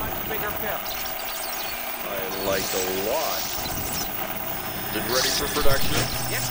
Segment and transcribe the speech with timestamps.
[0.00, 0.02] I
[2.46, 2.76] like a
[3.08, 3.40] lot.
[4.90, 5.96] Is it ready for production?
[6.30, 6.44] Yes.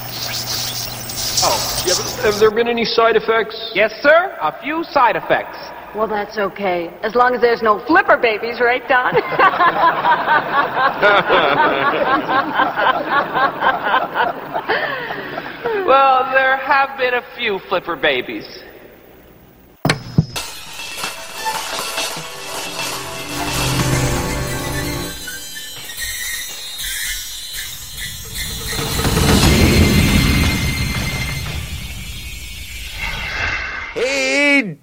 [1.46, 3.72] Oh, yeah, but have there been any side effects?
[3.76, 4.36] Yes, sir.
[4.42, 5.58] A few side effects.
[5.96, 6.90] Well, that's okay.
[7.04, 9.14] As long as there's no flipper babies, right, Don?
[15.86, 18.46] Well, there have been a few flipper babies.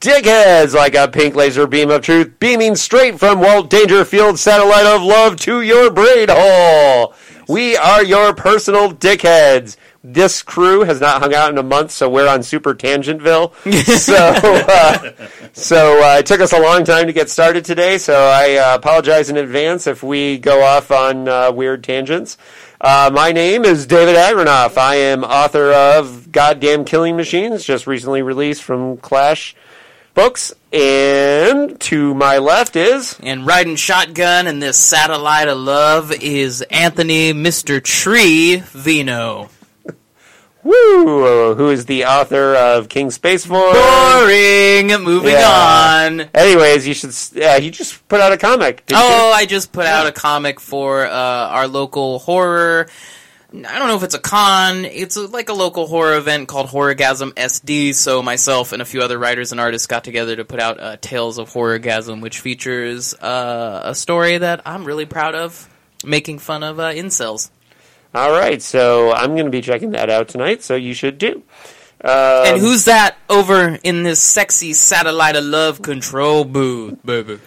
[0.00, 0.72] Dickheads!
[0.72, 5.36] Like a pink laser beam of truth beaming straight from Walt Dangerfield's satellite of love
[5.41, 7.12] to your brain hole.
[7.46, 9.77] We are your personal dickheads.
[10.02, 13.52] This crew has not hung out in a month, so we're on Super Tangentville.
[13.98, 17.98] so, uh, so uh, it took us a long time to get started today.
[17.98, 22.38] So I uh, apologize in advance if we go off on uh, weird tangents.
[22.80, 24.78] Uh, my name is David Agranoff.
[24.78, 29.55] I am author of Goddamn Killing Machines, just recently released from Clash
[30.14, 30.53] Books.
[30.72, 37.33] And to my left is And riding shotgun in this satellite of love is Anthony
[37.33, 37.83] Mr.
[37.83, 39.48] Tree Vino.
[40.62, 43.77] Woo, who is the author of King Space Force.
[43.77, 44.88] Boring.
[45.03, 46.05] Moving Yeah.
[46.06, 46.20] on.
[46.34, 47.14] Anyways, you should.
[47.33, 48.84] Yeah, Uh, he just put out a comic.
[48.86, 52.88] didn't Oh, I just put out a comic for uh, our local horror.
[53.53, 54.84] I don't know if it's a con.
[54.84, 57.95] It's a, like a local horror event called Horrorgasm SD.
[57.97, 60.97] So myself and a few other writers and artists got together to put out uh,
[61.01, 65.69] Tales of Horrorgasm, which features uh, a story that I'm really proud of,
[66.05, 67.51] making fun of uh, incels.
[68.15, 70.62] All right, so I'm going to be checking that out tonight.
[70.62, 71.43] So you should do.
[72.03, 77.41] Um, and who's that over in this sexy satellite of love control booth, baby?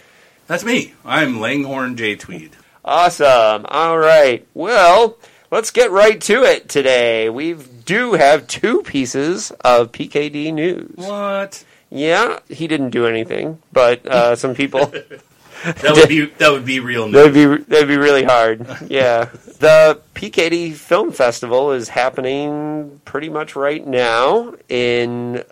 [0.46, 0.92] That's me.
[1.04, 2.16] I'm Langhorne J.
[2.16, 2.56] Tweed.
[2.84, 3.64] Awesome.
[3.66, 4.46] All right.
[4.52, 5.16] Well,
[5.54, 7.30] let's get right to it today.
[7.30, 10.90] We do have two pieces of PKD news.
[10.96, 11.64] What?
[11.90, 14.92] Yeah, he didn't do anything, but uh, some people
[15.64, 17.14] That would be that would be real news.
[17.14, 18.66] that'd be that'd be really hard.
[18.88, 19.26] Yeah,
[19.60, 25.42] the PKD Film Festival is happening pretty much right now in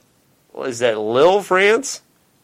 [0.59, 2.02] is that Lille, France?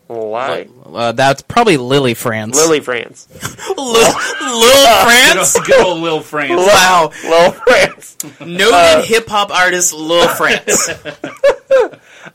[0.09, 0.71] Live.
[0.87, 2.57] Uh, that's probably Lily France.
[2.57, 3.29] Lily, France.
[3.77, 4.15] Lil, Lil
[5.05, 5.53] France?
[5.61, 6.51] Good old, good old Lil France.
[6.67, 7.13] Wow.
[7.25, 8.17] Lille, France.
[8.41, 10.89] Noted Uh, hip hop artist Lil France.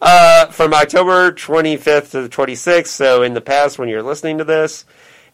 [0.02, 2.88] uh, from October 25th to the 26th.
[2.88, 4.86] So in the past, when you're listening to this,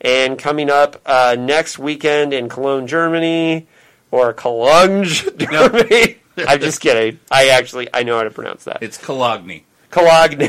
[0.02, 3.68] and coming up uh, next weekend in Cologne, Germany,
[4.12, 6.18] or Cologne, Germany.
[6.38, 7.20] I'm just kidding.
[7.30, 8.82] I actually I know how to pronounce that.
[8.82, 9.62] It's Cologne.
[9.92, 10.48] Cologne.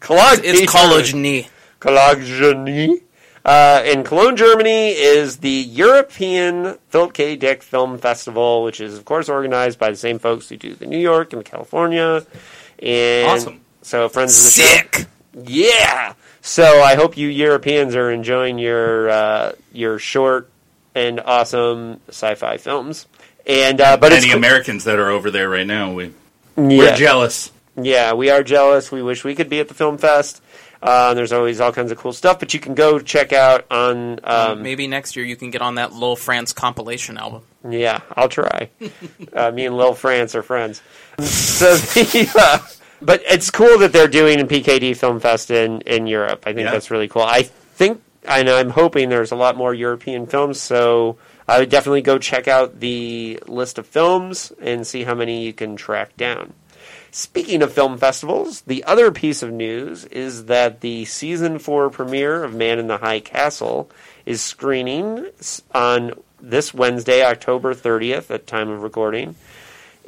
[0.00, 0.40] Cologne.
[0.42, 1.48] It's college knee.
[1.80, 3.00] Cologne.
[3.44, 7.36] Uh, in Cologne, Germany, is the European Philip K.
[7.36, 10.86] Dick Film Festival, which is, of course, organized by the same folks who do the
[10.86, 12.26] New York and the California.
[12.78, 13.60] And Awesome.
[13.82, 14.66] So, friends of the show.
[14.66, 15.06] Sick.
[15.46, 16.14] Yeah.
[16.40, 20.50] So I hope you Europeans are enjoying your uh, your short
[20.94, 23.06] and awesome sci-fi films.
[23.46, 26.12] And uh, but Any it's Americans that are over there right now, we yeah,
[26.56, 27.50] we're jealous.
[27.80, 28.90] Yeah, we are jealous.
[28.90, 30.42] We wish we could be at the film fest.
[30.80, 34.20] Uh, there's always all kinds of cool stuff, but you can go check out on.
[34.22, 37.42] Um, Maybe next year you can get on that Lil France compilation album.
[37.68, 38.70] Yeah, I'll try.
[39.32, 40.80] uh, me and Lil France are friends.
[41.18, 42.58] So the, uh,
[43.02, 46.44] but it's cool that they're doing a PKD Film Fest in, in Europe.
[46.46, 46.70] I think Yeah.
[46.72, 47.22] that's really cool.
[47.22, 51.16] I think, and I'm hoping there's a lot more European films, so
[51.48, 55.52] I would definitely go check out the list of films and see how many you
[55.52, 56.52] can track down.
[57.18, 62.44] Speaking of film festivals, the other piece of news is that the season four premiere
[62.44, 63.90] of Man in the High Castle
[64.24, 65.26] is screening
[65.74, 69.34] on this Wednesday, October 30th, at time of recording,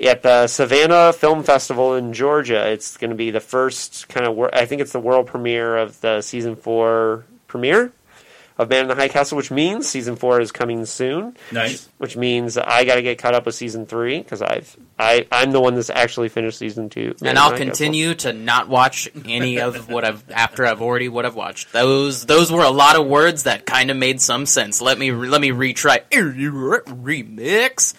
[0.00, 2.70] at the Savannah Film Festival in Georgia.
[2.70, 6.00] It's going to be the first kind of, I think it's the world premiere of
[6.02, 7.90] the season four premiere
[8.60, 11.88] of Man in the High Castle, which means season four is coming soon Nice.
[11.98, 15.50] which means I got to get caught up with season three because I've I I'm
[15.50, 19.88] the one that's actually finished season two, and I'll continue to not watch any of
[19.88, 21.72] what I've after I've already what I've watched.
[21.72, 24.82] Those those were a lot of words that kind of made some sense.
[24.82, 27.94] Let me let me retry remix,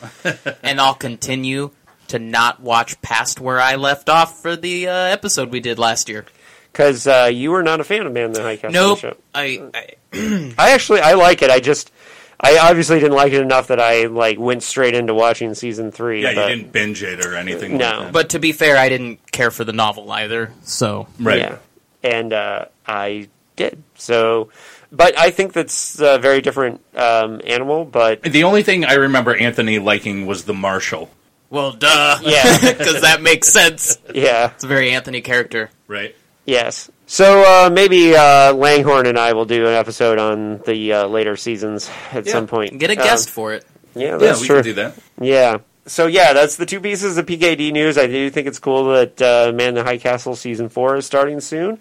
[0.63, 1.71] and I'll continue
[2.09, 6.09] to not watch past where I left off for the uh, episode we did last
[6.09, 6.25] year.
[6.71, 9.18] Because uh, you were not a fan of Man in the High Castle Nope, show.
[9.33, 11.50] I, I I actually I like it.
[11.50, 11.91] I just
[12.39, 16.23] I obviously didn't like it enough that I like went straight into watching season three.
[16.23, 17.77] Yeah, but, you didn't binge it or anything.
[17.77, 17.85] No.
[17.89, 18.13] like that.
[18.13, 20.51] but to be fair, I didn't care for the novel either.
[20.63, 21.39] So right.
[21.39, 21.57] Yeah,
[22.03, 23.83] and uh, I did.
[23.95, 24.50] So,
[24.91, 27.85] but I think that's a very different um, animal.
[27.85, 31.09] But The only thing I remember Anthony liking was the Marshal,
[31.50, 32.17] Well, duh.
[32.24, 32.74] Yeah.
[32.77, 33.97] because that makes sense.
[34.15, 35.69] yeah, It's a very Anthony character.
[35.88, 36.15] right?
[36.45, 36.89] Yes.
[37.07, 41.35] So uh, maybe uh, Langhorne and I will do an episode on the uh, later
[41.38, 42.31] seasons at Yeah.
[42.31, 42.77] some point.
[42.79, 43.65] Get a Um, guest for it.
[43.95, 44.55] yeah, Yeah, we true.
[44.57, 44.95] could do that.
[45.19, 45.57] Yeah.
[45.88, 47.97] So yeah, that's the two pieces of PKD news.
[47.97, 51.05] I do think it's cool that uh, Man in the High Castle season four is
[51.05, 51.79] starting soon,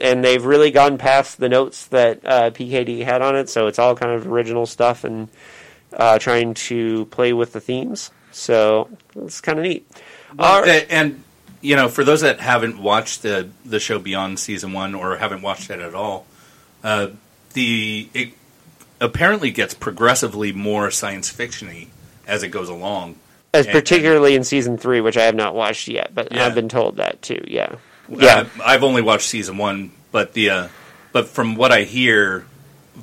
[0.00, 3.48] and they've really gone past the notes that uh, PKD had on it.
[3.48, 5.28] So it's all kind of original stuff and
[5.92, 8.10] uh, trying to play with the themes.
[8.32, 9.86] So it's kind of neat.
[10.38, 10.84] All right.
[10.88, 11.22] A- And
[11.60, 15.42] you know, for those that haven't watched the the show beyond season one or haven't
[15.42, 16.26] watched it at all,
[16.82, 17.08] uh,
[17.54, 18.30] the it
[19.00, 21.88] apparently gets progressively more science fictiony
[22.26, 23.16] as it goes along.
[23.52, 26.46] As and- particularly in season three, which I have not watched yet, but Yeah.
[26.46, 27.42] I've been told that too.
[27.48, 27.72] Yeah.
[28.10, 28.44] Uh, Yeah.
[28.64, 30.68] I've only watched season one, but the uh,
[31.12, 32.44] but from what I hear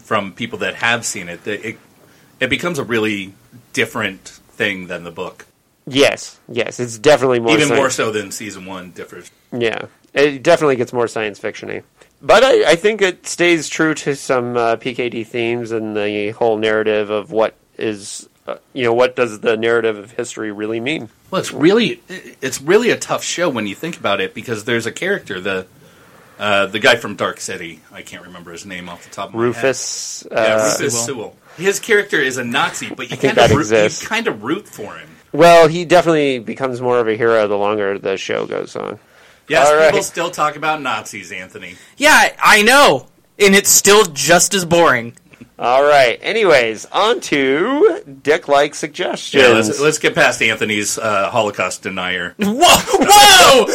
[0.03, 1.77] from people that have seen it, the- it
[2.39, 3.33] it becomes a really
[3.73, 5.45] different thing than the book,
[5.87, 6.39] Yes.
[6.49, 6.79] Yes.
[6.79, 9.31] It's definitely more even science- more so than season one differs.
[9.51, 11.83] Yeah, it definitely gets more science fictiony.
[12.21, 16.57] But I, I think it stays true to some uh, PKD themes and the whole
[16.57, 21.09] narrative of what is, uh, you know, what does the narrative of history really mean?
[21.31, 22.01] Well, it's really
[22.41, 25.67] it's really a tough show when you think about it because there's a character the
[26.39, 27.81] uh, the guy from Dark City.
[27.91, 29.47] I can't remember his name off the top of my head.
[29.47, 30.25] Rufus.
[30.25, 31.05] Uh, Yeah, Rufus Sewell.
[31.05, 31.35] Sewell.
[31.57, 34.95] His character is a Nazi, but you kind of root, you kind of root for
[34.97, 35.09] him.
[35.37, 38.99] Well, he definitely becomes more of a hero the longer the show goes on.
[39.47, 39.89] Yes, All right.
[39.91, 41.75] people still talk about Nazis, Anthony.
[41.95, 43.07] Yeah, I I know.
[43.39, 45.15] And it's still just as boring.
[45.59, 46.17] All right.
[46.23, 49.43] Anyways, on to dick-like suggestions.
[49.43, 52.33] Yeah, let's, let's get past Anthony's uh, Holocaust denier.
[52.39, 52.55] Whoa!
[52.57, 53.67] Whoa!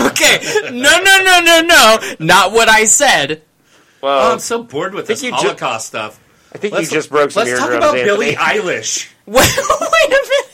[0.08, 0.38] Okay.
[0.70, 1.98] No, no, no, no, no.
[2.20, 3.42] Not what I said.
[4.02, 6.20] well, Oh, I'm so bored with this you ju- Holocaust stuff.
[6.54, 8.04] I think Let's, you just broke some let's talk about Anthony.
[8.04, 9.10] Billie Eilish.
[9.26, 10.45] Wait, wait a minute.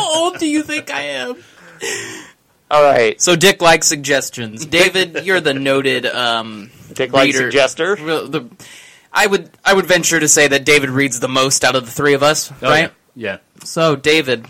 [0.00, 1.36] How old do you think I am?
[2.70, 4.64] All right, So, Dick likes suggestions.
[4.64, 7.50] David, you're the noted um, dick-like reader.
[7.50, 7.96] suggester.
[8.04, 8.48] Well, the-
[9.12, 11.90] I would I would venture to say that David reads the most out of the
[11.90, 12.92] three of us, right?
[13.16, 13.38] Yeah.
[13.64, 14.46] So, David,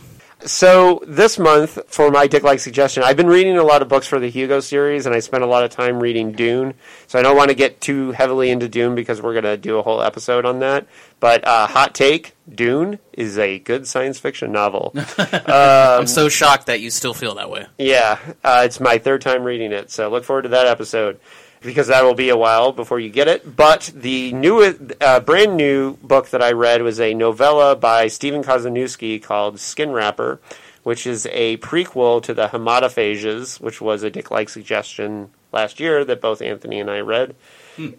[0.47, 4.07] So this month, for my dick like suggestion, I've been reading a lot of books
[4.07, 6.75] for the Hugo series, and I spent a lot of time reading Dune.
[7.07, 9.79] So I don't want to get too heavily into Dune because we're going to do
[9.79, 10.87] a whole episode on that.
[11.21, 14.95] But uh, hot take: Dune is a good science fiction novel.
[15.19, 17.67] I'm so shocked that you still feel that way.
[17.79, 21.21] yeah, uh, it's my third time reading it, so look forward to that episode
[21.61, 23.57] because that will be a while before you get it.
[23.57, 24.62] But the new,
[25.01, 29.91] uh, brand new book that I read was a novella by Stephen Kozeniewski called Skin
[29.91, 30.41] Wrapper,
[30.83, 36.21] which is a prequel to the Hematophages, which was a Dick-like suggestion last year that
[36.21, 37.35] both Anthony and I read.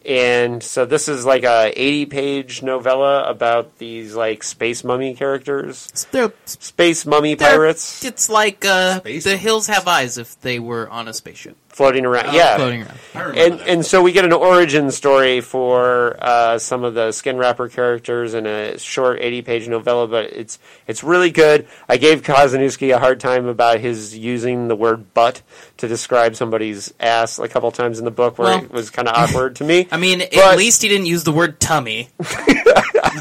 [0.06, 6.34] And so this is like a 80-page novella about these like space mummy characters, They're,
[6.46, 8.04] space mummy pirates.
[8.06, 12.06] It's like uh, Space the hills have eyes if they were on a spaceship floating
[12.06, 12.34] around.
[12.34, 12.98] yeah, floating around.
[13.14, 13.68] I and that.
[13.68, 18.34] and so we get an origin story for uh, some of the skin wrapper characters
[18.34, 21.68] in a short eighty page novella, but it's it's really good.
[21.90, 25.42] I gave Kozeniewski a hard time about his using the word "butt"
[25.78, 29.08] to describe somebody's ass a couple times in the book, where Well- it was kind
[29.08, 29.88] of awkward to me.
[29.92, 32.10] I mean, But- at least he didn't use the word tummy.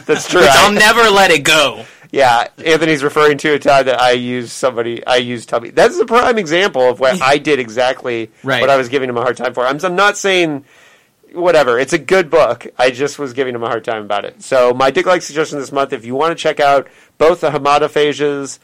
[0.06, 0.42] That's true.
[0.44, 1.84] I'll never let it go.
[2.12, 5.04] Yeah, Anthony's referring to a time that I used somebody.
[5.06, 5.70] I used tummy.
[5.70, 8.60] That's a prime example of what I did exactly Right.
[8.60, 9.64] what I was giving him a hard time for.
[9.64, 10.64] I'm, I'm not saying
[11.32, 11.78] whatever.
[11.78, 12.66] It's a good book.
[12.76, 14.42] I just was giving him a hard time about it.
[14.42, 16.88] So my dick like suggestion this month, if you want to check out
[17.18, 18.58] both the Hematophages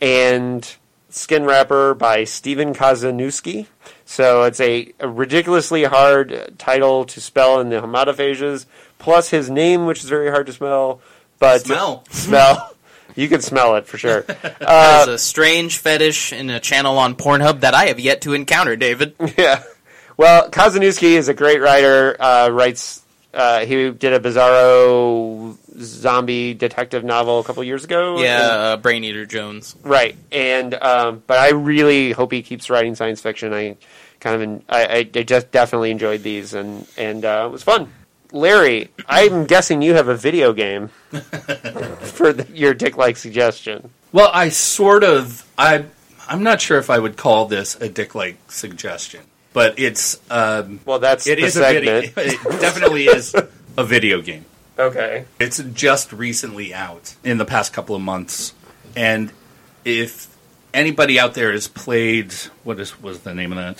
[0.00, 0.76] and
[1.08, 3.66] Skin Wrapper by Stephen Kozeniewski.
[4.04, 8.66] So it's a, a ridiculously hard title to spell in the Hematophages,
[8.98, 11.00] plus his name, which is very hard to spell.
[11.38, 12.04] But Smell.
[12.10, 12.73] smell.
[13.14, 14.22] You can smell it for sure.
[14.58, 18.32] That is a strange fetish in a channel on Pornhub that I have yet to
[18.34, 19.14] encounter, David.
[19.38, 19.62] Yeah.
[20.16, 22.16] Well, Kozeniewski is a great writer.
[22.20, 23.02] Uh, writes.
[23.32, 28.22] Uh, he did a Bizarro zombie detective novel a couple years ago.
[28.22, 29.74] Yeah, uh, Braineater Jones.
[29.82, 30.16] Right.
[30.30, 33.52] And um, but I really hope he keeps writing science fiction.
[33.52, 33.76] I
[34.20, 37.90] kind of I, I just definitely enjoyed these and and uh, it was fun.
[38.34, 40.88] Larry, I'm guessing you have a video game
[41.18, 43.90] for the, your dick-like suggestion.
[44.12, 45.84] Well, I sort of I
[46.28, 49.20] I'm not sure if I would call this a dick like suggestion,
[49.52, 52.00] but it's um, Well, that's it the is a video.
[52.16, 53.34] It definitely is
[53.76, 54.44] a video game.
[54.78, 55.26] Okay.
[55.38, 58.52] It's just recently out in the past couple of months,
[58.96, 59.32] and
[59.84, 60.26] if
[60.72, 62.32] anybody out there has played
[62.64, 63.78] what is was the name of that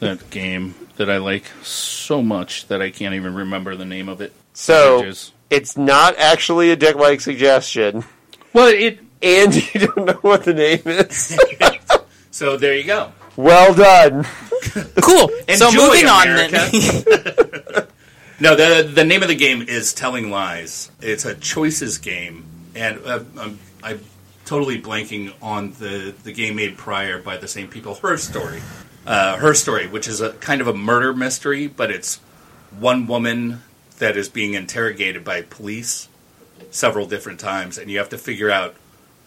[0.00, 4.20] that game that I like so much that I can't even remember the name of
[4.20, 4.32] it.
[4.52, 5.32] So Avengers.
[5.50, 8.04] it's not actually a dick like suggestion,
[8.52, 8.98] well, it.
[9.22, 11.38] and you don't know what the name is.
[12.34, 13.12] So there you go.
[13.36, 14.26] well done.
[15.02, 15.28] Cool.
[15.54, 16.70] so Enjoy, moving on America.
[16.70, 17.86] then.
[18.40, 20.90] No, the the name of the game is Telling Lies.
[21.00, 22.44] It's a choices game,
[22.74, 24.00] and uh, I'm, I'm
[24.46, 27.94] totally blanking on the the game made prior by the same people.
[27.96, 28.62] Her story,
[29.06, 32.20] uh, her story, which is a kind of a murder mystery, but it's
[32.78, 33.62] one woman
[33.98, 36.08] that is being interrogated by police
[36.70, 38.74] several different times, and you have to figure out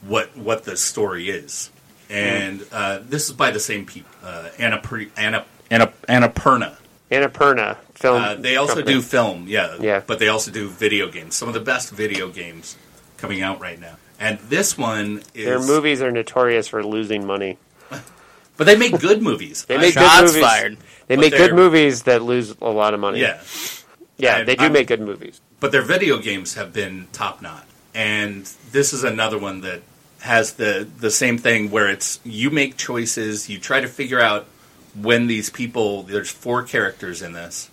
[0.02, 1.70] what what the story is.
[2.10, 6.78] And uh, this is by the same people, uh, Anna Pri- Anna Anna Annapurna.
[7.12, 8.22] Annapurna film.
[8.22, 8.96] Uh, they also company.
[8.96, 10.02] do film, yeah, Yeah.
[10.06, 11.36] But they also do video games.
[11.36, 12.78] Some of the best video games
[13.18, 13.98] coming out right now.
[14.20, 17.58] And this one is Their movies are notorious for losing money.
[18.58, 19.66] But they make good movies.
[19.66, 20.42] They I- make good Shots movies.
[20.42, 20.78] fired.
[21.08, 23.20] They make good movies that lose a lot of money.
[23.22, 23.42] yeah,
[24.18, 25.40] yeah, And they do I'm- make good movies.
[25.60, 27.64] but their video games have been top notch.
[27.94, 29.82] And this is another one that
[30.20, 34.48] has the the same thing where it's you make choices, you try to figure out
[35.00, 37.70] when these people there's four characters in this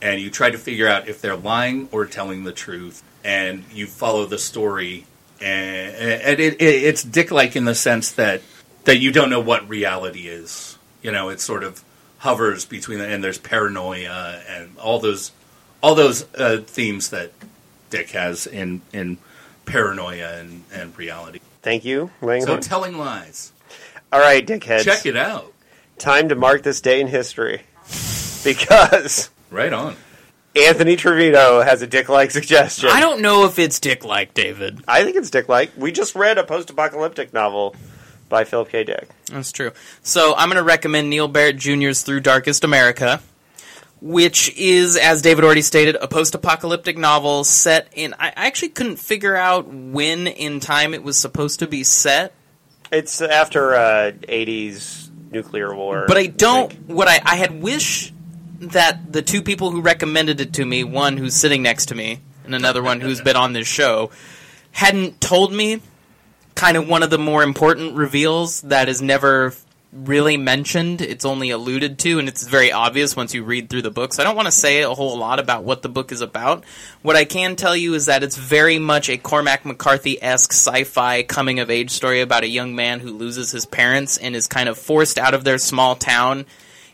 [0.00, 3.86] and you try to figure out if they're lying or telling the truth and you
[3.86, 5.04] follow the story
[5.40, 8.40] and, and it, it, it's dick like in the sense that
[8.84, 11.82] that you don't know what reality is you know it sort of
[12.18, 15.32] hovers between and there's paranoia and all those
[15.82, 17.32] all those uh, themes that
[17.90, 19.18] dick has in in
[19.64, 22.62] paranoia and, and reality Thank you, Langhorne.
[22.62, 23.52] so telling lies
[24.12, 24.84] All right, dickheads.
[24.84, 25.52] check it out
[25.98, 27.62] Time to mark this day in history.
[28.42, 29.96] Because right on
[30.56, 32.88] Anthony Trevino has a dick-like suggestion.
[32.90, 34.80] I don't know if it's dick like David.
[34.88, 35.72] I think it's dick-like.
[35.76, 37.76] We just read a post-apocalyptic novel
[38.30, 38.84] by Philip K.
[38.84, 39.08] Dick.
[39.26, 39.72] That's true.
[40.02, 43.20] So I'm going to recommend Neal Barrett Jr.'s Through Darkest America,
[44.00, 48.14] which is, as David already stated, a post-apocalyptic novel set in.
[48.14, 52.32] I I actually couldn't figure out when in time it was supposed to be set,
[52.90, 56.06] It's after uh, 80s nuclear war.
[56.08, 56.72] but I don't.
[56.72, 56.86] think.
[56.86, 58.14] What I I had wished
[58.60, 62.20] that the two people who recommended it to me, one who's sitting next to me
[62.44, 64.10] and another one who's been on this show,
[64.72, 65.80] hadn't told me
[66.60, 69.54] kind of one of the more important reveals that is never
[69.94, 71.00] really mentioned.
[71.00, 74.12] It's only alluded to, and it's very obvious once you read through the book.
[74.12, 76.64] So I don't want to say a whole lot about what the book is about.
[77.00, 80.84] What I can tell you is that it's very much a Cormac McCarthy esque sci
[80.84, 84.46] fi coming of age story about a young man who loses his parents and is
[84.46, 86.44] kind of forced out of their small town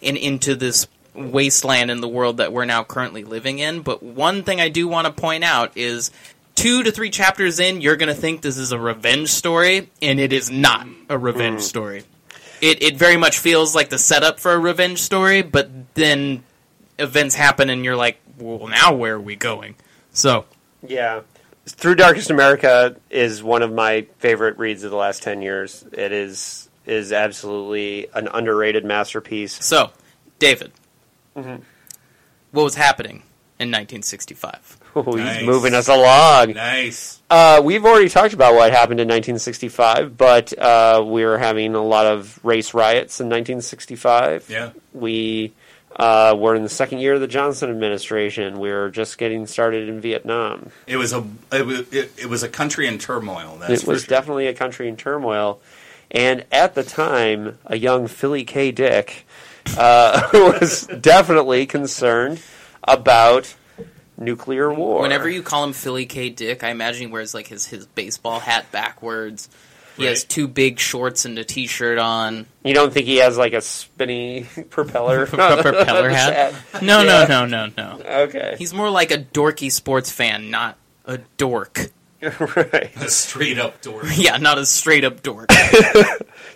[0.01, 3.81] and into this wasteland in the world that we're now currently living in.
[3.81, 6.13] But one thing I do want to point out is
[6.57, 10.19] two to three chapters in, you're going to think this is a revenge story, and
[10.19, 12.03] it is not a revenge story.
[12.61, 16.43] It, it very much feels like the setup for a revenge story, but then
[16.99, 19.77] events happen, and you're like, well, now where are we going?
[20.13, 20.47] So,
[20.87, 21.21] Yeah.
[21.69, 25.85] Through Darkest America is one of my favorite reads of the last 10 years.
[25.93, 29.53] It is is absolutely an underrated masterpiece.
[29.65, 29.91] so
[30.39, 30.71] David,
[31.37, 31.57] Mm-hmm.
[32.53, 33.17] what was happening
[33.59, 34.79] in 1965?
[34.97, 35.45] Oh, he's Nice.
[35.45, 36.55] moving us along.
[36.55, 41.75] nice Uh, we've already talked about what happened in 1965, but uh, we were having
[41.75, 44.47] a lot of race riots in 1965.
[44.49, 45.53] yeah We
[45.97, 48.59] uh, were in the second year of the Johnson administration.
[48.59, 50.71] We were just getting started in Vietnam.
[50.87, 54.09] it was a it was, it, it was a country in turmoil it was sure.
[54.09, 55.61] definitely a country in turmoil.
[56.11, 58.71] And at the time, a young Philly K.
[58.73, 59.27] Dick
[59.77, 62.41] uh, was definitely concerned
[62.85, 63.55] about
[64.19, 65.03] nuclear war.
[65.03, 66.29] Whenever you call him Philly K.
[66.31, 69.49] Dick, I imagine he wears like his, his baseball hat backwards.
[69.97, 72.45] He has two big shorts and a t-shirt on.
[72.63, 76.55] you don't think he has like a spinny propeller propeller hat?
[76.83, 77.25] No, Yeah.
[77.27, 78.23] no, no, no, no.
[78.25, 81.91] Okay, He's more like a dorky sports fan, not a dork.
[82.23, 82.91] right.
[82.97, 84.05] a straight up dork.
[84.17, 85.49] Yeah, not a straight up dork.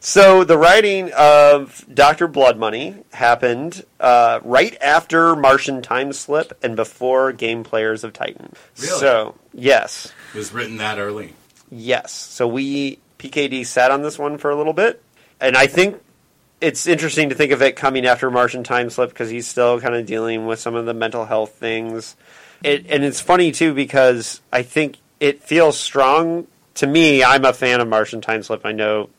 [0.01, 6.75] So the writing of Doctor Blood Money happened uh, right after Martian Time Slip and
[6.75, 8.53] before Game Players of Titan.
[8.79, 8.99] Really?
[8.99, 11.35] So yes, It was written that early
[11.71, 12.13] yes.
[12.13, 15.03] So we PKD sat on this one for a little bit,
[15.41, 16.01] and I think
[16.61, 19.95] it's interesting to think of it coming after Martian Time Slip because he's still kind
[19.95, 22.17] of dealing with some of the mental health things.
[22.63, 27.23] It, and it's funny too because I think it feels strong to me.
[27.23, 28.65] I'm a fan of Martian Time Slip.
[28.65, 29.11] I know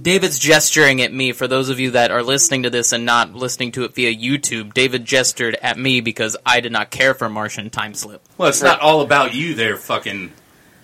[0.00, 1.32] David's gesturing at me.
[1.32, 4.14] For those of you that are listening to this and not listening to it via
[4.14, 8.22] YouTube, David gestured at me because I did not care for Martian Time Slip.
[8.38, 10.32] well it's not all about you there fucking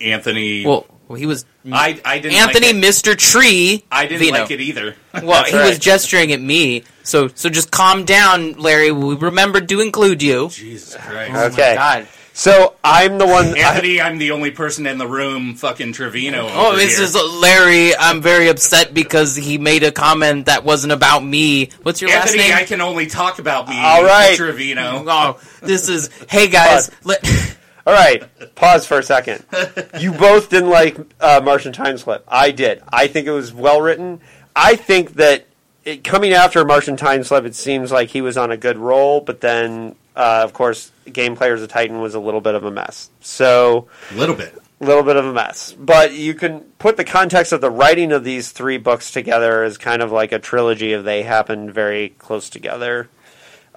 [0.00, 2.82] Anthony Well, Well, he was I, I didn't Anthony, like.
[2.84, 3.16] Mr.
[3.16, 3.84] Tree.
[3.92, 4.40] I didn't Vino.
[4.40, 4.96] like it either.
[5.22, 5.68] Well, he right.
[5.68, 6.84] was gesturing at me.
[7.02, 8.92] So, so just calm down, Larry.
[8.92, 10.48] We remembered to include you.
[10.50, 11.52] Jesus Christ.
[11.52, 11.76] Okay.
[11.78, 12.36] Oh God.
[12.36, 13.56] So I'm the one.
[13.56, 16.48] Anthony, I'm the only person in the room fucking Trevino.
[16.50, 17.04] Oh, this here.
[17.04, 17.94] is Larry.
[17.96, 21.70] I'm very upset because he made a comment that wasn't about me.
[21.82, 22.56] What's your Anthony, last name?
[22.56, 23.78] I can only talk about me.
[23.78, 24.36] All right.
[24.36, 25.04] Trevino.
[25.06, 26.08] Oh, this is.
[26.28, 27.24] Hey guys, let,
[27.86, 28.22] all right,
[28.54, 29.44] pause for a second.
[29.98, 32.24] You both didn't like uh, Martian Time Slip.
[32.26, 32.82] I did.
[32.90, 34.20] I think it was well written.
[34.56, 35.46] I think that
[35.84, 39.20] it, coming after Martian Time Slip, it seems like he was on a good roll,
[39.20, 42.70] but then, uh, of course, Game Players of Titan was a little bit of a
[42.70, 43.10] mess.
[43.20, 43.88] So.
[44.10, 44.54] A little bit.
[44.80, 45.72] a little bit of a mess.
[45.72, 49.78] But you can put the context of the writing of these three books together as
[49.78, 53.08] kind of like a trilogy of they happened very close together.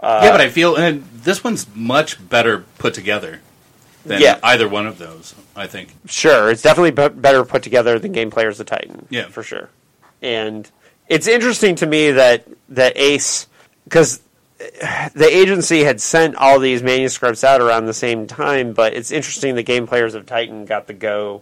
[0.02, 3.40] yeah, but I feel and this one's much better put together
[4.06, 4.38] than Yeah.
[4.44, 5.34] either one of those.
[5.56, 5.96] I think.
[6.08, 9.08] Sure, it's definitely be- better put together than Game Players of Titan.
[9.10, 9.28] Yeah.
[9.30, 9.70] for sure.
[10.22, 10.70] And
[11.08, 13.48] it's interesting to me that that Ace,
[13.86, 14.20] because
[14.60, 19.56] the agency had sent all these manuscripts out around the same time, but it's interesting
[19.56, 21.42] the Game Players of Titan got the go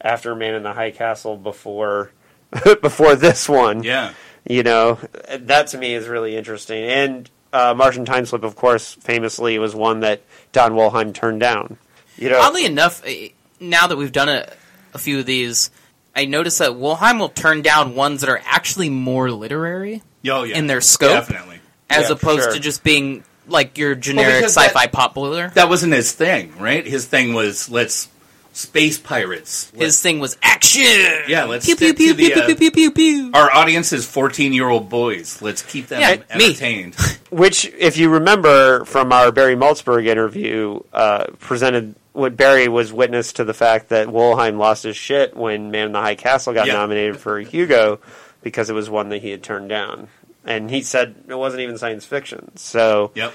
[0.00, 2.10] after Man in the High Castle before
[2.82, 3.82] before this one.
[3.82, 4.12] Yeah.
[4.48, 4.98] You know,
[5.38, 6.82] that to me is really interesting.
[6.84, 11.76] And uh, Martian Time Slip, of course, famously was one that Don Wollheim turned down.
[12.16, 13.28] You know, oddly enough, eh,
[13.60, 14.50] now that we've done a,
[14.94, 15.70] a few of these,
[16.16, 20.56] I notice that Wollheim will turn down ones that are actually more literary Oh, yeah.
[20.58, 21.59] in their scope, Definitely.
[21.90, 22.52] As Yeah, opposed sure.
[22.54, 25.50] to just being like your generic because that- sci-fi popular.
[25.54, 26.86] That wasn't his thing, right?
[26.86, 28.08] His thing was let's
[28.52, 29.70] space pirates.
[29.74, 30.82] Let's- His thing was action.
[31.28, 33.30] Yeah, let's pew pew stick pew to the, pew uh, pew pew pew pew.
[33.34, 35.40] our audience is 14 year old boys.
[35.42, 36.94] Let's keep them Yeah, entertained.
[37.30, 43.32] which, if you remember from our Barry Malzberg interview, uh, presented what Barry was witness
[43.34, 46.66] to the fact that Wollheim lost his shit when Man in the High Castle got
[46.66, 46.72] Yeah.
[46.74, 48.00] nominated for a Hugo
[48.42, 50.08] because it was one that he had turned down.
[50.44, 52.56] And he said it wasn't even science fiction.
[52.56, 53.32] So, yep.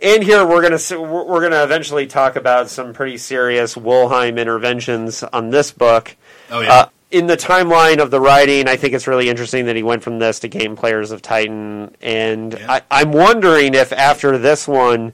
[0.00, 5.50] in here we're gonna we're gonna eventually talk about some pretty serious Wollheim interventions on
[5.50, 6.16] this book.
[6.50, 6.72] Oh yeah.
[6.72, 10.02] Uh, in the timeline of the writing, I think it's really interesting that he went
[10.02, 12.72] from this to Game Players of Titan, and Yeah.
[12.72, 15.12] I, I'm wondering if after this one,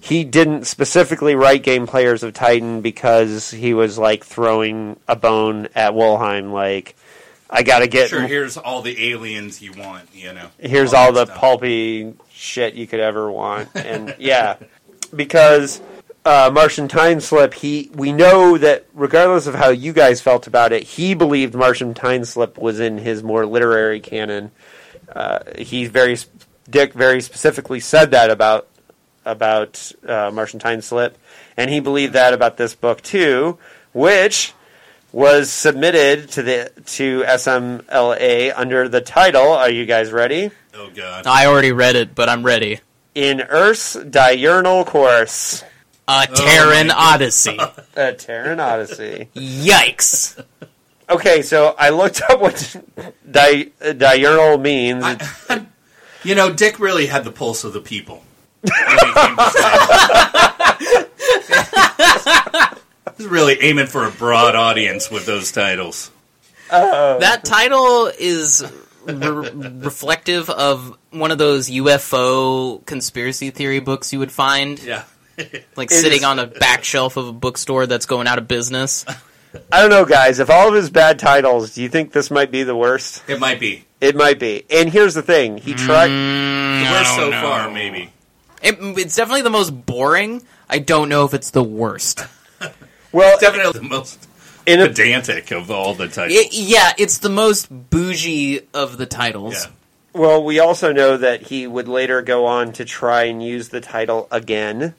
[0.00, 5.68] he didn't specifically write Game Players of Titan because he was like throwing a bone
[5.74, 6.94] at Wollheim, like
[7.50, 8.26] I got to get sure.
[8.26, 10.08] Here's all the aliens you want.
[10.12, 10.48] You know.
[10.58, 11.38] here's all the stuff.
[11.38, 14.56] pulpy shit you could ever want and yeah
[15.14, 15.80] because
[16.24, 20.72] uh, martian time slip he we know that regardless of how you guys felt about
[20.72, 24.52] it he believed martian time slip was in his more literary canon
[25.12, 26.16] uh, he very
[26.70, 28.68] dick very specifically said that about
[29.24, 31.18] about uh, martian time slip
[31.56, 33.58] and he believed that about this book too
[33.92, 34.54] which
[35.12, 39.52] was submitted to the to SMLA under the title.
[39.52, 40.50] Are you guys ready?
[40.74, 41.26] Oh god.
[41.26, 42.80] I already read it, but I'm ready.
[43.14, 45.62] In Earth's diurnal course,
[46.06, 47.58] A Oh Terran my Odyssey.
[47.96, 49.28] a Terran Odyssey.
[49.34, 50.42] Yikes!
[51.10, 52.76] Okay, so I looked up what
[53.30, 55.04] di- diurnal means.
[56.22, 58.22] You know, Dick really had the pulse of the people.
[63.18, 63.26] when he came to say it.
[63.26, 66.10] He's really aiming for a broad audience with those titles.
[66.70, 68.64] Uh, that title is
[69.06, 75.04] re- reflective of one of those UFO conspiracy theory books you would find, Yeah.
[75.76, 78.48] like It sitting is- on a back shelf of a bookstore that's going out of
[78.48, 79.04] business.
[79.72, 80.40] I don't know, guys.
[80.40, 83.22] If all of his bad titles, do you think this might be the worst?
[83.28, 83.84] It might be.
[83.98, 84.64] It might be.
[84.68, 86.08] And here's the thing: he mm, tried.
[86.08, 88.12] The worst so far, maybe.
[88.62, 90.42] It, it's definitely the most boring.
[90.68, 92.26] I don't know if it's the worst.
[93.12, 94.28] Well, Definitely the most
[94.66, 96.38] in a, pedantic of all the titles.
[96.38, 99.54] It, yeah, it's the most bougie of the titles.
[99.64, 99.70] yeah.
[100.20, 103.80] well, we also know that he would later go on to try and use the
[103.80, 104.94] title again.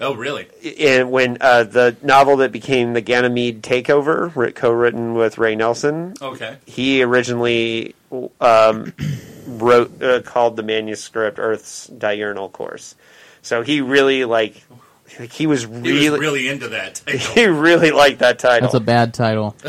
[0.00, 0.48] Oh, really?
[0.80, 6.56] and when uh, the novel that became the Ganymede Takeover, co-written with Ray Nelson, Okay.
[6.66, 7.94] he originally
[8.40, 8.92] um,
[9.46, 12.96] wrote uh, called the manuscript Earth's Diurnal Course.
[13.42, 14.64] So he really like
[15.30, 17.20] he was He really was really into that title.
[17.34, 18.62] he really liked that title.
[18.68, 19.54] That's a bad title.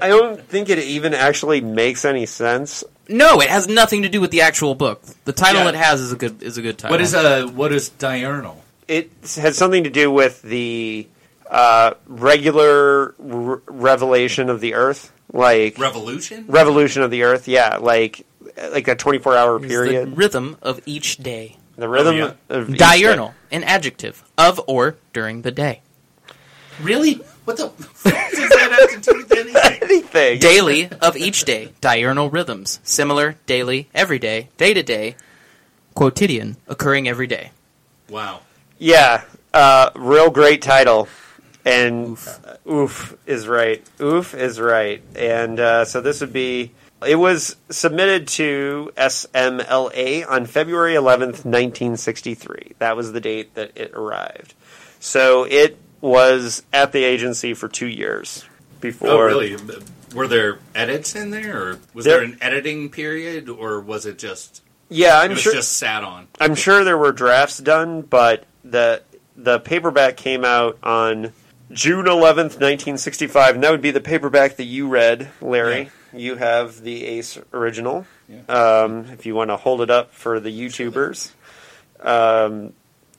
[0.00, 2.84] I don't think it even actually makes any sense.
[3.08, 5.02] No, it has nothing to do with the actual book.
[5.24, 5.70] The title Yeah.
[5.70, 6.94] it has is a good is a good title.
[6.94, 8.62] What is a what is diurnal?
[8.88, 11.06] It has something to do with the
[11.50, 16.44] uh, regular r- revelation of the Earth, like Revolution?
[16.48, 17.48] revolution of the Earth.
[17.48, 18.26] Yeah, like
[18.70, 20.12] like a twenty four hour period.
[20.12, 21.56] the rhythm of each day.
[21.76, 25.80] The rhythm Oh, of each Diurnal, an adjective of or during the day.
[26.80, 27.14] Really?
[27.44, 29.82] What the fuck does that have to do with anything?
[29.82, 30.38] Anything.
[30.38, 35.16] Daily of each day, diurnal rhythms, similar, daily, every day, day to day,
[35.94, 37.50] quotidian, occurring every day.
[38.08, 38.40] Wow.
[38.78, 41.08] Yeah, uh, real great title.
[41.64, 42.40] And oof.
[42.68, 43.84] oof is right.
[44.00, 45.02] Oof is right.
[45.14, 46.72] And uh, so this would be.
[47.06, 52.72] It was submitted to SMLA on February 11th, 1963.
[52.78, 54.54] That was the date that it arrived.
[55.00, 58.44] So it was at the agency for two years
[58.80, 59.08] before.
[59.10, 59.56] Oh, really?
[60.14, 64.18] Were there edits in there, or was There- there, an editing period, or was it
[64.18, 64.60] just
[64.90, 65.54] Yeah, I'm was sure.
[65.54, 66.28] just sat on?
[66.38, 69.02] I'm sure there were drafts done, but the
[69.34, 71.32] the paperback came out on
[71.72, 75.90] June 11th, 1965, and that would be the paperback that you read, Larry.
[76.14, 78.06] You have the Ace original.
[78.48, 81.32] Um, if you want to hold it up for the YouTubers,
[82.00, 82.72] um,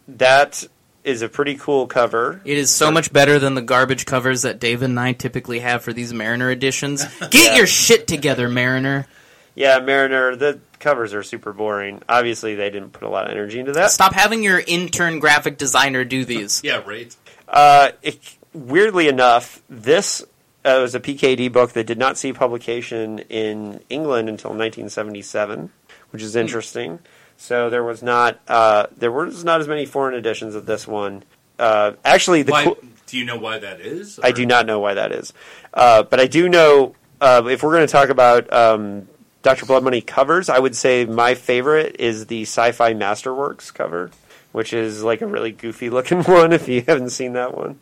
[0.07, 0.63] that
[1.03, 2.41] is a pretty cool cover.
[2.45, 5.83] It is so much better than the garbage covers that Dave and I typically have
[5.83, 7.03] for these Mariner editions.
[7.29, 7.55] Get Yeah.
[7.57, 9.07] your shit together, Mariner.
[9.55, 10.35] Yeah, Mariner.
[10.35, 12.01] The covers are super boring.
[12.09, 13.91] Obviously, they didn't put a lot of energy into that.
[13.91, 16.61] Stop having your intern graphic designer do these.
[16.63, 17.15] Yeah, right.
[17.47, 18.19] Uh, it,
[18.53, 20.23] weirdly enough, this
[20.65, 25.71] uh, was a PKD book that did not see publication in England until 1977,
[26.11, 26.99] which is interesting.
[27.37, 31.23] So there was not uh, there was not as many foreign editions of this one.
[31.59, 34.19] Uh, actually, the Why, cool- do you know why that is?
[34.23, 35.33] I do not know why that is,
[35.73, 39.07] uh, but I do know uh, if we're going to talk about um,
[39.41, 44.11] Doctor Blood Money covers, I would say my favorite is the Sci-Fi Masterworks cover,
[44.51, 46.53] which is like a really goofy looking one.
[46.53, 47.79] If you haven't seen that one,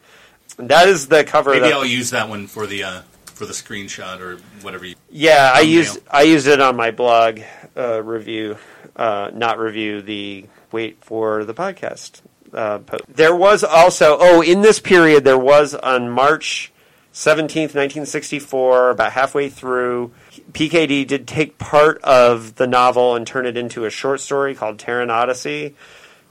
[0.58, 1.52] that is the cover.
[1.52, 4.86] Maybe that, I'll use that one for the uh, for the screenshot or whatever.
[4.86, 7.42] You, yeah, I used I used it on my blog
[7.76, 8.58] uh, review,
[8.96, 12.22] uh, not review the wait for the podcast.
[12.54, 13.04] Uh, post.
[13.08, 16.72] There was also oh in this period there was on March
[17.12, 20.12] seventeenth, nineteen sixty four, about halfway through.
[20.52, 24.80] PKD did take part of the novel and turn it into a short story called
[24.80, 25.76] Terran Odyssey,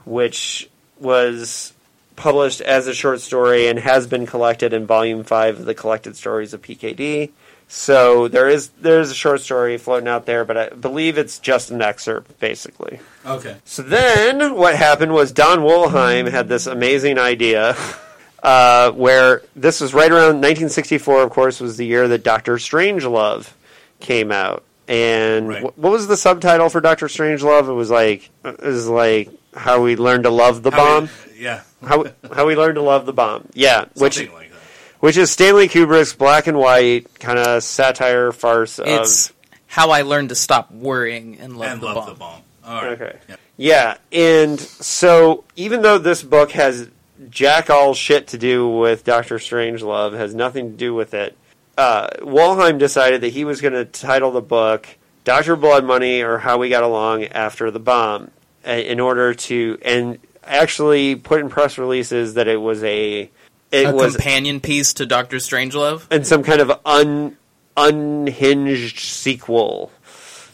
[0.05, 1.73] which was
[2.21, 6.15] published as a short story and has been collected in volume five of the collected
[6.15, 7.31] stories of PKD.
[7.67, 11.39] So there is there is a short story floating out there, but I believe it's
[11.39, 12.99] just an excerpt, basically.
[13.25, 13.55] okay.
[13.65, 17.75] So then what happened was Don Wollheim had this amazing idea
[18.43, 23.51] uh, where this was right around 1964, of course, was the year that Doctor Strangelove
[23.99, 24.63] came out.
[24.87, 25.63] And Right.
[25.63, 27.69] wh- what was the subtitle for Doctor Strangelove?
[27.69, 31.09] It was like it was like how we learned to love the How bomb.
[31.35, 31.61] we- yeah.
[31.85, 33.47] How how we learned to love the bomb.
[33.53, 34.59] Yeah, which like that.
[34.99, 39.35] which is Stanley Kubrick's black and white kind of satire farce It's of
[39.67, 42.05] how I learned to stop worrying and love and the love bomb.
[42.09, 42.41] the bomb.
[42.65, 43.01] All right.
[43.01, 43.17] Okay.
[43.29, 43.35] Yeah.
[43.57, 46.89] Yeah, and so even though this book has
[47.29, 51.37] jack all shit to do with Doctor Strangelove, has nothing to do with it,
[51.77, 54.87] uh, Wollheim decided that he was going to title the book
[55.23, 58.31] Doctor Blood Money or How We Got Along After the Bomb
[58.65, 63.29] Uh, in order to and actually put in press releases that it was a
[63.71, 66.05] it A was companion piece to Doctor Strangelove.
[66.11, 67.37] and some kind of un
[67.75, 69.91] unhinged sequel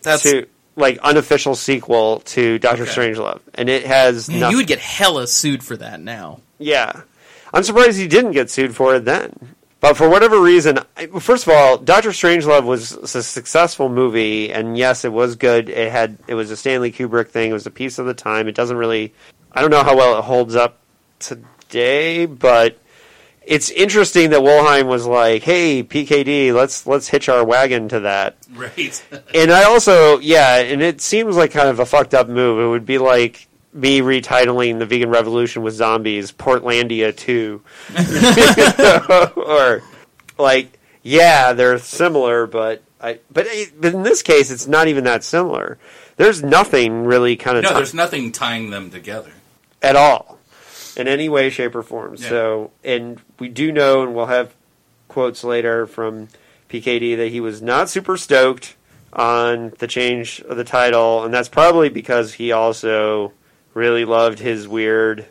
[0.04, 2.92] That's to like unofficial sequel to Doctor Okay.
[2.92, 6.40] Strangelove, and it has man, you would get hella sued for that now.
[6.60, 7.02] yeah.
[7.54, 9.56] I'm surprised he didn't get sued for it then.
[9.80, 10.80] But for whatever reason,
[11.20, 15.70] first of all, Doctor Strangelove was a successful movie, and yes, it was good.
[15.70, 17.52] It had it was a Stanley Kubrick thing.
[17.52, 18.48] It was a piece of the time.
[18.48, 19.14] It doesn't really,
[19.52, 20.80] I don't know how well it holds up
[21.20, 22.80] today, but
[23.44, 28.36] it's interesting that Wollheim was like, "Hey, PKD, let's let's hitch our wagon to that."
[28.54, 29.04] Right.
[29.34, 32.60] And I also, yeah, and it seems like kind of a fucked up move.
[32.60, 37.62] It would be like me retitling the vegan revolution with zombies, Portlandia 2.
[39.42, 39.84] or,
[40.38, 45.04] like, yeah, they're similar, but I, but, it, but in this case, it's not even
[45.04, 45.78] that similar.
[46.16, 49.32] There's nothing really kind of no, there's nothing tying them together.
[49.82, 50.40] at all
[50.98, 52.16] in any way, shape, or form.
[52.18, 52.30] Yeah.
[52.30, 54.56] So, and we do know, and we'll have
[55.08, 56.28] quotes later from
[56.70, 58.76] PKD that he was not super stoked
[59.14, 63.32] on the change of the title, and that's probably because he also
[63.78, 65.26] really loved his weird,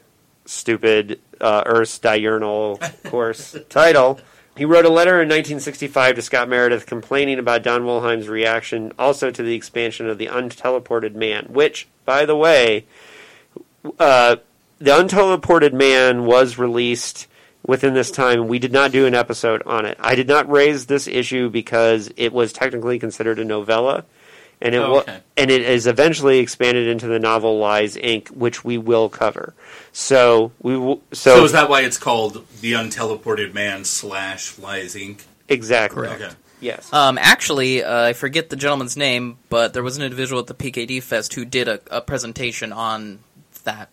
[0.45, 4.21] stupid uh, Earth's Diurnal course title.
[4.57, 9.31] He wrote a letter in 1965 to Scott Meredith complaining about Don Wollheim's reaction also
[9.31, 12.87] to the expansion of the unteleported man, which, by the way,
[13.99, 14.37] uh,
[14.79, 17.27] the Unteleported Man was released
[17.67, 18.47] within this time.
[18.47, 19.99] We did not do an episode on it.
[20.01, 24.05] I did not raise this issue because it was technically considered a novella,
[24.61, 25.05] and it Oh, will,
[25.37, 29.55] and it is eventually expanded into the novel Lies Inc., which we will cover.
[29.93, 31.03] So we will.
[31.13, 35.21] So, So is that why it's called the Unteleported Man slash Lies Inc?
[35.49, 36.31] exactly Okay.
[36.61, 36.93] yes.
[36.93, 40.55] Um, actually, uh, I forget the gentleman's name, but there was an individual at the
[40.55, 43.21] PKD Fest who did a, a presentation on
[43.65, 43.91] that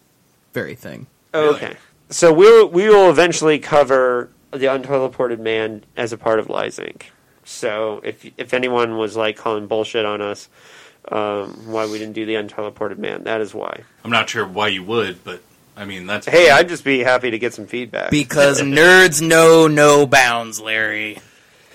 [0.54, 1.08] very thing.
[1.34, 1.56] really?
[1.56, 1.76] Okay.
[2.10, 7.04] So we'll we will eventually cover the unteleported man as a part of Lies Inc.
[7.46, 10.50] So if if anyone was like calling bullshit on us,
[11.12, 13.82] um, why we didn't do the unteleported man, that is why.
[14.04, 15.42] I'm not sure why you would, but
[15.76, 18.12] I mean that's Hey, I'd just be happy to get some feedback.
[18.12, 21.20] Because nerds know no bounds, Larry.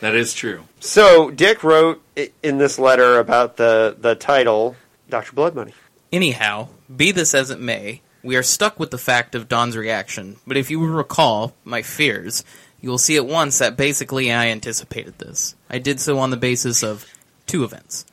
[0.01, 0.65] that is true.
[0.81, 2.03] so Dick wrote
[2.43, 4.77] in this letter about the the title,
[5.09, 5.75] Doctor Blood Money.
[6.13, 10.37] Anyhow, be this as it may, we are stuck with the fact of Don's reaction,
[10.47, 12.45] but if you will recall my fears,
[12.81, 15.55] you will see at once that basically I anticipated this.
[15.69, 17.07] I did so on the basis of
[17.47, 18.05] two events.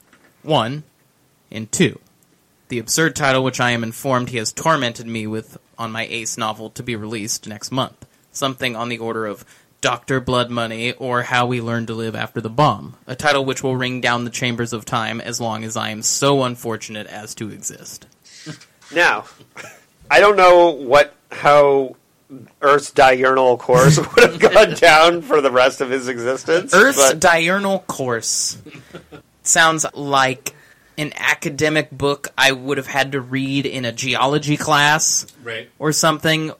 [0.41, 0.83] One,
[1.51, 1.99] and two.
[2.67, 6.37] The absurd title which I am informed he has tormented me with on my ace
[6.37, 8.05] novel to be released next month.
[8.31, 9.45] Something on the order of
[9.81, 10.19] Dr.
[10.19, 12.95] Blood Money or How We Learn to Live After the Bomb.
[13.05, 16.01] A title which will ring down the chambers of time as long as I am
[16.01, 18.07] so unfortunate as to exist.
[18.93, 19.25] Now,
[20.09, 21.95] I don't know what how
[22.61, 26.73] Earth's diurnal course would have gone down for the rest of his existence.
[26.73, 28.57] Earth's but- diurnal course
[29.43, 30.53] sounds like
[30.97, 35.69] an academic book I would have had to read in a geology class Right.
[35.77, 36.51] or something.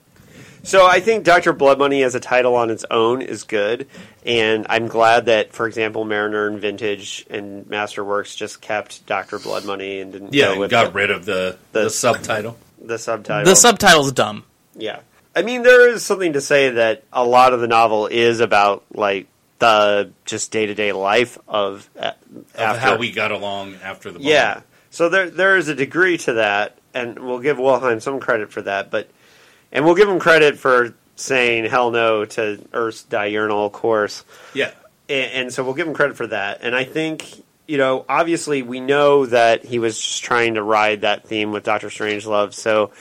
[0.62, 3.86] So I think Doctor Blood Money as a title on its own is good,
[4.24, 9.64] and I'm glad that, for example, Mariner and Vintage and Masterworks just kept Doctor Blood
[9.64, 12.58] Money and didn't Yeah, go with got the, rid of the, the, the- subtitle.
[12.82, 13.44] the subtitle.
[13.48, 14.44] The subtitle's dumb.
[14.74, 14.98] yeah,
[15.36, 18.84] I mean there is something to say that a lot of the novel is about
[18.92, 22.12] like the just day to day life of, uh,
[22.54, 24.26] Of after how we got along after the bomb.
[24.28, 24.60] Yeah.
[24.90, 28.62] So there there is a degree to that, and we'll give Wollheim some credit for
[28.62, 29.08] that, but
[29.70, 34.70] and we'll give him credit for saying hell no to Earth's diurnal course, Yeah.
[35.08, 36.58] and, and so we'll give him credit for that.
[36.62, 41.00] And I think you know, obviously, we know that he was just trying to ride
[41.00, 42.54] that theme with Doctor Strangelove.
[42.54, 42.92] So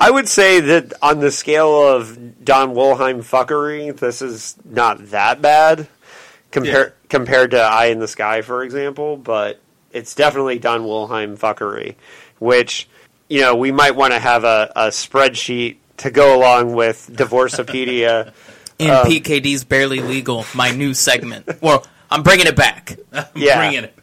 [0.00, 5.42] I would say that on the scale of Don Wollheim fuckery, this is not that
[5.42, 5.86] bad
[6.50, 9.16] compared compared to Eye in the Sky, for example.
[9.18, 9.60] But
[9.92, 11.96] it's definitely Don Wollheim fuckery,
[12.38, 12.88] which
[13.28, 18.32] you know we might want to have a, a spreadsheet to go along with Divorcepedia.
[18.78, 21.46] In Um, PKD's Barely Legal, my new segment.
[21.60, 22.96] Well, I'm bringing it back.
[23.34, 23.58] Yeah.
[23.58, 23.94] Bringing it.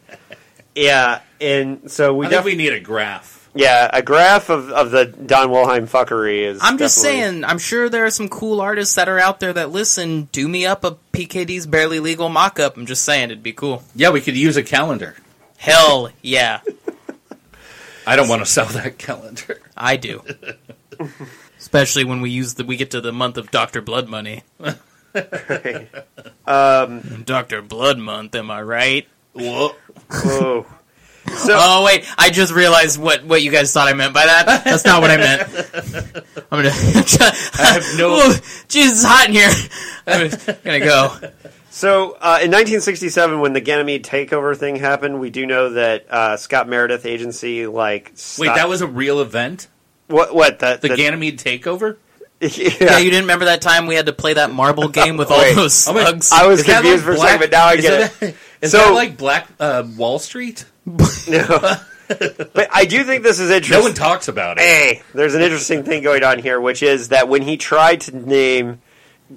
[0.76, 3.37] yeah, and so we I think definitely we need a graph.
[3.58, 6.60] Yeah, a graph of, of the Don Wollheim fuckery is.
[6.62, 9.52] I'm just definitely- saying, I'm sure there are some cool artists that are out there
[9.52, 10.28] that listen.
[10.30, 12.76] Do me up a PKD's Barely Legal mock up.
[12.76, 13.82] I'm just saying, it'd be cool.
[13.96, 15.16] Yeah, we could use a calendar.
[15.56, 16.60] Hell yeah,
[18.06, 19.60] I don't want to sell that calendar.
[19.76, 20.22] I do.
[21.58, 24.44] Especially when we use the we get to the month of Doctor Blood Money.
[26.46, 29.08] Um, Doctor Blood Month, am I right?
[29.32, 29.74] Whoa.
[30.10, 30.66] whoa.
[31.50, 34.64] Oh wait, I just realized what what you guys thought I meant by that.
[34.64, 35.42] That's not what I meant.
[36.50, 36.70] I'm gonna.
[36.72, 38.32] I have no- Ooh,
[38.68, 39.50] Jesus, it's hot in here.
[40.06, 40.30] I'm
[40.64, 41.16] gonna go.
[41.70, 46.36] So, uh, in 1967, when the Ganymede takeover thing happened, we do know that uh,
[46.36, 49.68] Scott Meredith Agency, like, Wait, that was a real event?
[50.08, 50.34] what?
[50.34, 51.98] What the, The Ganymede takeover?
[52.40, 52.48] yeah.
[52.80, 55.38] Yeah, you didn't remember that time we had to play that marble game with all
[55.38, 55.54] Wait.
[55.54, 56.32] those Oh, slugs?
[56.32, 58.34] I was Is that confused like for a second, but now I is get that,
[58.60, 60.64] Is So- that like Black uh, Wall Street?
[61.28, 61.76] No.
[62.54, 63.78] but I do think this is interesting.
[63.78, 64.62] No one talks about it.
[64.62, 68.16] Hey, there's an interesting thing going on here, which is that when he tried to
[68.16, 68.80] name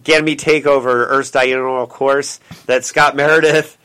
[0.03, 3.77] Ganymede Takeover Earth's Diurnal Course, that Scott Meredith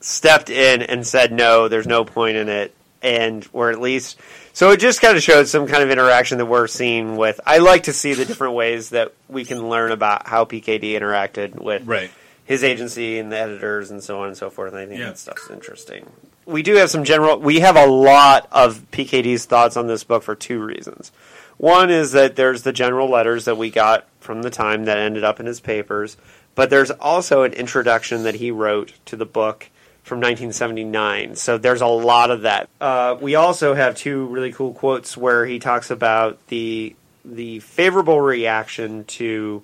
[0.00, 2.74] stepped in and said, no, there's no point in it.
[3.02, 4.20] And, or at least,
[4.52, 7.40] so it just kind of showed some kind of interaction that we're seeing with.
[7.46, 11.58] I like to see the different ways that we can learn about how PKD interacted
[11.58, 12.10] with Right.
[12.44, 14.74] his agency and the editors and so on and so forth.
[14.74, 15.06] And I think Yeah.
[15.06, 16.10] that stuff's interesting.
[16.50, 17.38] We do have some general.
[17.38, 21.12] We have a lot of PKD's thoughts on this book for two reasons.
[21.56, 25.24] One is that there's the general letters that we got from the time that ended
[25.24, 26.16] up in his papers,
[26.54, 29.68] but there's also an introduction that he wrote to the book
[30.02, 31.36] from 1979.
[31.36, 32.68] So there's a lot of that.
[32.80, 38.20] Uh, we also have two really cool quotes where he talks about the the favorable
[38.20, 39.62] reaction to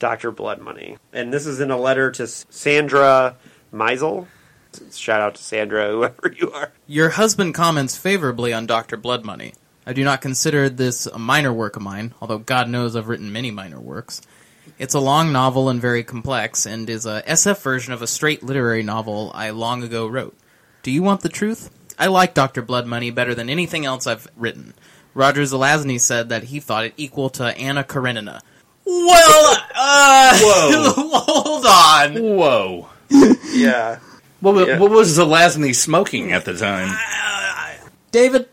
[0.00, 0.32] Dr.
[0.32, 0.96] Blood Money.
[1.12, 3.36] And this is in a letter to Sandra
[3.72, 4.26] Miesel.
[4.92, 6.72] Shout out to Sandra, whoever you are.
[6.86, 8.96] Your husband comments favorably on Dr.
[8.96, 9.54] Blood Money.
[9.86, 13.32] I do not consider this a minor work of mine, although God knows I've written
[13.32, 14.20] many minor works.
[14.78, 18.42] It's a long novel and very complex, and is a SF version of a straight
[18.42, 20.36] literary novel I long ago wrote.
[20.82, 21.70] Do you want the truth?
[21.98, 22.62] I like Dr.
[22.62, 24.74] Blood Money better than anything else I've written.
[25.12, 28.40] Roger Zelazny said that he thought it equal to Anna Karenina.
[28.86, 31.20] Well, uh, Whoa.
[31.20, 32.36] hold on.
[32.36, 32.88] Whoa.
[33.52, 33.98] Yeah.
[34.40, 34.78] What, wa- Yeah.
[34.78, 36.96] what was Zelazny smoking at the time?
[38.10, 38.48] David,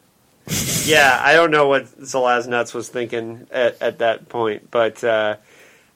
[0.85, 5.37] Yeah, I don't know what Zelaznuts was thinking at, at that point, but uh,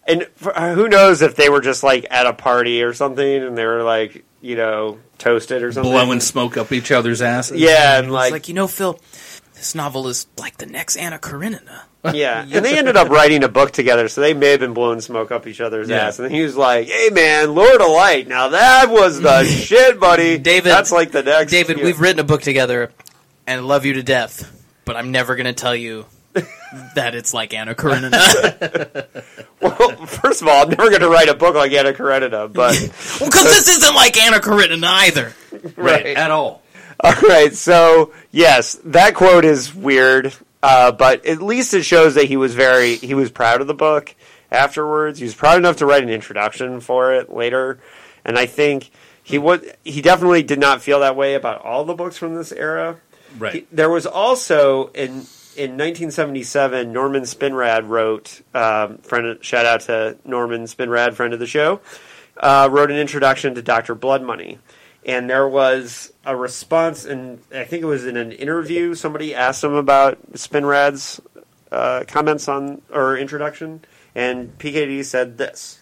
[0.08, 3.44] and for, uh, who knows if they were just like at a party or something,
[3.44, 5.92] and they were like, you know, toasted or something.
[5.92, 7.62] Blowing smoke up each other's asses?
[7.62, 9.00] Yeah, and it's like, like, you know, Phil,
[9.54, 11.84] this novel is like the next Anna Karenina.
[12.14, 15.02] Yeah, and they ended up writing a book together, so they may have been blowing
[15.02, 16.08] smoke up each other's Yeah.
[16.08, 16.20] ass.
[16.20, 20.38] And he was like, "Hey, man, Lord of Light, now that was the shit, buddy.
[20.38, 22.92] David, that's like the next." David, you we've written a book together,
[23.48, 24.52] and love you to death,
[24.86, 26.06] but I'm never going to tell you
[26.96, 28.18] that it's like Anna Karenina.
[29.62, 32.74] Well, first of all, I'm never going to write a book like Anna Karenina, but
[33.20, 35.34] Well Because this isn't like Anna Karenina either.
[35.52, 36.06] Right, Right.
[36.18, 36.64] at all.
[37.04, 40.34] All right, so yes, that quote is weird,
[40.64, 43.74] uh, but at least it shows that he was very he was proud of the
[43.74, 44.16] book
[44.52, 45.20] afterwards.
[45.20, 47.80] He was proud enough to write an introduction for it later,
[48.26, 48.92] and I think
[49.24, 52.52] he would he definitely did not feel that way about all the books from this
[52.52, 52.98] era.
[53.38, 53.54] Right.
[53.54, 55.26] He- there was also in
[55.58, 58.42] in 1977, Norman Spinrad wrote.
[58.54, 61.82] Um, friend, shout out to Norman Spinrad, friend of the show.
[62.38, 64.58] Uh, wrote an introduction to Doctor Blood Money,
[65.06, 68.94] and there was a response, and I think it was in an interview.
[68.94, 71.20] Somebody asked him about Spinrad's
[71.72, 73.84] uh, comments on or introduction,
[74.14, 75.80] and PKD said this.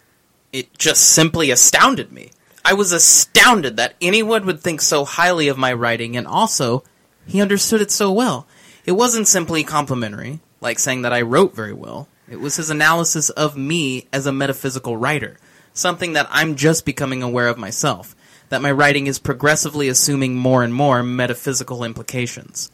[0.51, 2.31] It just simply astounded me.
[2.63, 6.83] I was astounded that anyone would think so highly of my writing, and also,
[7.25, 8.47] he understood it so well.
[8.85, 12.07] It wasn't simply complimentary, like saying that I wrote very well.
[12.29, 15.37] It was his analysis of me as a metaphysical writer,
[15.73, 18.15] something that I'm just becoming aware of myself,
[18.49, 22.69] that my writing is progressively assuming more and more metaphysical implications.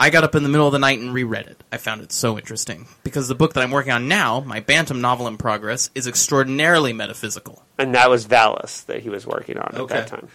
[0.00, 1.62] I got up in the middle of the night and reread it.
[1.72, 2.86] I found it so interesting.
[3.02, 6.92] Because the book that I'm working on now, my Bantam novel in progress, is extraordinarily
[6.92, 7.64] metaphysical.
[7.78, 9.94] and that was Valis that he was working on Okay.
[9.96, 10.28] at that time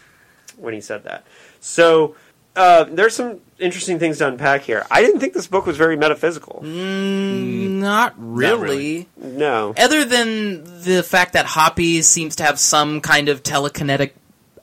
[0.58, 1.26] when he said that.
[1.62, 2.16] So
[2.58, 4.86] uh, there's some interesting things to unpack here.
[4.92, 6.62] I didn't think this book was very metaphysical.
[6.64, 8.60] Not really.
[8.62, 9.08] really.
[9.18, 14.12] No, Other than the fact that Hoppy seems to have some kind of telekinetic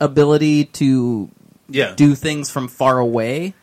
[0.00, 1.28] ability to
[1.68, 1.92] Yeah.
[1.96, 3.54] do things from far away.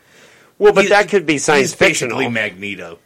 [0.58, 2.08] well, but He- that could be science fiction.
[2.08, 2.28] basically.
[2.28, 2.98] Magneto.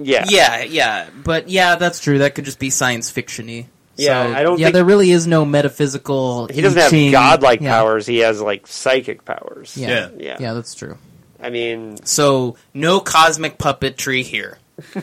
[0.00, 2.18] yeah, Yeah, yeah, but yeah, that's true.
[2.18, 3.66] That could just be science fictiony.
[3.96, 6.48] Yeah, So, I don't Yeah, think- there really is no metaphysical.
[6.48, 7.70] He doesn't I have godlike yeah.
[7.78, 8.06] powers.
[8.06, 9.74] He has like psychic powers.
[9.76, 9.88] Yeah.
[9.88, 10.08] Yeah.
[10.18, 10.36] Yeah.
[10.40, 10.98] yeah, that's true.
[11.42, 14.58] I mean, So no cosmic puppetry here.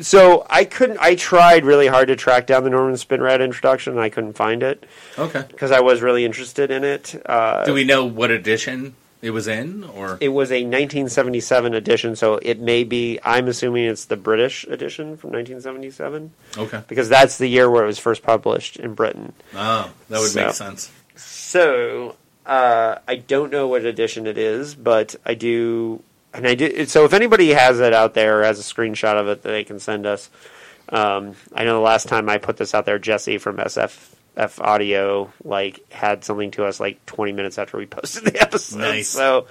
[0.00, 0.98] so I couldn't.
[1.00, 4.62] I tried really hard to track down the Norman Spinrad introduction, and I couldn't find
[4.62, 4.84] it
[5.18, 5.44] Okay.
[5.48, 7.20] because I was really interested in it.
[7.26, 12.14] Uh, Do we know what edition it was in, or it was a 1977 edition,
[12.16, 13.18] so it may be.
[13.24, 16.82] I'm assuming it's the British edition from 1977 okay?
[16.88, 19.32] because that's the year where it was first published in Britain.
[19.54, 20.90] Oh, that would So- make sense.
[21.16, 26.02] So uh, I don't know what edition it is, but I do,
[26.34, 26.84] and I do.
[26.86, 29.64] So if anybody has it out there, or has a screenshot of it that they
[29.64, 30.28] can send us.
[30.88, 35.32] Um, I know the last time I put this out there, Jesse from SFF Audio
[35.42, 38.80] like had something to us like 20 minutes after we posted the episode.
[38.80, 39.08] Nice.
[39.08, 39.46] So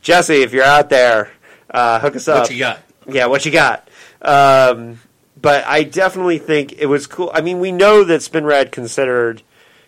[0.00, 1.32] Jesse, if you're out there,
[1.68, 2.42] uh, hook us up.
[2.42, 2.80] What you got?
[3.06, 3.88] Yeah, what you got?
[4.22, 5.00] Um,
[5.40, 7.30] but I definitely think it was cool.
[7.34, 9.42] I mean, we know that Spinrad considered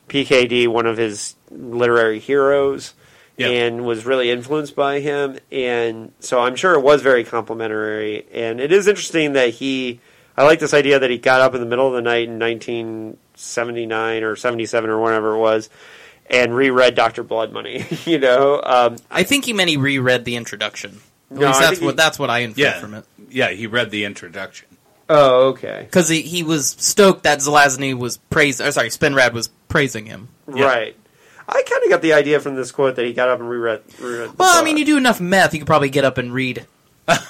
[0.08, 2.94] PKD one of his literary heroes
[3.42, 3.66] Yeah.
[3.66, 5.38] and was really influenced by him.
[5.50, 8.26] And so I'm sure it was very complimentary.
[8.32, 10.00] And it is interesting that he,
[10.36, 12.38] I like this idea that he got up in the middle of the night in
[12.38, 15.68] 1979 or 77 or whatever it was
[16.30, 17.22] and reread Dr.
[17.22, 18.60] Blood Money, you know?
[18.64, 21.00] Um, I think he meant he reread the introduction.
[21.30, 23.04] At No, least that's what he- that's what I inferred Yeah, from it.
[23.30, 23.50] yeah.
[23.50, 24.68] He read the introduction.
[25.08, 25.80] oh, okay.
[25.84, 28.60] Because he, he was stoked that Zelazny was praised.
[28.60, 30.28] Or sorry, Spinrad was praising him.
[30.54, 30.64] Yeah.
[30.64, 30.96] Right.
[31.52, 33.82] I kind of got the idea from this quote that he got up and reread.
[34.00, 36.32] reread the Well, I mean, you do enough meth, you could probably get up and
[36.32, 36.66] read.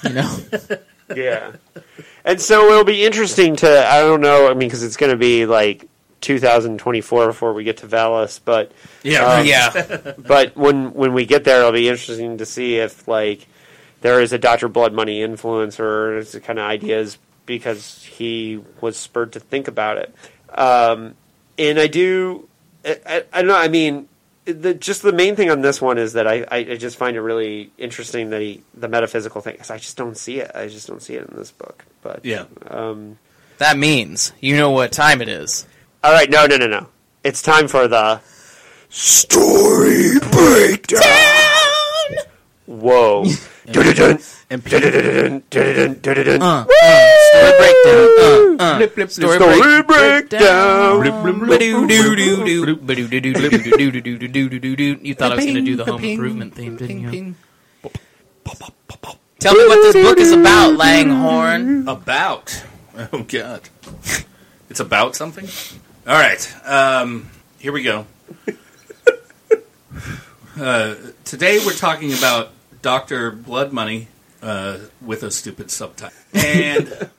[0.03, 0.37] You know,
[1.15, 1.53] Yeah.
[2.23, 5.17] And so it'll be interesting to, I don't know, I mean, because it's going to
[5.17, 5.87] be like
[6.21, 8.71] 2024 before we get to Valis, but
[9.03, 10.13] Yeah, Um, yeah.
[10.17, 13.45] but when when we get there, it'll be interesting to see if like
[14.01, 19.33] there is a Doctor Blood Money influence or kind of ideas because he was spurred
[19.33, 20.15] to think about it.
[20.57, 21.15] Um,
[21.57, 22.47] and I do,
[22.85, 23.57] I, I, I don't know.
[23.57, 24.07] I mean,
[24.45, 27.15] the just the main thing on this one is that I, I, I just find
[27.15, 29.55] it really interesting that he the metaphysical thing.
[29.57, 30.51] 'cause I just don't see it.
[30.55, 31.85] I just don't see it in this book.
[32.01, 32.45] But Yeah.
[32.69, 33.17] Um,
[33.59, 35.65] That means you know what time it is.
[36.03, 36.29] all right.
[36.29, 36.45] No.
[36.45, 36.57] No.
[36.57, 36.67] No.
[36.67, 36.87] No.
[37.23, 38.19] It's time for the
[38.89, 41.01] story breakdown.
[42.65, 43.25] Whoa
[43.65, 45.43] and breakdown.
[46.41, 46.65] Uh,
[48.59, 51.05] uh, story breakdown.
[55.03, 57.35] You thought I was going to do the home improvement theme, didn't you?
[59.39, 61.87] Tell me what this book is about, Langhorne.
[61.87, 62.63] About?
[63.11, 63.61] Oh, God.
[64.69, 65.47] It's about something?
[66.07, 66.55] All right.
[66.65, 68.05] Um, here we go.
[70.59, 70.95] Uh,
[71.25, 72.51] today we're talking about
[72.83, 73.31] Dr.
[73.31, 74.09] Blood Money
[74.43, 76.15] uh, with a stupid subtitle.
[76.33, 77.09] And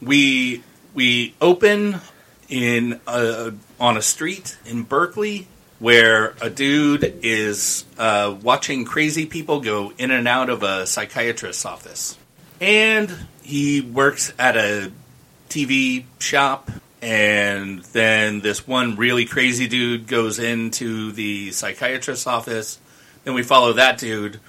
[0.00, 0.62] we
[0.94, 2.00] we open
[2.48, 5.46] in a, on a street in Berkeley
[5.78, 11.64] where a dude is uh, watching crazy people go in and out of a psychiatrist's
[11.66, 12.16] office.
[12.60, 14.90] And he works at a
[15.48, 22.80] TV shop, and then this one really crazy dude goes into the psychiatrist's office.
[23.22, 24.40] Then we follow that dude,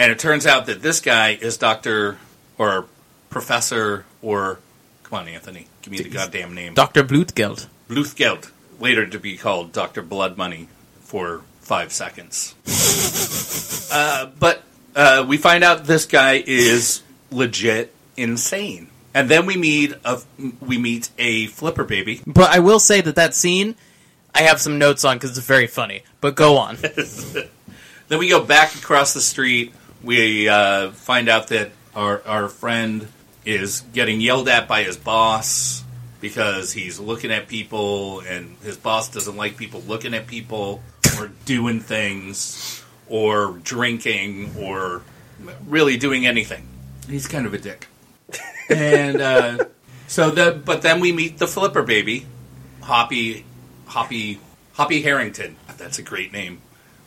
[0.00, 2.16] and it turns out that this guy is Doctor
[2.56, 2.86] or
[3.28, 4.58] Professor or
[5.02, 6.72] come on, Anthony, give me the goddamn name.
[6.72, 7.04] Dr.
[7.04, 7.66] Blutgeld.
[7.86, 10.00] Bluthgeld, later to be called Dr.
[10.00, 10.68] Blood Money
[11.00, 12.54] for five seconds.
[13.92, 14.62] uh, but
[14.96, 18.88] uh, we find out this guy is legit insane.
[19.12, 20.22] And then we meet a
[20.60, 22.22] we meet a flipper baby.
[22.26, 23.74] But I will say that that scene,
[24.34, 26.04] I have some notes on because it's very funny.
[26.22, 26.78] But go on.
[28.10, 29.72] Then we go back across the street.
[30.02, 33.08] We uh, find out that our our friend
[33.44, 35.82] is getting yelled at by his boss
[36.20, 40.82] because he's looking at people, and his boss doesn't like people looking at people
[41.18, 45.02] or doing things or drinking or
[45.66, 46.66] really doing anything.
[47.08, 47.88] He's kind of a dick.
[48.68, 49.64] and uh,
[50.06, 52.26] so the but then we meet the flipper baby,
[52.82, 53.44] Hoppy,
[53.86, 54.40] Hoppy,
[54.74, 55.56] Hoppy Harrington.
[55.76, 56.60] That's a great name.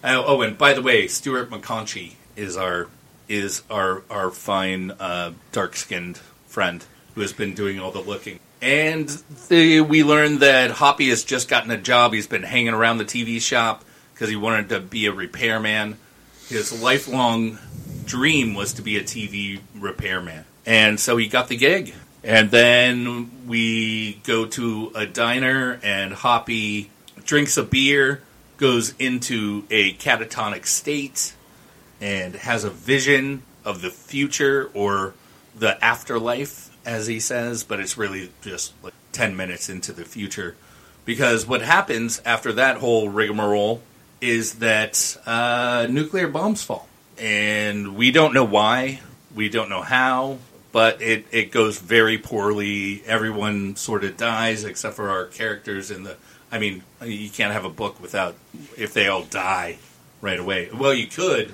[0.03, 2.87] Oh, oh, and by the way, Stuart McConchie is our
[3.29, 6.17] is our our fine uh, dark skinned
[6.47, 8.39] friend who has been doing all the looking.
[8.61, 12.13] And we learned that Hoppy has just gotten a job.
[12.13, 15.97] He's been hanging around the TV shop because he wanted to be a repairman.
[16.47, 17.57] His lifelong
[18.05, 20.45] dream was to be a TV repairman.
[20.65, 21.93] And so he got the gig.
[22.23, 26.89] And then we go to a diner, and Hoppy
[27.25, 28.21] drinks a beer,
[28.55, 31.33] goes into a catatonic state,
[32.03, 35.13] and has a vision of the future or
[35.55, 40.57] the afterlife, as he says, but it's really just like 10 minutes into the future.
[41.05, 43.81] Because what happens after that whole rigmarole
[44.19, 46.89] is that uh, nuclear bombs fall.
[47.17, 48.99] And we don't know why,
[49.33, 50.39] we don't know how,
[50.73, 53.01] but it, it goes very poorly.
[53.05, 56.17] Everyone sort of dies except for our characters in the.
[56.51, 58.35] I mean, you can't have a book without
[58.77, 59.77] if they all die
[60.21, 60.69] right away.
[60.73, 61.53] Well, you could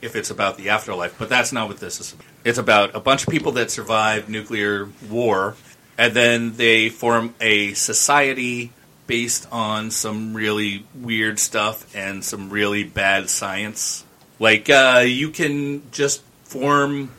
[0.00, 2.12] if it's about the afterlife, but that's not what this is.
[2.12, 2.26] About.
[2.44, 5.56] It's about a bunch of people that survive nuclear war,
[5.96, 8.72] and then they form a society
[9.06, 14.04] based on some really weird stuff and some really bad science.
[14.38, 17.10] Like uh, you can just form,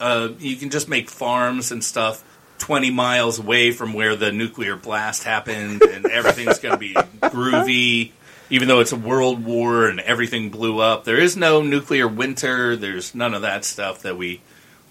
[0.00, 2.24] uh, you can just make farms and stuff.
[2.58, 8.12] 20 miles away from where the nuclear blast happened, and everything's going to be groovy
[8.50, 11.04] even though it's a world war and everything blew up.
[11.04, 12.76] There is no nuclear winter.
[12.76, 14.40] There's none of that stuff that we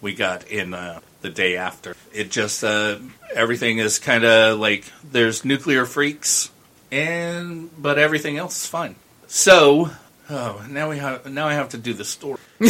[0.02, 1.96] we got in uh, the day after.
[2.14, 2.98] It just uh,
[3.36, 6.50] everything is kind of like there's nuclear freaks,
[6.92, 8.96] and but everything else is fine.
[9.28, 9.92] So,
[10.30, 12.40] oh, now we have now I have to do the story.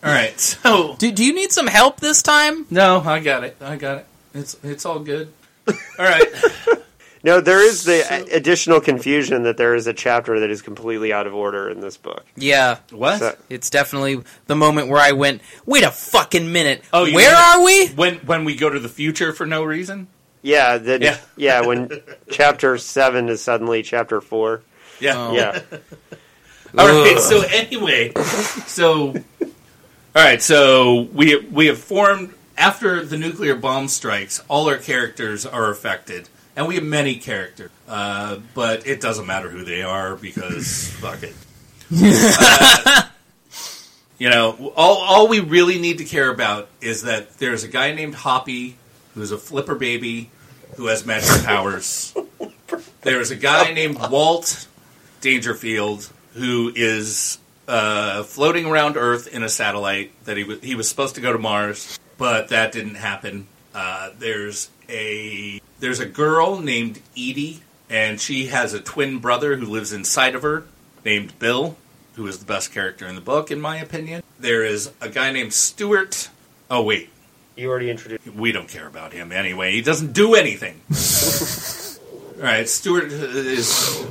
[0.00, 2.66] All right, so Do, do you need some help this time?
[2.70, 3.56] no, I got it.
[3.60, 4.06] I got it.
[4.32, 5.32] It's it's all good.
[5.66, 6.24] All right.
[7.28, 11.12] No, there is the a- additional confusion that there is a chapter that is completely
[11.12, 12.24] out of order in this book.
[12.36, 12.78] Yeah.
[12.90, 13.18] What?
[13.18, 16.82] So- It's definitely the moment where I went, wait a fucking minute.
[16.92, 17.88] Oh, where mean- are we?
[17.88, 20.06] when when we go to the future for no reason?
[20.40, 21.18] Yeah, the, Yeah.
[21.36, 21.60] yeah.
[21.60, 22.00] when
[22.30, 24.62] chapter seven is suddenly chapter four.
[24.98, 25.14] Yeah.
[25.18, 25.32] Oh.
[25.34, 25.60] Yeah,
[26.78, 27.18] All right.
[27.18, 28.12] So anyway,
[28.66, 29.14] so all
[30.14, 30.40] right.
[30.42, 34.42] So we we have formed after the nuclear bomb strikes.
[34.48, 37.70] All our characters are affected, and we have many characters.
[37.86, 41.34] Uh, but it doesn't matter who they are because fuck it.
[41.90, 43.02] Uh,
[44.18, 47.94] you know, all all we really need to care about is that there's a guy
[47.94, 48.76] named Hoppy
[49.14, 50.30] who's a flipper baby
[50.76, 52.12] who has magic powers.
[53.02, 54.66] There's a guy named Walt
[55.20, 57.38] Dangerfield who is
[57.68, 61.32] uh, floating around Earth in a satellite that he was he was supposed to go
[61.32, 63.46] to Mars, but that didn't happen.
[63.78, 69.66] Uh, there's a there's a girl named Edie, and she has a twin brother who
[69.66, 70.64] lives inside of her
[71.04, 71.76] named Bill,
[72.14, 74.24] who is the best character in the book, in my opinion.
[74.40, 76.28] There is a guy named Stuart.
[76.68, 77.10] Oh wait,
[77.56, 78.26] You already introduced.
[78.34, 79.70] we don't care about him anyway.
[79.70, 80.80] He doesn't do anything.
[82.38, 84.04] All right, Stuart is.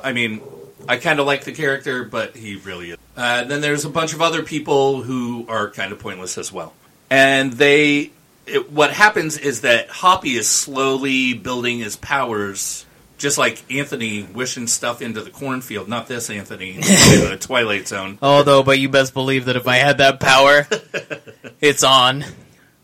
[0.00, 0.40] I mean,
[0.88, 2.98] I kind of like the character, but he really is.
[3.16, 6.72] Uh, then there's a bunch of other people who are kind of pointless as well.
[7.10, 8.12] And they.
[8.48, 12.86] It, what happens is that Hoppy is slowly building his powers,
[13.18, 15.88] just like Anthony wishing stuff into the cornfield.
[15.88, 18.18] Not this Anthony, the Twilight Zone.
[18.22, 20.66] Although, but you best believe that if I had that power,
[21.60, 22.24] it's on.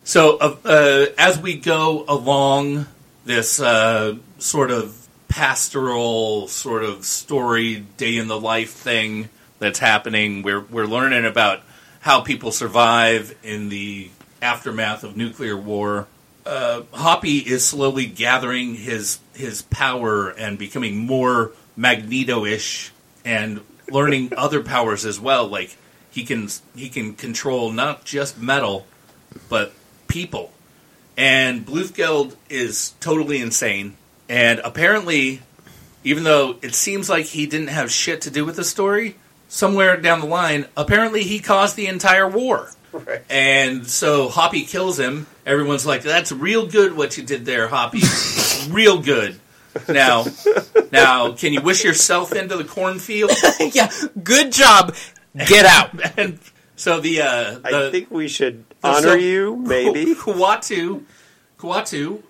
[0.04, 2.86] So, uh, uh, as we go along
[3.24, 10.42] this uh, sort of pastoral, sort of story, day in the life thing that's happening,
[10.42, 11.62] we're we're learning about
[12.00, 14.10] how people survive in the
[14.45, 16.07] aftermath of nuclear war.
[16.45, 22.92] Uh, Hoppy is slowly gathering his his power and becoming more Magneto-ish,
[23.24, 25.49] and learning other powers as well.
[25.49, 25.76] Like
[26.11, 28.86] he can he can control not just metal,
[29.49, 29.72] but
[30.07, 30.53] people.
[31.16, 33.97] And Bluthgeld is totally insane.
[34.28, 35.42] And apparently,
[36.03, 39.16] even though it seems like he didn't have shit to do with the story,
[39.49, 42.70] somewhere down the line, apparently he caused the entire war.
[42.95, 43.22] Right.
[43.28, 45.26] And so Hoppy kills him.
[45.45, 48.03] Everyone's like, "That's real good what you did there, Hoppy.
[48.70, 49.40] real good."
[49.88, 50.24] Now,
[50.92, 53.32] now, can you wish yourself into the cornfield?
[53.72, 53.90] yeah,
[54.22, 54.95] good job.
[55.34, 55.90] Get out.
[56.18, 56.38] and
[56.76, 60.14] so the, uh, the I think we should honor so- you, maybe.
[60.14, 61.03] Kuato,
[61.59, 62.22] Kuato,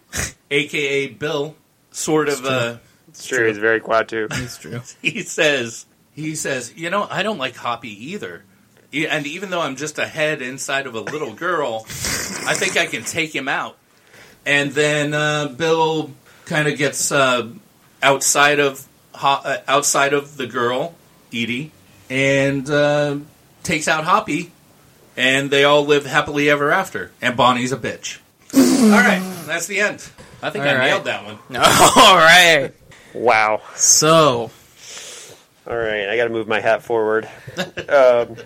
[0.51, 1.55] aka Bill,
[1.91, 2.45] sort of.
[2.47, 2.77] Uh,
[3.09, 3.47] It's true.
[3.49, 4.27] He's very Kuato.
[4.43, 4.81] It's true.
[5.03, 5.85] he says,
[6.15, 8.43] he says, you know, I don't like Hoppy either.
[8.95, 11.83] And even though I'm just a head inside of a little girl,
[12.47, 13.77] I think I can take him out.
[14.47, 16.11] And then uh, Bill
[16.45, 17.49] kind of gets uh,
[18.03, 20.95] outside of Ho- uh, outside of the girl,
[21.33, 21.71] Edie,
[22.11, 23.17] and uh,
[23.63, 24.51] takes out Hoppy,
[25.17, 27.13] and they all live happily ever after.
[27.23, 28.19] And Bonnie's a bitch.
[28.53, 30.07] all right, that's the end.
[30.43, 30.87] I think I All right.
[30.89, 31.39] nailed that one.
[31.57, 32.73] All right.
[33.15, 33.63] Wow.
[33.77, 34.51] So,
[35.67, 37.29] All right, I got to move my hat forward.
[37.89, 38.37] um,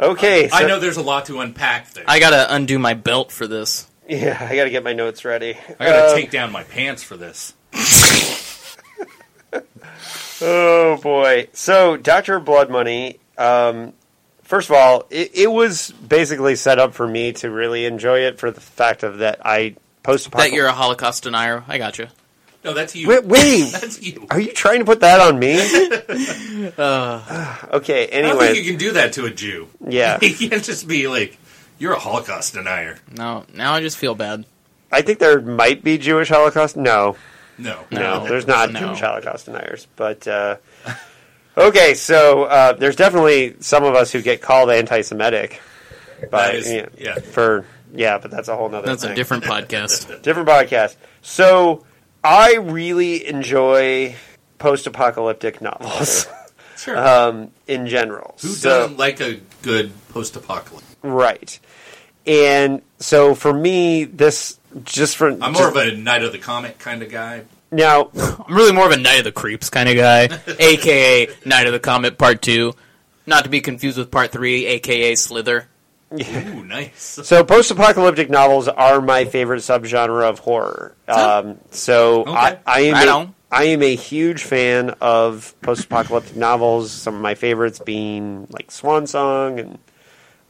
[0.00, 0.50] okay.
[0.50, 2.04] I so- know there's a lot to unpack there.
[2.08, 3.88] I gotta undo my belt for this.
[4.08, 5.56] Yeah, I got to get my notes ready.
[5.80, 7.54] I gotta Um, take down my pants for this.
[10.40, 11.48] Oh boy!
[11.52, 13.20] So, Doctor Blood Money.
[13.38, 13.92] Um,
[14.42, 18.38] first of all, it, it was basically set up for me to really enjoy it
[18.40, 21.64] for the fact of that I post That you're a Holocaust denier.
[21.68, 22.08] I got you.
[22.64, 23.06] No, that's you.
[23.08, 23.70] Wait, wait.
[23.72, 24.26] That's you.
[24.30, 25.58] Are you trying to put that on me?
[26.78, 28.08] Uh, okay.
[28.10, 29.68] I don't think Anyway, you can do that to a Jew.
[29.86, 30.18] yeah.
[30.22, 31.36] You can't just be like,
[31.78, 34.44] "You're a Holocaust denier." no, now I just feel bad.
[34.90, 36.76] I think there might be Jewish Holocaust.
[36.76, 37.16] No,
[37.58, 38.26] No, no, No.
[38.28, 38.80] there's not No.
[38.80, 39.86] Jewish Holocaust deniers.
[39.96, 40.56] But uh,
[41.58, 45.60] okay, so uh, there's definitely some of us who get called anti-Semitic.
[46.30, 47.14] By, That is- you know, yeah.
[47.18, 48.86] For yeah, but that's a whole nother.
[48.86, 49.12] That's thing.
[49.12, 50.22] a different podcast.
[50.22, 50.96] different podcast.
[51.22, 51.84] So
[52.24, 54.14] I really enjoy
[54.58, 56.26] post-apocalyptic novels
[56.78, 56.96] Sure.
[56.98, 58.34] um, in general.
[58.40, 60.96] Who So- doesn't like a good post-apocalypse?
[61.02, 61.58] Right.
[62.26, 66.78] And so for me, this just for I'm more of a Night of the Comet
[66.78, 67.42] kind of guy.
[67.70, 68.10] now.
[68.48, 71.72] I'm really more of a Night of the Creeps kind of guy, aka Night of
[71.74, 72.72] the Comet Part Two,
[73.26, 75.68] not to be confused with Part Three, aka Slither.
[76.20, 77.18] Ooh, nice.
[77.24, 80.94] So post-apocalyptic novels are my favorite subgenre of horror.
[81.08, 82.30] Um, so Okay.
[82.32, 83.34] I, I am Right a, on.
[83.50, 86.90] I am a huge fan of post-apocalyptic novels.
[86.90, 89.78] Some of my favorites being like Swan Song, and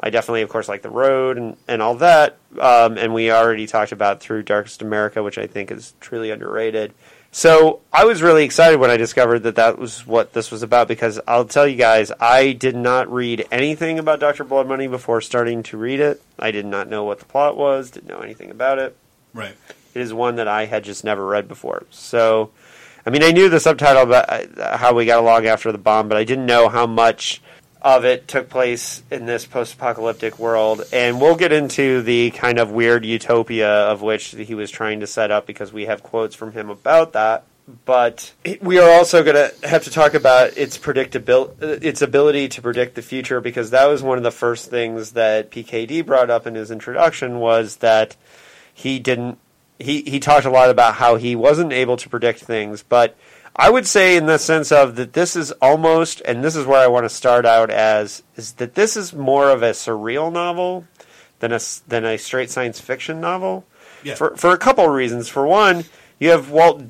[0.01, 2.37] I definitely, of course, like The Road and, and all that.
[2.59, 6.93] Um, and we already talked about Through Darkest America, which I think is truly underrated.
[7.31, 10.87] So I was really excited when I discovered that that was what this was about
[10.87, 15.21] because I'll tell you guys, I did not read anything about Doctor Blood Money before
[15.21, 16.23] starting to read it.
[16.39, 18.97] I did not know what the plot was, didn't know anything about it.
[19.33, 19.57] Right.
[19.95, 21.87] It is one that I had just never read before.
[21.91, 22.51] So,
[23.05, 26.09] I mean, I knew the subtitle about uh, how we got along after the bomb,
[26.09, 27.43] but I didn't know how much
[27.85, 30.83] of it took place in this post-apocalyptic world.
[30.91, 35.07] And we'll get into the kind of weird utopia of which he was trying to
[35.07, 37.45] set up because we have quotes from him about that.
[37.85, 42.49] But we are also going to have to talk about its predictabil- uh, its ability
[42.49, 46.31] to predict the future because that was one of the first things that PKD brought
[46.31, 48.17] up in his introduction was that
[48.75, 49.39] he didn't
[49.79, 53.17] he he talked a lot about how he wasn't able to predict things but
[53.57, 56.81] i would say in the sense of that this is almost and this is where
[56.81, 60.85] i want to start out as is that this is more of a surreal novel
[61.41, 63.65] than a than a straight science fiction novel
[64.03, 64.15] Yeah.
[64.17, 65.85] for for a couple of reasons for one
[66.19, 66.83] you have walt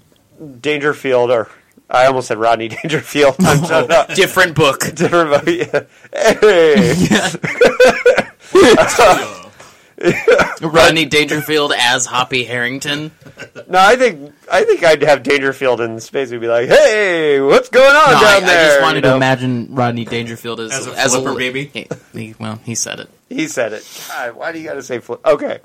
[0.60, 1.50] dangerfield or
[1.90, 3.36] I almost said Rodney Dangerfield.
[3.36, 4.80] So not, Different book.
[4.94, 5.44] different book.
[5.46, 5.84] yeah.
[6.40, 6.94] Hey.
[8.54, 9.43] Uh,
[10.62, 13.10] Rodney Dangerfield as Hoppy Harrington.
[13.68, 16.30] No, I think I think I'd have Dangerfield in space.
[16.30, 19.02] We'd be like, "Hey, what's going on No, I, down I there?" just wanted you
[19.02, 19.16] to know?
[19.16, 21.70] imagine Rodney Dangerfield as As a as flipper li- baby?
[22.12, 23.08] He- he- well, he said it.
[23.28, 23.86] He said it.
[24.08, 25.24] God, why do you got to say flip?
[25.26, 25.58] Okay.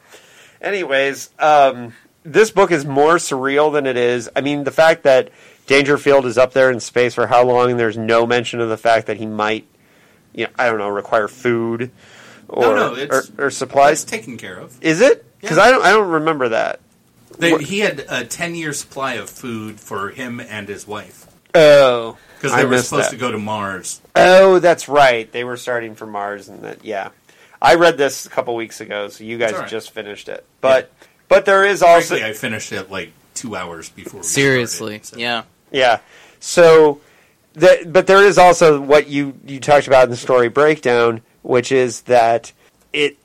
[0.62, 4.30] Anyways, um, this book is more surreal than it is.
[4.36, 5.30] I mean, the fact that
[5.68, 8.78] Dangerfield is up there in space for how long, and there's no mention of the
[8.78, 9.66] fact that he might,
[10.34, 11.92] you know, I don't know, require food
[12.50, 14.04] or No, no, it's- or, or supplies.
[14.04, 14.78] It's taken care of.
[14.82, 15.26] is it?
[15.42, 15.64] Because Yeah.
[15.64, 16.82] I don't I don't remember that.
[17.38, 21.26] They, he had a ten-year supply of food for him and his wife
[21.56, 23.12] Oh, because I they were supposed that.
[23.12, 24.02] to go to Mars.
[24.16, 25.32] Oh, that's right.
[25.32, 27.10] They were starting for Mars, and that yeah.
[27.62, 29.70] I read this a couple weeks ago, so you guys all right.
[29.70, 30.46] just finished it.
[30.62, 30.92] But
[31.30, 34.20] but there is also Frankly, I finished it like two hours before.
[34.20, 35.44] We Seriously, started, so- yeah.
[35.72, 36.00] yeah.
[36.42, 37.00] So
[37.54, 41.72] that but there is also what you you talked about in the story breakdown, which
[41.72, 42.52] is that
[42.94, 43.18] it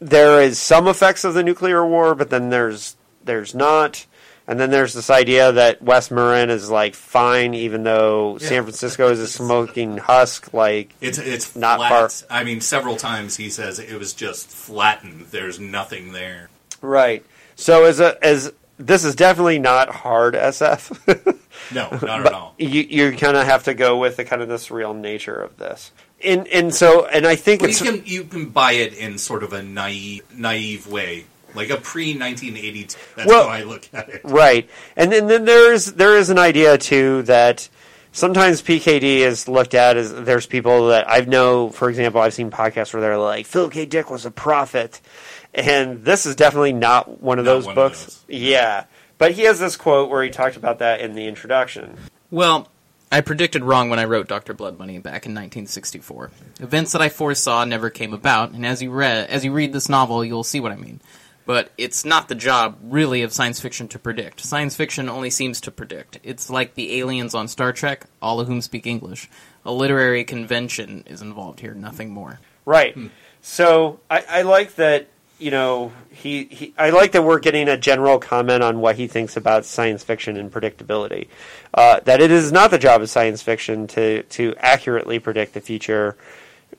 [0.00, 4.06] there is some effects of the nuclear war, but then there's there's not.
[4.48, 8.46] And then there's this idea that West Marin is like fine, even though Yeah.
[8.48, 10.54] San Francisco is a smoking husk.
[10.54, 12.12] Like, It's it's Not flat.
[12.12, 15.26] far- I mean, several times he says it was just flattened.
[15.32, 16.48] There's nothing there.
[16.80, 17.24] Right.
[17.56, 21.36] So as a as this is definitely not hard SF.
[21.72, 22.54] No, not at all.
[22.56, 25.56] you you kind of have to go with the kind of the surreal nature of
[25.56, 25.90] this.
[26.24, 29.18] And and so and I think But it's you can you can buy it in
[29.18, 32.96] sort of a naive naive way, like a pre 1982.
[33.16, 34.20] That's Well- how I look at it.
[34.24, 34.68] right.
[34.96, 37.68] And then, then there's there is an idea too that
[38.12, 42.50] sometimes PKD is looked at as there's people that I know, for example, I've seen
[42.50, 43.84] podcasts where they're like Philip K.
[43.84, 45.02] Dick was a prophet,
[45.52, 48.04] and this is definitely not one of Not those one of books.
[48.06, 48.24] those.
[48.28, 48.84] Yeah.
[49.18, 51.96] But he has this quote where he talked about that in the introduction.
[52.30, 52.68] Well,
[53.10, 54.52] I predicted wrong when I wrote Dr.
[54.52, 56.30] Blood Money back in 1964.
[56.60, 59.88] Events that I foresaw never came about, and as you read, as you read this
[59.88, 61.00] novel, you'll see what I mean.
[61.44, 64.40] But it's not the job, really, of science fiction to predict.
[64.40, 66.18] Science fiction only seems to predict.
[66.24, 69.30] It's like the aliens on Star Trek, all of whom speak English.
[69.64, 72.40] A literary convention is involved here, nothing more.
[72.64, 72.94] Right.
[72.94, 73.06] Hmm.
[73.42, 75.06] So I, I like that.
[75.38, 76.74] You know, he, he.
[76.78, 80.36] I like that we're getting a general comment on what he thinks about science fiction
[80.38, 81.28] and predictability.
[81.74, 85.60] Uh, that it is not the job of science fiction to to accurately predict the
[85.60, 86.16] future.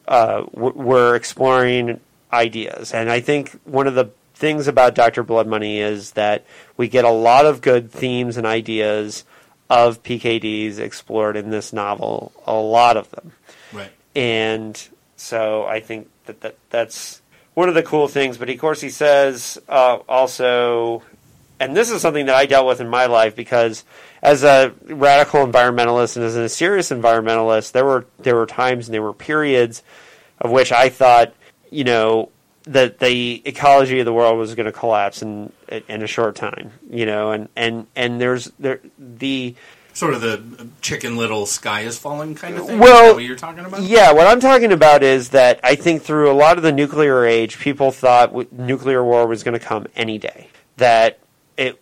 [0.08, 2.00] Uh, we're exploring
[2.34, 6.46] ideas, and I think one of the things about Doctor Blood Money is that
[6.78, 9.24] we get a lot of good themes and ideas
[9.70, 12.32] of PKDs explored in this novel.
[12.46, 13.34] A lot of them
[13.74, 13.92] Right.
[14.16, 17.22] and so I think that, that that's
[17.58, 18.38] one of the cool things.
[18.38, 21.02] But of course, he says uh, also,
[21.60, 23.84] and this is something that I dealt with in my life because
[24.22, 28.94] as a radical environmentalist and as a serious environmentalist, there were there were times and
[28.94, 29.82] there were periods
[30.38, 31.34] of which I thought,
[31.72, 32.30] you know,
[32.66, 35.52] that the ecology of the world was going to collapse in
[35.88, 39.56] in a short time, you know, and and and there's there the
[39.98, 42.78] Sort of the Chicken Little sky is falling kind of thing.
[42.78, 43.82] Well, is that what you're talking about?
[43.82, 47.26] Yeah, what I'm talking about is that I think through a lot of the nuclear
[47.26, 50.50] age, people thought w- nuclear war was going to come any day.
[50.76, 51.18] That
[51.58, 51.82] it,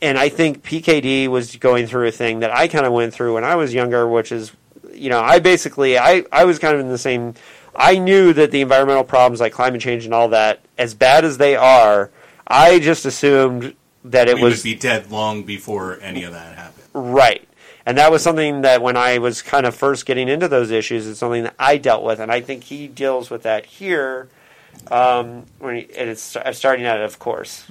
[0.00, 3.34] and I think PKD was going through a thing that I kind of went through
[3.34, 4.52] when I was younger, which is,
[4.92, 7.34] you know, I basically I I was kind of in the same.
[7.74, 11.38] I knew that the environmental problems like climate change and all that, as bad as
[11.38, 12.12] they are,
[12.46, 16.56] I just assumed that it we was would be dead long before any of that
[16.56, 16.84] happened.
[16.94, 17.42] Right.
[17.86, 21.06] And that was something that when I was kind of first getting into those issues,
[21.06, 24.28] it's something that I dealt with, and I think he deals with that here.
[24.90, 27.64] Um, when he, and it's starting out, of course.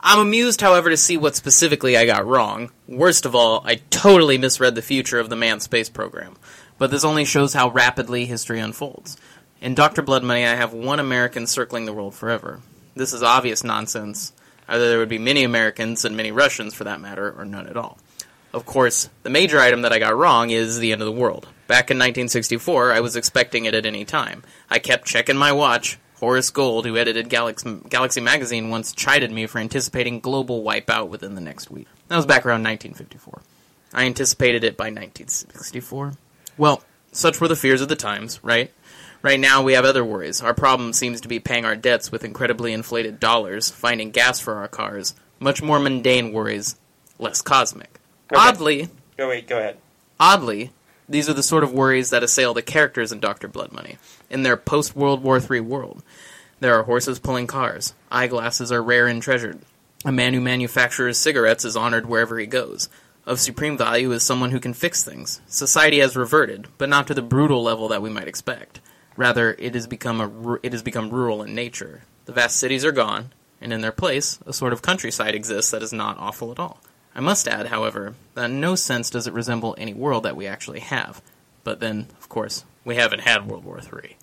[0.00, 2.70] I'm amused, however, to see what specifically I got wrong.
[2.86, 6.36] Worst of all, I totally misread the future of the manned space program.
[6.78, 9.16] But this only shows how rapidly history unfolds.
[9.60, 10.02] In Dr.
[10.02, 12.60] Blood Money, I have one American circling the world forever.
[12.94, 14.32] This is obvious nonsense.
[14.68, 17.76] Either there would be many Americans and many Russians, for that matter, or none at
[17.76, 17.98] all.
[18.56, 21.46] Of course, the major item that I got wrong is the end of the world.
[21.66, 24.42] Back in 1964, I was expecting it at any time.
[24.70, 25.98] I kept checking my watch.
[26.20, 31.34] Horace Gold, who edited Galaxy, Galaxy Magazine, once chided me for anticipating global wipeout within
[31.34, 31.86] the next week.
[32.08, 33.42] That was back around 1954.
[33.92, 36.14] I anticipated it by 1964.
[36.56, 36.82] Well,
[37.12, 38.72] such were the fears of the times, right?
[39.20, 40.40] Right now, we have other worries.
[40.40, 44.54] Our problem seems to be paying our debts with incredibly inflated dollars, finding gas for
[44.54, 46.76] our cars, much more mundane worries,
[47.18, 47.95] less cosmic.
[48.34, 49.78] Oddly, Go wait, go ahead.
[50.18, 50.72] Oddly,
[51.08, 53.48] these are the sort of worries that assail the characters in Dr.
[53.48, 53.98] Blood Money,
[54.28, 56.02] in their post World War III world.
[56.60, 59.60] There are horses pulling cars, eyeglasses are rare and treasured,
[60.04, 62.88] a man who manufactures cigarettes is honored wherever he goes,
[63.24, 65.40] Of supreme value is someone who can fix things.
[65.46, 68.80] Society has reverted, but not to the brutal level that we might expect.
[69.16, 72.02] Rather, it has become a it has become rural in nature.
[72.26, 75.82] The vast cities are gone, and in their place, a sort of countryside exists that
[75.82, 76.80] is not awful at all.
[77.16, 80.46] I must add, however, that in no sense does it resemble any world that we
[80.46, 81.22] actually have.
[81.64, 84.16] But then, of course, we haven't had World War III.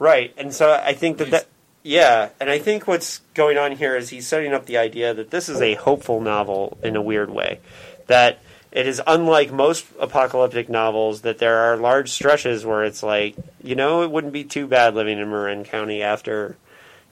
[0.00, 1.46] Right, and so I think that that
[1.84, 5.30] yeah, and I think what's going on here is he's setting up the idea that
[5.30, 7.60] this is a hopeful novel in a weird way,
[8.08, 8.40] that
[8.72, 13.76] it is unlike most apocalyptic novels that there are large stretches where it's like you
[13.76, 16.56] know it wouldn't be too bad living in Marin County after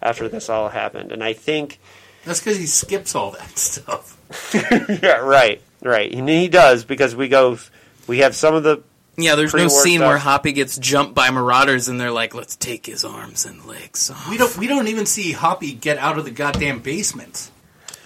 [0.03, 1.79] after this all happened, and I think
[2.25, 4.17] That's because he skips all that stuff.
[5.03, 7.59] yeah, right, right, and he does because we go
[8.07, 8.83] we have some of the
[9.17, 10.09] Yeah, there's no scene stuff.
[10.09, 14.11] where Hoppy gets jumped by marauders and they're like, let's take his arms and legs
[14.11, 14.29] off.
[14.31, 14.57] We don't.
[14.57, 17.51] We don't even see Hoppy get out of the goddamn basement.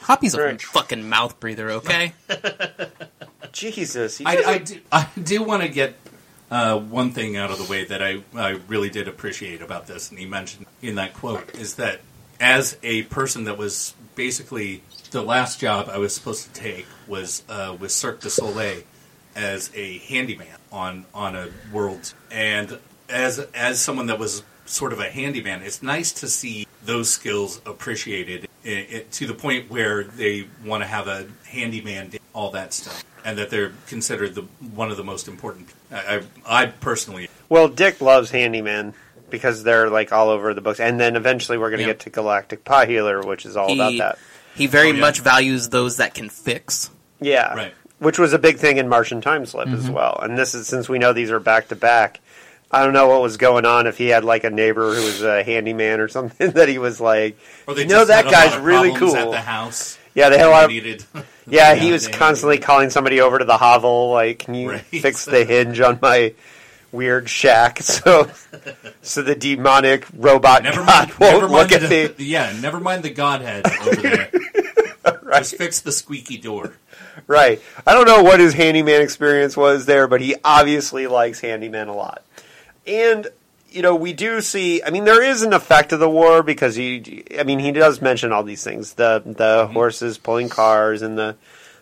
[0.02, 2.12] Hoppy's a fucking mouth breather, okay?
[3.52, 5.94] Jesus, I, I do, I do want to get
[6.50, 10.10] uh, one thing out of the way that I, I really did appreciate about this,
[10.10, 12.00] and he mentioned in that quote, is that
[12.44, 14.82] as a person that was basically
[15.12, 18.82] the last job I was supposed to take was uh, with Cirque du Soleil
[19.34, 22.78] as a handyman on on a world, and
[23.08, 27.62] as as someone that was sort of a handyman, it's nice to see those skills
[27.64, 32.74] appreciated i i to the point where they want to have a handyman, all that
[32.74, 34.42] stuff, and that they're considered the
[34.74, 35.68] one of the most important.
[35.90, 38.92] I, I, I personally, Well, Dick loves Handyman
[39.30, 41.92] because they're like all over the books, and then eventually we're going to Yeah.
[41.92, 44.18] get to Galactic Pot Healer, which is all about He- that.
[44.54, 45.00] He very Oh, yeah.
[45.00, 46.90] much values those that can fix.
[47.20, 47.74] Yeah, Right.
[47.98, 49.92] Which was a big thing in Martian Time Slip as mm-hmm.
[49.94, 50.18] well.
[50.22, 52.20] And this is since we know these are back to back.
[52.70, 55.22] I don't know what was going on if he had like a neighbor who was
[55.22, 58.26] a handyman or something that he was like, or they you know, just that had
[58.26, 59.22] a lot guy's of really problems cool.
[59.22, 59.98] at the house.
[60.14, 61.04] Yeah, they had a lot of needed.
[61.48, 64.80] Yeah, he was they- constantly calling somebody over to the hovel, like, "Can you Right.
[64.82, 66.32] fix the hinge on my
[66.94, 68.30] weird shack?" So,
[69.02, 71.10] so the demonic robot Never god mind.
[71.20, 72.14] won't Never mind look at the, me.
[72.24, 74.30] Yeah, never mind the godhead over there.
[75.34, 76.74] Just fix the squeaky door.
[77.26, 77.60] Right.
[77.86, 81.94] I don't know what his handyman experience was there, but he obviously likes handyman a
[81.94, 82.22] lot.
[82.86, 83.26] And
[83.74, 84.82] you know, we do see.
[84.82, 87.24] I mean, there is an effect of the war because he.
[87.38, 89.32] I mean, he does mention all these things: the the
[89.64, 89.72] mm-hmm.
[89.72, 91.36] horses pulling cars and the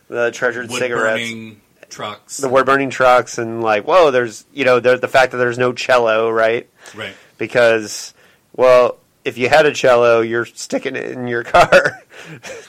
[0.08, 1.30] the treasured Wood cigarettes.
[1.30, 1.60] burning
[1.92, 2.38] trucks.
[2.38, 5.58] the wood burning trucks and like whoa there's you know the, the fact that there's
[5.58, 7.14] no cello right right.
[7.38, 8.14] because
[8.56, 12.02] well if you had a cello you're sticking it in your car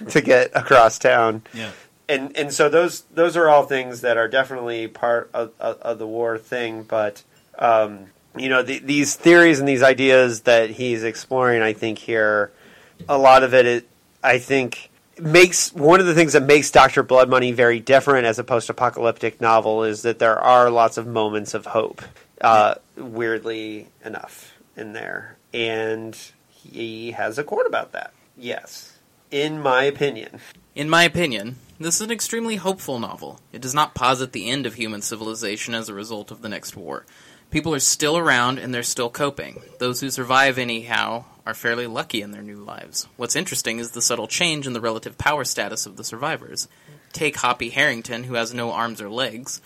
[0.10, 1.72] to get across town Yeah.
[2.10, 6.00] and and so those those are all things that are definitely part of, of, of
[6.00, 7.24] the war thing but
[7.60, 12.52] um, you know the, these theories and these ideas that he's exploring i think here
[13.08, 13.88] a lot of it, it
[14.24, 14.90] i think
[15.20, 19.40] makes one of the things that makes Doctor Blood Money very different as a post-apocalyptic
[19.42, 22.02] novel is that there are lots of moments of hope.
[22.42, 26.18] Uh, weirdly enough, in there, and
[26.50, 28.14] he has a quote about that.
[28.38, 28.98] Yes,
[29.32, 30.40] in my opinion.
[30.76, 33.40] In my opinion, this is an extremely hopeful novel.
[33.52, 36.76] It does not posit the end of human civilization as a result of the next
[36.76, 37.06] war.
[37.52, 39.62] People are still around and they're still coping.
[39.80, 43.08] Those who survive, anyhow, are fairly lucky in their new lives.
[43.18, 46.68] What's interesting is the subtle change in the relative power status of the survivors.
[47.12, 49.62] Take Hoppy Harrington, who has no arms or legs.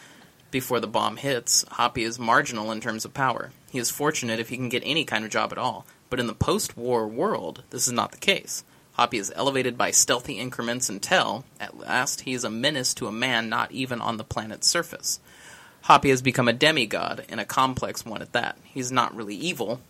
[0.49, 3.51] Before the bomb hits, Hoppy is marginal in terms of power.
[3.69, 5.85] He is fortunate if he can get any kind of job at all.
[6.09, 8.63] But in the post war world, this is not the case.
[8.93, 13.11] Hoppy is elevated by stealthy increments until, at last, he is a menace to a
[13.11, 15.19] man not even on the planet's surface.
[15.81, 18.57] Hoppy has become a demigod, and a complex one at that.
[18.63, 19.81] He's not really evil,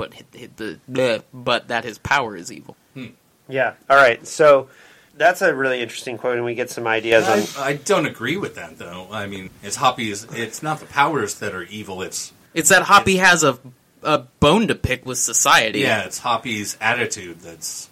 [0.00, 2.76] but hi- hi- the bleh, but that his power is evil.
[2.94, 3.06] Hmm.
[3.48, 3.74] Yeah.
[3.88, 4.26] All right.
[4.26, 4.68] So
[5.16, 7.62] that's a really interesting quote, and we get some ideas on.
[7.64, 9.08] I, I don't agree with that though.
[9.12, 10.24] I mean, it's Hoppy's.
[10.32, 12.02] It's not the powers that are evil.
[12.02, 13.58] It's It's that Hoppy has a
[14.02, 15.80] a bone to pick with society.
[15.80, 17.90] yeah, it's Hoppy's attitude that's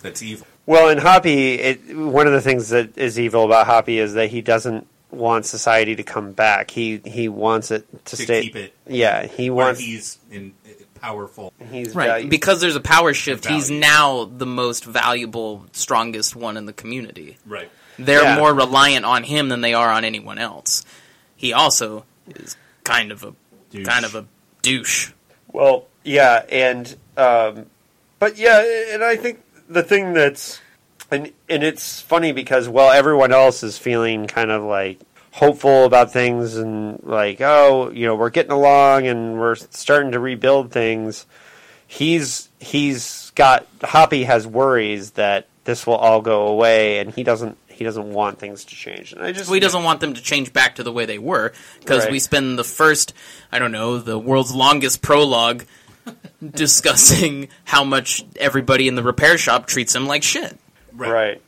[0.00, 0.46] that's evil.
[0.64, 4.30] Well, in Hoppy, it, one of the things that is evil about Hoppy is that
[4.30, 6.70] he doesn't want society to come back.
[6.70, 8.42] He he wants it to, To stay.
[8.44, 9.80] keep it Yeah, he where wants.
[9.80, 10.54] he's in
[11.02, 11.52] powerful.
[11.70, 13.80] he's Right, value- because there's a power shift, he's Value.
[13.80, 17.36] now the most valuable, strongest one in the community.
[17.46, 17.70] Right.
[17.98, 18.38] They're Yeah.
[18.38, 20.84] more reliant on him than they are on anyone else.
[21.36, 23.34] He also is kind of a
[23.70, 23.86] Douche.
[23.86, 24.24] kind of a
[24.62, 25.10] douche.
[25.52, 27.66] Well, yeah, and um,
[28.18, 30.60] but yeah, and I think the thing that's
[31.10, 34.98] and and it's funny because well, everyone else is feeling kind of like
[35.32, 40.20] hopeful about things and like oh, you know, we're getting along and we're starting to
[40.20, 41.26] rebuild things.
[41.86, 47.56] He's he's got Hoppy has worries that this will all go away and he doesn't
[47.68, 49.12] he doesn't want things to change.
[49.12, 51.18] And I just Well, he doesn't want them to change back to the way they
[51.18, 52.12] were because Right.
[52.12, 53.12] we spend the first,
[53.50, 55.64] I don't know, the world's longest prologue
[56.54, 60.56] discussing how much everybody in the repair shop treats him like shit.
[60.94, 61.42] right, right,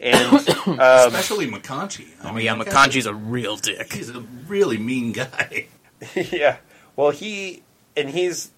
[0.00, 0.34] and
[0.80, 2.06] Especially McConchie.
[2.22, 3.92] I Oh mean, yeah, that McConchie's a real dick.
[3.92, 5.66] He's a really mean guy.
[6.14, 6.56] yeah.
[6.96, 7.62] Well, he
[7.96, 8.50] and he's.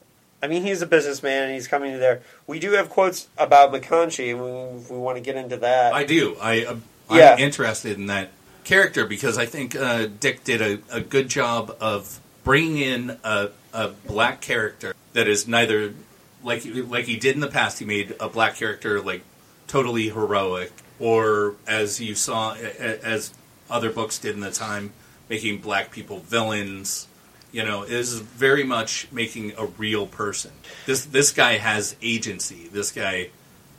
[0.44, 2.20] I mean, he's a businessman, and he's coming to there.
[2.48, 4.40] We do have quotes about McConchie, and
[4.88, 5.94] we, we want to get into that.
[5.94, 6.36] I do.
[6.40, 6.76] I uh,
[7.08, 7.36] I'm Yeah.
[7.38, 8.30] interested in that
[8.64, 13.50] character because I think uh, Dick did a, a good job of bringing in a,
[13.72, 15.94] a black character that is neither
[16.42, 17.78] like like he did in the past.
[17.78, 19.22] He made a black character like
[19.68, 20.72] totally heroic,
[21.02, 23.32] or as you saw a- a- as
[23.68, 24.92] other books did in the time,
[25.28, 27.08] making black people villains.
[27.50, 30.52] You know, is very much making a real person.
[30.86, 32.68] This this guy has agency.
[32.72, 33.28] This guy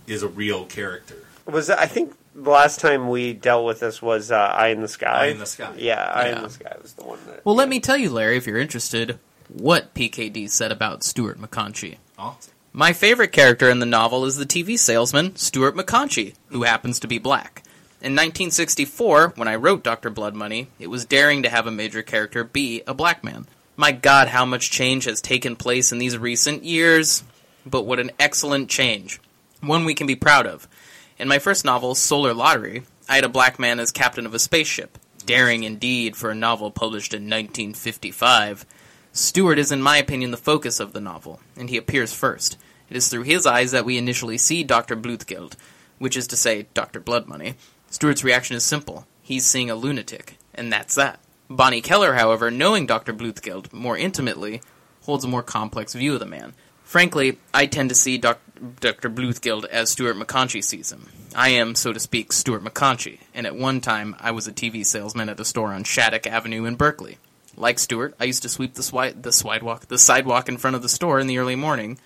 [0.06, 1.16] is a real character.
[1.48, 4.88] was I think the last time we dealt with this was uh, Eye in the
[4.88, 5.08] Sky.
[5.26, 5.74] Eye in the Sky.
[5.78, 6.38] Yeah, Eye Yeah.
[6.38, 7.44] in the Sky was the one that.
[7.46, 9.18] Well, let me tell you, Larry, if you're interested,
[9.48, 11.98] what PKD said about Stuart McConchie.
[12.18, 12.53] Awesome.
[12.76, 17.08] My favorite character in the novel is the TV salesman, Stuart McConchie, who happens to
[17.08, 17.62] be black.
[18.02, 20.10] In 1964, when I wrote Dr.
[20.10, 23.46] Blood Money, it was daring to have a major character be a black man.
[23.78, 27.24] My god, how much change has taken place in these recent years!
[27.64, 29.22] But what an excellent change.
[29.62, 30.68] One we can be proud of.
[31.20, 34.40] In my first novel, Solar Lottery, I had a black man as captain of a
[34.40, 34.98] spaceship.
[35.28, 38.66] Daring indeed for a novel published in 1955.
[39.16, 42.58] Stuart is, in my opinion, the focus of the novel, and he appears first.
[42.90, 44.96] It is through his eyes that we initially see Dr.
[44.96, 45.54] Bluthgeld,
[46.00, 47.00] which is to say, Dr.
[47.00, 47.54] Blood Money.
[47.92, 49.06] Stuart's reaction is simple.
[49.22, 51.20] He's seeing a lunatic, and that's that.
[51.48, 53.14] Bonnie Keller, however, knowing Dr.
[53.14, 54.62] Bluthgeld more intimately,
[55.04, 56.56] holds a more complex view of the man.
[56.84, 58.42] Frankly, I tend to see Doc-
[58.80, 59.12] Dr.
[59.12, 61.08] Bluthgeld as Stuart McConchie sees him.
[61.36, 64.84] I am, so to speak, Stuart McConchie, and at one time I was a TV
[64.84, 67.20] salesman at a store on Shattuck Avenue in Berkeley.
[67.56, 70.82] Like Stuart, I used to sweep the, swi- the sidewalk, the sidewalk in front of
[70.82, 72.00] the store in the early morning,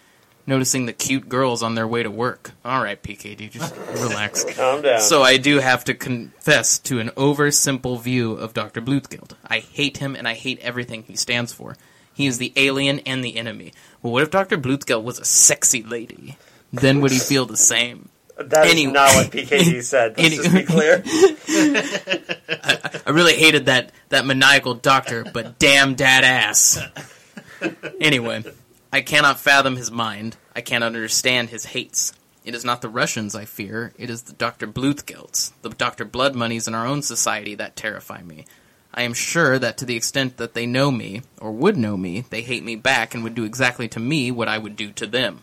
[0.45, 2.51] noticing the cute girls on their way to work.
[2.65, 4.43] All right, PKD, just relax.
[4.55, 4.99] Calm down.
[5.01, 8.81] So I do have to confess to an oversimple view of Dr.
[8.81, 9.31] Bluthgeld.
[9.47, 11.75] I hate him and I hate everything he stands for.
[12.13, 13.73] He is the alien and the enemy.
[14.01, 14.57] Well, what if Dr.
[14.57, 16.37] Bluthgeld was a sexy lady?
[16.73, 18.09] Then would he feel the same?
[18.37, 20.17] That is anyway- not what PKD said.
[20.17, 21.03] Let's just be clear.
[23.05, 26.79] I really hated that, that maniacal doctor, but damn dad ass.
[27.99, 28.43] Anyway,
[28.91, 30.37] I cannot fathom his mind.
[30.55, 32.13] I can't understand his hates.
[32.45, 34.67] It is not the Russians I fear, it is the Dr.
[34.67, 36.05] Bluthgelds, the Dr.
[36.05, 38.45] Blood Moneys in our own society that terrify me.
[38.93, 42.21] I am sure that to the extent that they know me, or would know me,
[42.29, 45.05] they hate me back and would do exactly to me what I would do to
[45.05, 45.41] them.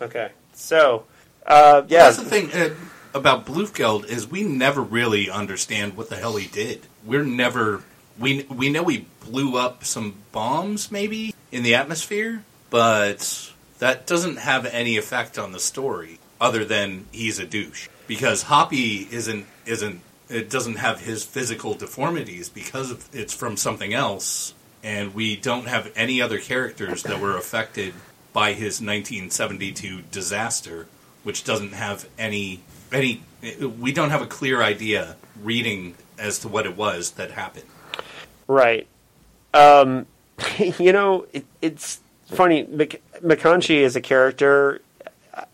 [0.00, 1.04] Okay, so
[1.46, 2.74] uh, yeah, That's the thing uh,
[3.14, 6.86] about Bluthgeld is we never really understand what the hell he did.
[7.04, 7.82] We're never
[8.18, 14.36] we we know he blew up some bombs maybe in the atmosphere, but that doesn't
[14.36, 17.88] have any effect on the story other than he's a douche.
[18.06, 24.54] Because Hoppy isn't isn't it doesn't have his physical deformities because it's from something else
[24.82, 27.94] and we don't have any other characters that were affected
[28.32, 30.88] by his 1972 disaster
[31.22, 32.60] which doesn't have any
[32.92, 33.22] any
[33.78, 37.66] we don't have a clear idea reading as to what it was that happened
[38.52, 38.86] Right.
[39.54, 40.06] Um,
[40.78, 42.64] you know, it, it's funny.
[42.64, 44.80] Mc, McConchie is a character.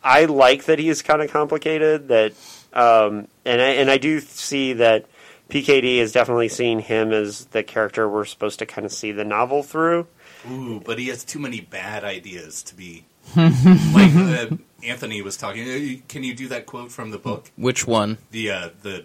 [0.02, 2.08] I like that he's kind of complicated.
[2.08, 2.32] That,
[2.72, 5.06] um, and I, and I do see that
[5.48, 9.24] PKD is definitely seeing him as the character we're supposed to kind of see the
[9.24, 10.06] novel through.
[10.50, 13.04] Ooh, but he has too many bad ideas to be
[13.36, 14.46] like uh,
[14.84, 15.62] Anthony was talking.
[15.62, 17.50] uh, Can you do that quote from the book?
[17.56, 18.18] Which one?
[18.30, 19.04] The uh, the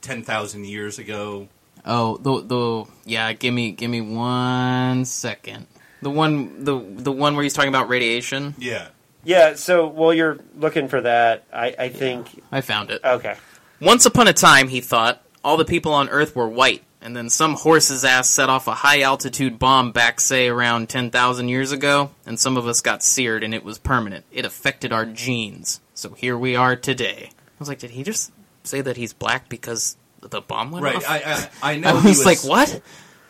[0.00, 1.48] ten thousand years ago.
[1.84, 3.32] Oh, the the yeah.
[3.32, 5.66] Give me give me one second.
[6.02, 8.54] The one the the one where he's talking about radiation.
[8.58, 8.88] Yeah,
[9.24, 9.54] Yeah.
[9.54, 13.00] So while you're looking for that, I, I think I found it.
[13.04, 13.36] okay.
[13.80, 17.30] Once upon a time, he thought all the people on Earth were white, and then
[17.30, 21.72] some horse's ass set off a high altitude bomb back, say around ten thousand years
[21.72, 24.24] ago, and some of us got seared, and it was permanent.
[24.32, 25.80] It affected our genes.
[25.94, 27.30] So here we are today.
[27.32, 28.32] I was like, did he just
[28.64, 30.96] say that he's black because the bomb went right.
[30.96, 31.04] off?
[31.08, 31.96] I I, I know.
[31.96, 32.80] I he was like, what?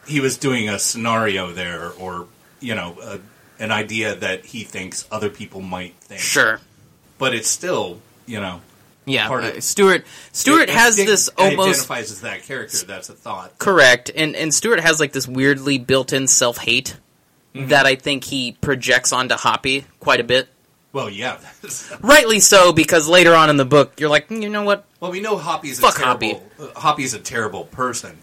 [0.07, 2.27] He was doing a scenario there, or
[2.61, 3.21] you know, a,
[3.63, 6.21] an idea that he thinks other people might think.
[6.21, 6.61] Sure.
[7.19, 8.61] but it's still you know.
[9.09, 10.05] Yeah, Part of- Stuart.
[10.33, 12.85] Stuart If has this almost identifies as that character.
[12.87, 13.59] That's a thought.
[13.59, 16.97] correct, and and Stuart has like this weirdly built-in self-hate
[17.55, 17.69] Mm-hmm.
[17.69, 20.49] that I think he projects onto Hoppy quite a bit.
[20.93, 21.39] Well, yeah.
[22.03, 24.85] Rightly so, because later on in the book, you're like, "Mm, you know what?
[25.01, 26.43] Well, we know Hoppy's Fuck a terrible.
[26.61, 28.19] uh, Hoppy's a terrible person,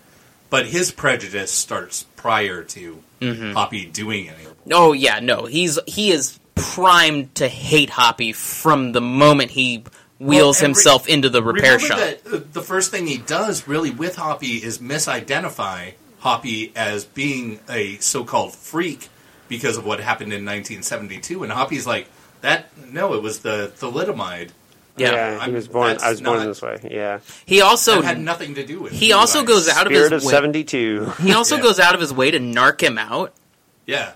[0.52, 3.54] but his prejudice starts prior to Mm-hmm.
[3.54, 4.54] Hoppy doing anything.
[4.72, 9.84] Oh yeah, no, he's he is primed to hate Hoppy from the moment he
[10.20, 12.00] wheels Well, and re- himself into the repair shop.
[12.00, 17.98] that the first thing he does really with Hoppy is misidentify Hoppy as being a
[17.98, 19.10] so-called freak
[19.48, 22.08] because of what happened in 1972, and Hoppy's like,
[22.42, 24.50] "That no, it was the thalidomide.
[24.98, 25.36] Yeah.
[25.36, 25.98] he I'm- was born.
[26.02, 26.80] I was born not- this way.
[26.90, 29.48] Yeah, He also That had nothing to do with." he also guys.
[29.50, 30.32] goes out of his of way.
[30.32, 31.12] seventy two.
[31.22, 31.62] He also Yeah.
[31.64, 33.34] goes out of his way to narc him out
[33.86, 34.12] Yeah,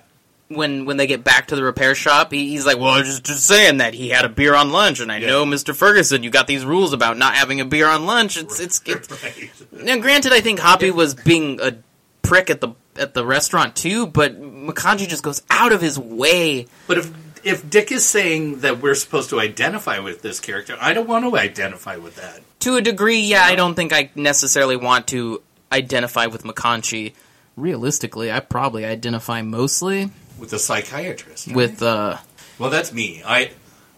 [0.49, 2.31] when when they get back to the repair shop.
[2.31, 4.71] He, he's like, "Well, I was just just saying that he had a beer on
[4.71, 5.27] lunch, and I Yeah.
[5.27, 8.37] know, Mister Ferguson, you got these rules about not having a beer on lunch.
[8.37, 9.51] It's it's, it's right.
[9.71, 11.77] Now, granted, I think Hoppy was being a
[12.21, 16.65] prick at the at the restaurant too, but McConchie just goes out of his way.
[16.87, 17.11] But if
[17.43, 21.23] if Dick is saying that we're supposed to identify with this character, I don't want
[21.25, 22.41] to identify with that.
[22.61, 25.41] To a degree, yeah, I don't think I necessarily want to
[25.71, 27.13] identify with McConchie.
[27.55, 30.09] Realistically, I probably identify mostly
[30.39, 31.51] With the psychiatrist.
[31.53, 32.17] with uh
[32.57, 33.21] Well, that's me.
[33.25, 33.51] I,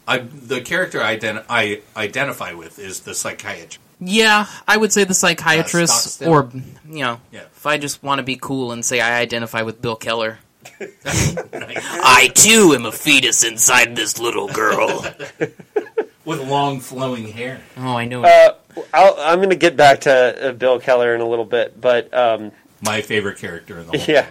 [0.08, 3.80] I the character I, ident- I identify with is the psychiatrist.
[4.00, 6.30] yeah, I would say the psychiatrist Stockstill.
[6.34, 6.50] or
[6.90, 7.42] you know, Yeah.
[7.56, 10.40] if I just want to be cool and say I identify with Bill Keller.
[11.06, 15.06] I too am a fetus inside this little girl.
[16.26, 17.62] With long flowing hair.
[17.78, 18.24] oh, I know.
[18.24, 18.54] Uh,
[18.94, 22.14] I'll, I'm going to get back to uh, Bill Keller in a little bit, but
[22.14, 22.52] um,
[22.86, 24.08] My favorite character in the whole.
[24.16, 24.28] yeah.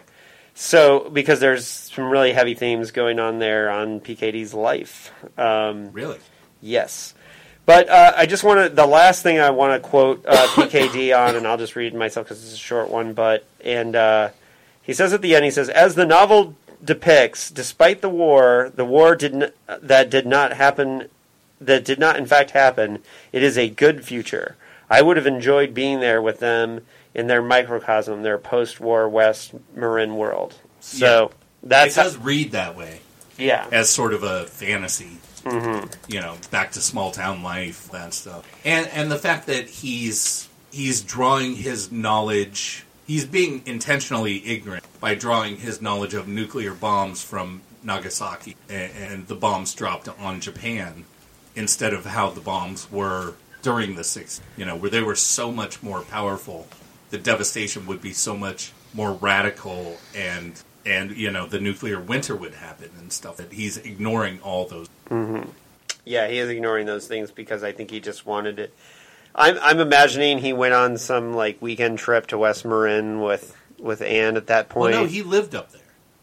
[0.60, 5.10] So because there's some really heavy themes going on there on PKD's life.
[5.38, 6.18] Um, Really?
[6.60, 7.14] Yes.
[7.64, 8.68] But uh, I just want to.
[8.68, 11.96] The last thing I want to quote uh, PKD on, and I'll just read it
[11.96, 13.14] myself because it's a short one.
[13.14, 14.30] But and uh,
[14.82, 18.84] he says at the end, he says, "As the novel depicts, despite the war, the
[18.84, 21.08] war did n- that did not happen,
[21.58, 23.02] that did not in fact happen.
[23.32, 24.56] It is a good future.
[24.90, 26.82] I would have enjoyed being there with them
[27.14, 30.54] in their microcosm, their post-war West Marin world.
[30.80, 31.32] So
[31.62, 33.00] that's it does read that way
[33.40, 35.18] yeah, as sort of a fantasy.
[35.42, 36.12] Mm-hmm.
[36.12, 40.48] You know, back to small town life, that stuff, and and the fact that he's
[40.70, 42.84] he's drawing his knowledge.
[43.06, 49.26] He's being intentionally ignorant by drawing his knowledge of nuclear bombs from Nagasaki and, and
[49.26, 51.06] the bombs dropped on Japan
[51.56, 54.40] instead of how the bombs were during the 60s.
[54.56, 56.68] You know, where they were so much more powerful,
[57.10, 62.34] the devastation would be so much more radical and and you know the nuclear winter
[62.34, 65.48] would happen and stuff that he's ignoring all those mm-hmm.
[66.06, 68.74] Yeah, he is ignoring those things because I think he just wanted it.
[69.34, 74.02] I'm I'm imagining he went on some like weekend trip to West Marin with with
[74.02, 74.96] Anne at that well point.
[74.96, 75.82] no he lived up there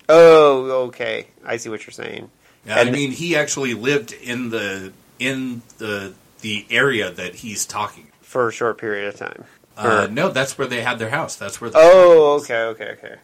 [0.10, 2.30] oh, okay, I see what you're saying.
[2.66, 7.66] yeah, And- i mean he actually lived in the in the the area that he's
[7.66, 9.46] talking For a short period of time.
[9.78, 13.16] Uh, no that's where they had their house that's where the Oh, okay, okay, okay,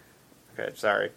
[0.57, 0.71] okay.
[0.75, 1.09] Sorry.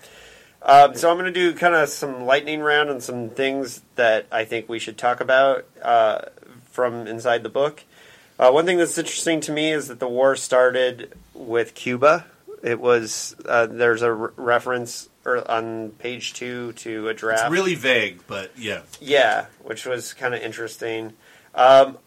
[0.63, 4.27] Um, so I'm going to do kind of some lightning round and some things that
[4.33, 6.23] I think we should talk about uh,
[6.71, 7.85] from inside the book.
[8.39, 12.27] Uh, one thing that's interesting to me is that the war started with Cuba.
[12.63, 17.43] It was uh, there's a re- reference er, on page two to a draft.
[17.43, 21.13] it's really vague but yeah Yeah, which was kind of interesting.
[21.55, 21.99] Um,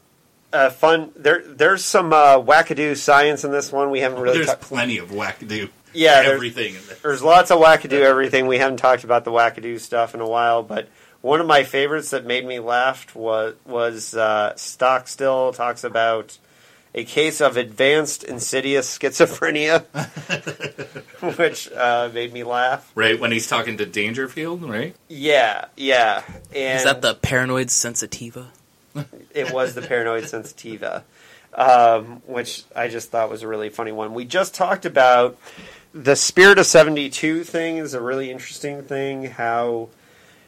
[0.54, 1.12] uh, fun.
[1.16, 3.89] There, there's some uh, wackadoo science in this one.
[3.91, 4.38] We haven't really.
[4.38, 8.47] there's talked- plenty of wackadoo Yeah, there's- everything in there there's lots of wackadoo everything.
[8.47, 10.88] We haven't talked about the wackadoo stuff in a while, but
[11.22, 16.38] one of my favorites that made me laugh was was uh, Stockstill talks about
[16.95, 19.86] a case of advanced insidious schizophrenia,
[21.38, 22.91] which uh, made me laugh.
[22.95, 26.24] right when he's talking to dangerfield right Yeah, yeah,
[26.54, 28.47] and Is that the paranoid sensitiva?
[29.34, 31.04] It was the paranoid sensitiva,
[31.54, 34.14] um, which I just thought was a really funny one.
[34.14, 35.38] We just talked about
[35.94, 39.26] the spirit of 72 thing is a really interesting thing.
[39.26, 39.90] How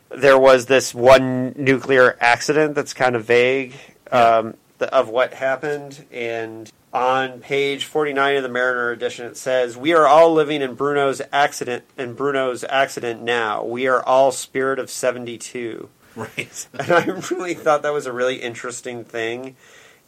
[0.09, 3.73] there was this one nuclear accident that's kind of vague
[4.11, 6.05] um, the, of what happened.
[6.11, 10.75] And on page 49 of the Mariner edition, it says, We are all living in
[10.75, 13.63] Bruno's accident, in Bruno's accident now.
[13.63, 18.37] We are all spirit of 72 right and I really thought that was a really
[18.41, 19.55] interesting thing.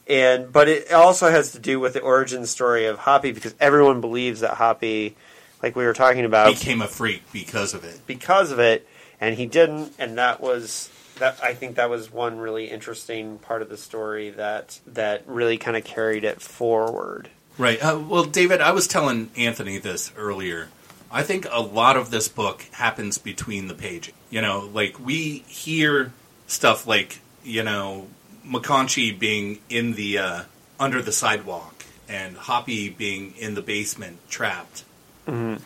[0.08, 4.02] And but it also has to do with the origin story of Hoppy because everyone
[4.02, 5.16] believes that Hoppy,
[5.62, 8.86] like we were talking about, became a freak because of it because of it,
[9.22, 10.90] and he didn't, and that was
[11.20, 11.40] that.
[11.42, 15.78] I think that was one really interesting part of the story that that really kind
[15.78, 17.30] of carried it forward.
[17.58, 17.82] Right.
[17.82, 20.68] Uh, well, David, I was telling Anthony this earlier.
[21.12, 24.16] I think a lot of this book happens between the pages.
[24.34, 26.12] You know, like we hear
[26.48, 28.08] stuff like, you know,
[28.44, 30.42] McConchie being in the uh,
[30.80, 34.86] under the sidewalk and Hoppy being in the basement trapped.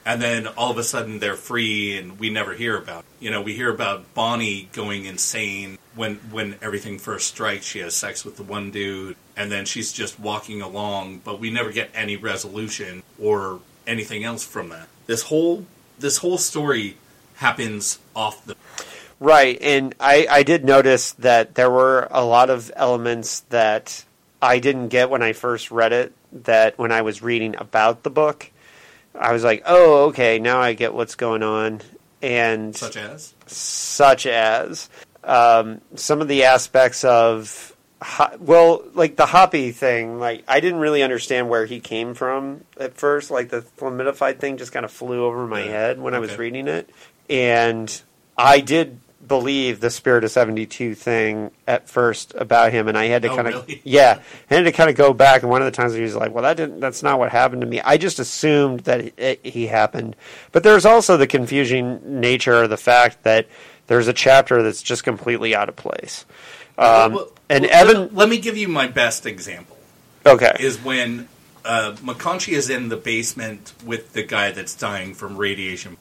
[0.05, 3.24] And then all of a sudden they're free and we never hear about it.
[3.24, 7.65] You know, we hear about Bonnie going insane when when everything first strikes.
[7.65, 11.51] She has sex with the one dude and then she's just walking along, but we
[11.51, 14.89] never get any resolution or anything else from that.
[15.05, 15.65] This whole
[15.97, 16.97] this whole story
[17.38, 18.55] happens off the
[19.19, 24.05] Right, and I, I did notice that there were a lot of elements that
[24.41, 26.13] I didn't get when I first read it.
[26.31, 28.51] That when I was reading about the book,
[29.19, 31.81] I was like, "Oh, okay, now I get what's going on."
[32.21, 34.89] And such as such as
[35.23, 37.75] um, some of the aspects of
[38.39, 42.93] well like the hoppy thing like i didn't really understand where he came from at
[42.93, 46.38] first like the flumidified thing just kind of flew over my head when i was
[46.38, 46.88] reading it
[47.30, 48.01] and
[48.38, 53.23] i did believe the spirit of 72 thing at first about him and i had
[53.23, 53.82] to Oh, kind of really?
[53.84, 54.21] yeah.
[54.49, 56.34] I had to kind of go back and one of the times he was like
[56.34, 57.82] well that didn't that's not what happened to me.
[57.82, 60.15] I just assumed that it, it, he happened.
[60.53, 63.47] But there's also the confusing nature of the fact that
[63.88, 66.25] there's a chapter that's just completely out of place.
[66.78, 69.75] Um, Well, and well, evan Let, let me give you my best example.
[70.25, 70.55] okay.
[70.57, 71.28] Is when
[71.65, 75.97] uh, McConchie is in the basement with the guy that's dying from radiation,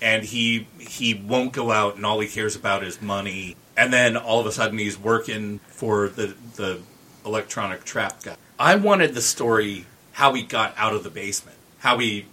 [0.00, 3.56] and he he won't go out, and all he cares about is money.
[3.76, 6.80] And then all of a sudden, he's working for the the
[7.24, 8.36] electronic trap guy.
[8.58, 12.26] I wanted the story how he got out of the basement, how he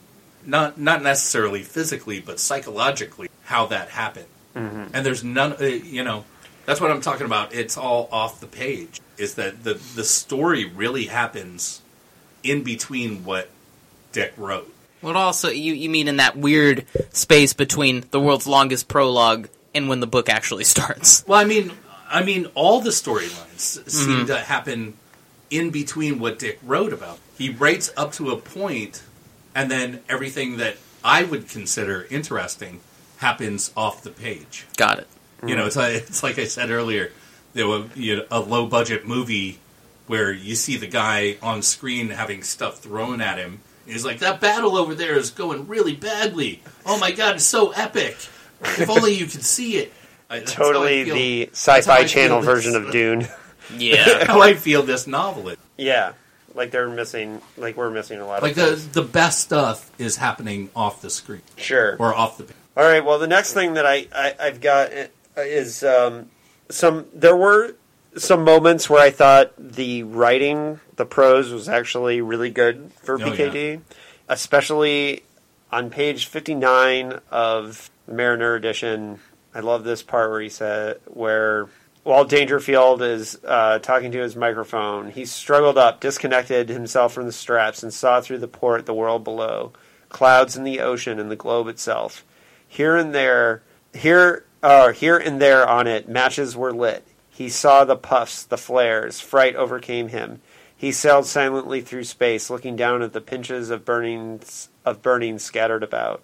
[0.46, 4.28] not not necessarily physically, but psychologically, how that happened.
[4.94, 6.24] And there's none, uh, you know,
[6.66, 7.54] that's what I'm talking about.
[7.54, 9.02] It's all off the page.
[9.18, 11.82] Is that the the story really happens
[12.44, 13.50] in between what
[14.12, 14.74] Dick wrote?
[15.06, 19.88] Well, also, you, you mean in that weird space between the world's longest prologue and
[19.88, 21.24] when the book actually starts.
[21.28, 21.72] Well, I mean,
[22.10, 24.26] I mean, all the storylines seem mm-hmm.
[24.26, 24.96] to happen
[25.52, 27.20] in between what Dick wrote about.
[27.38, 29.04] He writes up to a point,
[29.54, 32.80] and then everything that I would consider interesting
[33.18, 34.66] happens off the page.
[34.76, 35.08] Got it.
[35.46, 37.12] You know, it's like, it's like I said earlier,
[37.54, 39.60] there was you know, a low budget movie
[40.08, 43.60] where you see the guy on screen having stuff thrown at him.
[43.86, 46.62] And he's like, "That battle over there is going really badly.
[46.86, 48.18] Oh my god, it's so epic!
[48.62, 49.94] If only you could see it."
[50.30, 53.28] I- that's how I totally the that's how sci-fi feel channel this- version of dune
[53.78, 54.26] Yeah.
[54.26, 55.58] How I feel this novel is.
[55.78, 56.14] yeah
[56.56, 58.88] like they're missing like we're missing a lot Like of the things.
[58.90, 62.56] the best stuff is happening off the screen sure or off the page.
[62.78, 63.04] All right.
[63.06, 64.90] Well, the next thing that I, I I've got
[65.38, 66.30] is um,
[66.70, 67.06] some.
[67.14, 67.76] There were
[68.18, 73.18] some moments where I thought the writing, the prose, was actually really good for Oh,
[73.26, 73.82] PKD,
[74.30, 75.24] especially
[75.72, 79.20] on page fifty nine of the Mariner edition.
[79.54, 81.70] I love this part where he said where.
[82.04, 87.32] While Dangerfield is uh, talking to his microphone, he struggled up, disconnected himself from the
[87.32, 89.74] straps, and saw through the port the world below,
[90.10, 92.24] clouds in the ocean and the globe itself.
[92.68, 97.08] Here and there, here, uh, here and there on it, matches were lit.
[97.36, 99.20] He saw the puffs, the flares.
[99.20, 100.40] Fright overcame him.
[100.78, 104.40] He sailed silently through space, looking down at the pinches of burning
[104.86, 106.22] of burning scattered about.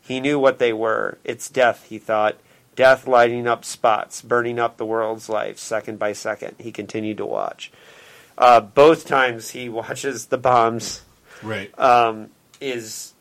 [0.00, 1.18] He knew what they were.
[1.22, 2.36] It's death, he thought.
[2.76, 6.56] Death lighting up spots, burning up the world's life second by second.
[6.58, 7.70] He continued to watch.
[8.38, 11.02] Uh, both times he watches the bombs
[11.42, 11.78] Right.
[11.78, 13.12] um, is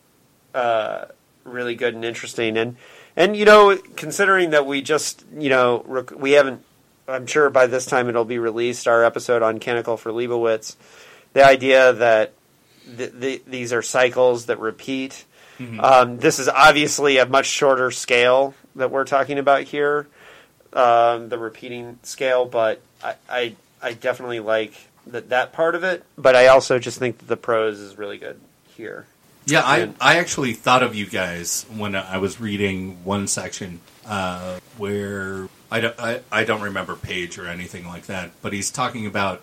[0.55, 1.05] uh,
[1.43, 2.57] really good and interesting.
[2.57, 2.77] And
[3.17, 6.63] and you know, considering that we just you know rec- we haven't,
[7.07, 8.87] I'm sure by this time it'll be released.
[8.87, 10.75] Our episode on Canticle for Leibowitz,
[11.33, 12.33] the idea that
[12.97, 15.25] th- th- these are cycles that repeat.
[15.79, 20.07] Um, this is obviously a much shorter scale that we're talking about here,
[20.73, 22.45] um, the repeating scale.
[22.45, 24.73] But I, I, I definitely like
[25.07, 26.03] that that part of it.
[26.17, 28.41] But I also just think that the prose is really good
[28.75, 29.05] here.
[29.45, 34.59] Yeah, I, I actually thought of you guys when I was reading one section uh,
[34.77, 39.07] where I don't, I, I don't remember page or anything like that, but he's talking
[39.07, 39.41] about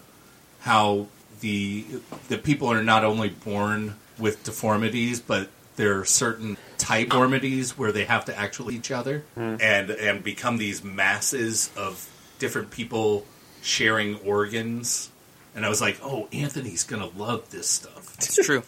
[0.60, 1.08] how
[1.40, 1.84] the
[2.28, 7.90] the people are not only born with deformities, but there are certain type deformities where
[7.90, 9.56] they have to actually each other hmm.
[9.60, 12.08] and and become these masses of
[12.38, 13.26] different people
[13.60, 15.10] sharing organs.
[15.56, 18.14] And I was like, oh, Anthony's gonna love this stuff.
[18.18, 18.62] It's true.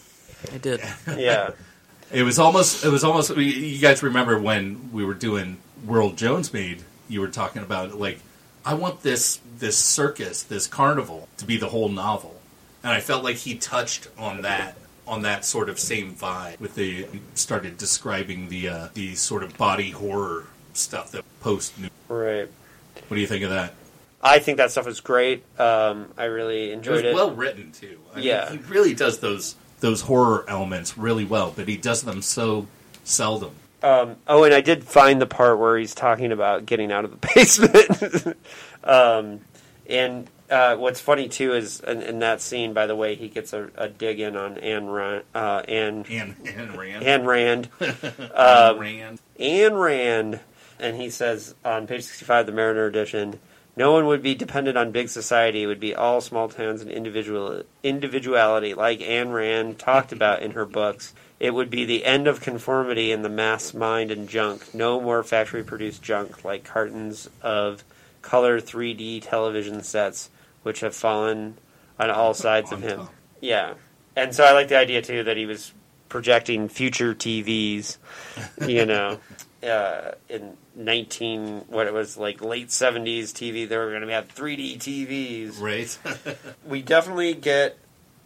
[0.51, 0.81] I did.
[1.15, 1.51] Yeah.
[2.11, 2.83] It was almost.
[2.83, 3.35] It was almost.
[3.37, 6.83] You guys remember when we were doing World Jones Made?
[7.09, 8.19] You were talking about like,
[8.65, 12.39] I want this this circus, this carnival, to be the whole novel,
[12.83, 16.75] and I felt like he touched on that on that sort of same vibe with
[16.75, 17.05] the
[17.35, 21.77] started describing the uh, the sort of body horror stuff that post.
[21.79, 21.89] new.
[22.07, 22.47] Right.
[23.07, 23.73] What do you think of that?
[24.21, 25.43] I think that stuff was great.
[25.59, 27.13] Um, I really It was enjoyed it.
[27.13, 27.99] well written too.
[28.13, 28.49] I mean, Yeah.
[28.51, 32.67] he really does those those horror elements really well, but he does them so
[33.03, 33.51] seldom.
[33.83, 37.11] Um, oh, and I did find the part where he's talking about getting out of
[37.11, 38.37] the basement.
[38.83, 39.41] um,
[39.87, 43.51] and uh, what's funny too is in, in that scene, by the way, he gets
[43.53, 48.79] a, a dig in on Anne Rand, uh, Anne, And and Rand, Anne Rand, Ayn
[48.79, 49.19] Rand.
[49.39, 50.39] Anne Rand,
[50.79, 53.39] and he says on page sixty-five, the Mariner edition.
[53.75, 55.63] No one would be dependent on big society.
[55.63, 60.51] It would be all small towns and individual individuality, like Anne Rand talked about in
[60.51, 61.15] her books.
[61.39, 64.73] It would be the end of conformity in the mass mind and junk.
[64.73, 67.83] No more factory produced junk like cartons of
[68.21, 70.29] color 3D television sets,
[70.63, 71.57] which have fallen
[71.99, 73.09] on all sides of him.
[73.41, 73.73] Yeah.
[74.15, 75.73] And so I like the idea too that he was
[76.09, 77.97] projecting future TVs,
[78.65, 79.19] you know,
[79.63, 84.33] uh, in 19, what it was like late 70s TV, they were going to have
[84.33, 85.97] 3D TVs Right.
[86.65, 87.77] we definitely get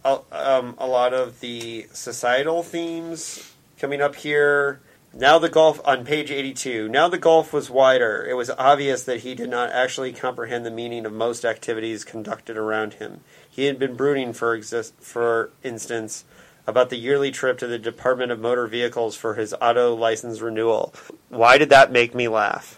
[0.08, 4.80] a, um, a lot of the societal themes coming up here.
[5.12, 6.88] Now the Gulf on page 82.
[6.88, 8.26] Now the Gulf was wider.
[8.28, 12.56] It was obvious that he did not actually comprehend the meaning of most activities conducted
[12.56, 13.20] around him.
[13.48, 16.24] He had been brooding, for exist, for instance,
[16.66, 20.94] about the yearly trip to the Department of Motor Vehicles for his auto license renewal.
[21.30, 22.76] Why did that make me laugh,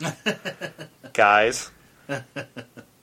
[1.12, 1.70] guys?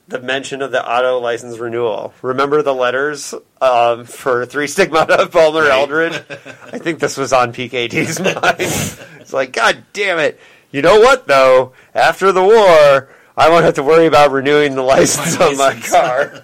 [0.08, 2.14] The mention of the auto license renewal.
[2.22, 5.70] Remember the letters um, for Three Stigmata of Palmer Right.
[5.70, 6.14] Eldritch?
[6.72, 8.56] I think this was on PKD's mind.
[9.20, 10.40] it's like, God damn it.
[10.70, 11.74] You know what, though?
[11.94, 15.74] After the war, I won't have to worry about renewing the license My on my
[15.80, 16.42] car.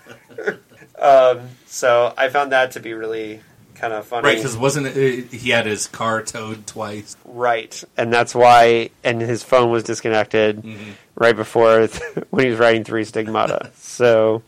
[0.99, 3.41] um, so I found that to be really
[3.75, 4.27] kind of funny.
[4.29, 7.17] right, because wasn't it, he had his car towed twice?
[7.25, 10.91] Right, and that's why, and his phone was disconnected Mm-hmm.
[11.17, 11.87] right before
[12.31, 13.71] when he was writing Three Stigmata.
[13.77, 14.43] so,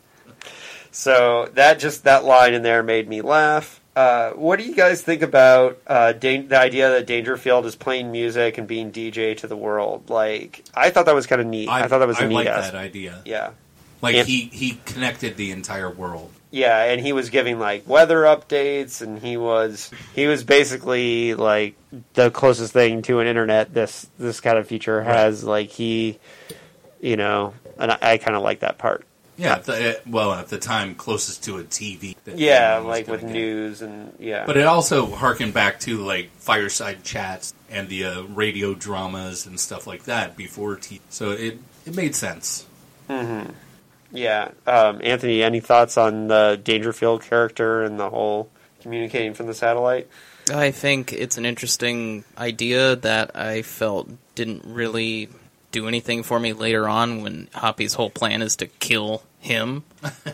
[0.91, 3.81] so that just that line in there made me laugh.
[3.95, 8.13] Uh, what do you guys think about uh, Dan- the idea that Dangerfield is playing
[8.13, 10.11] music and being DJ to the world?
[10.11, 11.71] Like, I thought that was kind of neat.
[11.71, 12.73] I, thought that was a I neat like aspect.
[12.75, 13.23] that idea.
[13.25, 13.51] Yeah,
[14.03, 16.31] Like And- he he connected the entire world.
[16.51, 21.77] Yeah, and he was giving like weather updates, and he was he was basically like
[22.15, 25.45] the closest thing to an internet this this kind of feature has.
[25.45, 26.19] Like he,
[27.01, 29.05] you know, and I, I kind of like that part.
[29.39, 32.17] Yeah, the, well, at the time, closest to a TV.
[32.25, 33.31] that Yeah, like with get.
[33.31, 38.23] news and yeah, But it also harkened back to like fireside chats and the uh,
[38.23, 41.01] radio dramas and stuff like that before TV.
[41.11, 42.67] So it it made sense.
[44.17, 44.51] Yeah.
[44.67, 50.09] Um, Anthony, any thoughts on the Dangerfield character and the whole communicating from the satellite?
[50.53, 55.29] I think it's an interesting idea that I felt didn't really
[55.73, 59.85] do anything for me later on when Hoppy's whole plan is to kill him.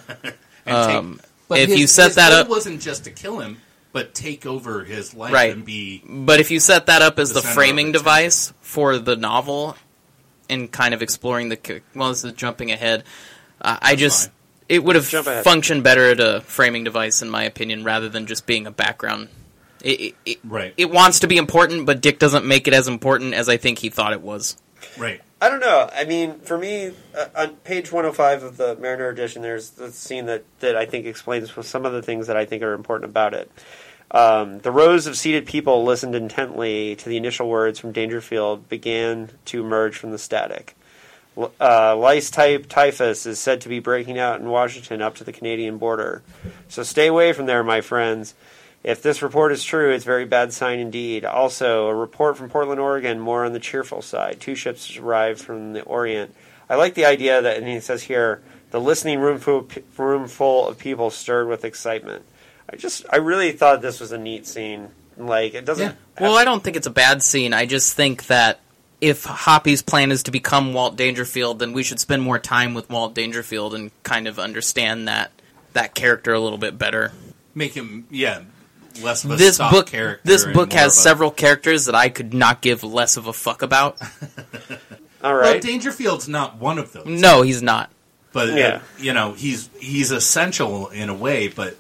[0.65, 3.59] And Um, but if his, you set his that up- wasn't just to kill him,
[3.93, 5.53] but take over his life Right.
[5.53, 7.93] and be But if you set that up as The the, framing attention.
[8.05, 9.77] device for the novel
[10.49, 13.03] and kind of exploring the well, this is jumping ahead.
[13.63, 14.35] Uh, I just fine.
[14.69, 18.45] it would have functioned better at a framing device, in my opinion, rather than just
[18.45, 19.29] being a background.
[19.83, 22.89] It, it, it, right, it wants to be important, but Dick doesn't make it as
[22.89, 24.57] important as I think he thought it was.
[24.99, 25.21] right.
[25.41, 25.91] I don't know.
[25.93, 30.27] I mean, for me, uh, on page 105 of the Mariner edition, there's the scene
[30.27, 33.35] that, that I think explains some of the things that I think are important about
[33.35, 33.51] it.
[34.13, 39.31] Um, the rows of seated people listened intently to the initial words from Dangerfield began
[39.47, 40.77] to emerge from the static.
[41.35, 45.33] Uh, lice type typhus is said to be breaking out in Washington up to the
[45.33, 46.23] Canadian border.
[46.69, 48.35] So stay away from there, my friends.
[48.85, 51.25] If this report is true, it's a very bad sign indeed.
[51.25, 54.41] Also, a report from Portland, Oregon, more on the cheerful side.
[54.41, 56.35] Two ships arrived from the Orient.
[56.69, 60.67] I like the idea that, and he says here, the listening room full, room full
[60.67, 62.25] of people stirred with excitement.
[62.69, 64.89] I just, I really thought this was a neat scene.
[65.17, 65.97] Like, it doesn't.
[66.17, 66.23] Yeah.
[66.23, 67.53] Well, I don't think it's a bad scene.
[67.53, 68.61] I just think that
[69.03, 72.89] if Hoppy's plan is to become Walt Dangerfield, then we should spend more time with
[72.89, 75.31] Walt Dangerfield and kind of understand that
[75.75, 77.13] that character a little bit better.
[77.55, 78.43] Make him yeah
[79.03, 80.21] less of a This stock book, character.
[80.25, 83.33] this book has of a- several characters that I could not give less of a
[83.33, 83.99] fuck about.
[85.25, 85.61] All right, Well.
[85.61, 87.07] Dangerfield's not one of those.
[87.07, 87.91] No, he's not.
[88.33, 88.81] But uh, Yeah.
[88.99, 91.49] you know, he's he's essential in a way.
[91.49, 91.77] But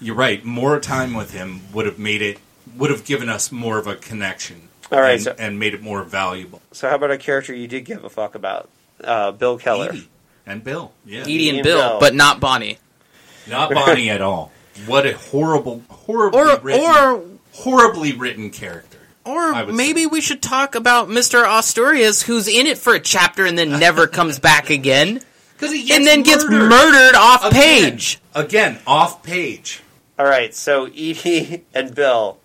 [0.00, 0.44] you're right.
[0.44, 2.38] More time with him would have made it
[2.76, 4.68] would have given us more of a connection.
[4.92, 6.60] All right, and, so- and made it more valuable.
[6.72, 8.68] so, how about a character you did give a fuck about?
[9.02, 9.88] Uh, Bill Keller.
[9.90, 10.08] Edie
[10.46, 12.00] and Bill, yeah, Edie and and Bill, Bill.
[12.00, 12.78] but not Bonnie.
[13.48, 14.52] not Bonnie at all.
[14.86, 17.22] What a horrible, horribly Or written, or
[17.52, 18.98] horribly written character.
[19.26, 19.30] I
[19.62, 20.06] or would maybe say.
[20.06, 21.44] we should talk about Mr.
[21.46, 25.20] Asturias, who's in it for a chapter and then never comes back again.
[25.60, 26.70] Because he gets and then gets murdered.
[26.70, 27.90] murdered off Again.
[27.92, 28.18] page.
[28.34, 29.82] Again, off page.
[30.18, 32.38] All right, so Edie and Bill,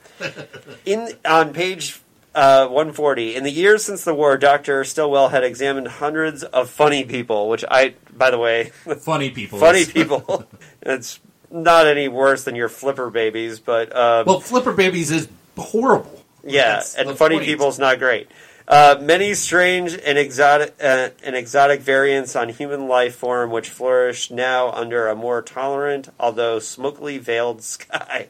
[0.86, 2.02] in on page
[2.36, 7.04] uh, 140, in the years since the war, Doctor Stillwell had examined hundreds of funny
[7.06, 8.66] people, which I, by the way,
[9.00, 9.58] Funny people.
[9.60, 10.46] funny people.
[10.82, 16.24] it's not any worse than your flipper babies, but um, Well, Flipper Babies is horrible.
[16.44, 17.46] yeah, That's and funny point.
[17.48, 18.30] people's not great.
[18.68, 24.32] Uh, many strange and exotic uh, and exotic variants on human life form, which flourish
[24.32, 28.28] now under a more tolerant, although smokily veiled sky.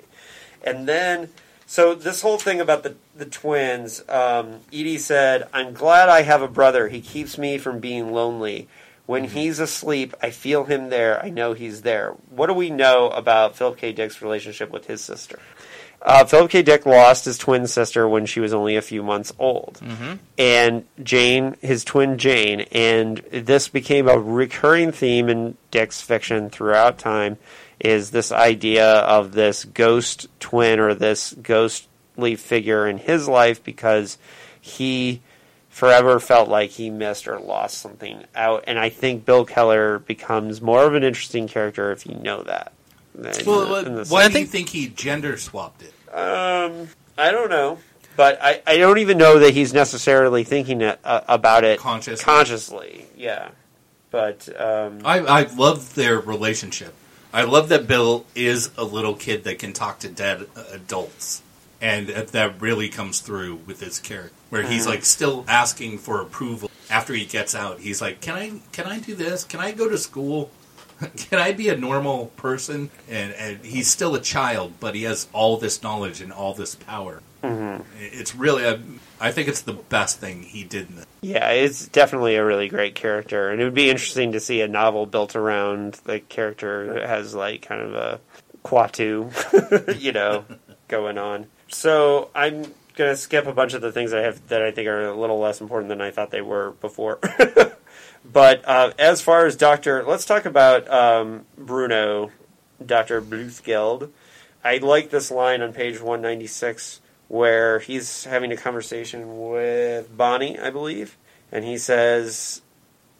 [0.61, 1.29] And then,
[1.65, 6.41] so this whole thing about the the twins, um, Edie said, "I'm glad I have
[6.41, 6.87] a brother.
[6.87, 8.67] He keeps me from being lonely."
[9.07, 11.23] When he's asleep, I feel him there.
[11.23, 12.15] I know he's there.
[12.31, 13.91] What do we know about Philip K.
[13.91, 15.37] Dick's relationship with his sister?
[16.01, 16.63] Uh, Philip K.
[16.63, 19.79] Dick lost his twin sister when she was only a few months old,
[20.39, 26.97] and Jane, his twin Jane, and this became a recurring theme in Dick's fiction throughout
[26.97, 27.37] time.
[27.79, 34.17] Is this idea of this ghost twin or this ghostly figure in his life because
[34.61, 35.21] he
[35.69, 40.61] forever felt like he missed or lost something out, and I think Bill Keller becomes
[40.61, 42.71] more of an interesting character if you know that.
[43.13, 45.93] In Well, the- in the why do you think- think he gender swapped it?
[46.17, 46.87] um,
[47.17, 47.79] I don't know,
[48.15, 52.23] but I, I don't even know that he's necessarily thinking it, uh, about it Consciously?
[52.23, 53.49] Consciously, yeah.
[54.11, 56.93] But um, I, I love their relationship.
[57.35, 61.41] I love that Bill is a little kid that can talk to dead adults,
[61.81, 64.95] and that- that really comes through with his character, where he's uh-huh.
[64.95, 67.81] like still asking for approval after he gets out.
[67.81, 69.43] He's like, "Can I can I do this?
[69.43, 70.49] Can I go to school?
[71.17, 75.27] Can I be a normal person?" And, and he's still a child, but he has
[75.33, 77.21] all this knowledge and all this power.
[77.97, 78.79] It's really, I,
[79.19, 81.05] I think it's the best thing he did in this.
[81.21, 84.67] yeah, it's definitely a really great character, and it would be interesting to see a
[84.67, 88.19] novel built around the character that has like kind of a
[88.63, 89.31] Kuato,
[90.01, 90.45] you know,
[90.87, 91.47] going on.
[91.67, 95.07] So I'm gonna skip a bunch of the things I have that I think are
[95.07, 97.19] a little less important than I thought they were before.
[98.25, 102.31] but uh, as far as Doctor, let's talk about um, Bruno,
[102.83, 104.09] Doctor Bluthgeld.
[104.63, 110.69] I like this line on page 196 where he's having a conversation with Bonnie, I
[110.69, 111.17] believe,
[111.51, 112.61] and he says,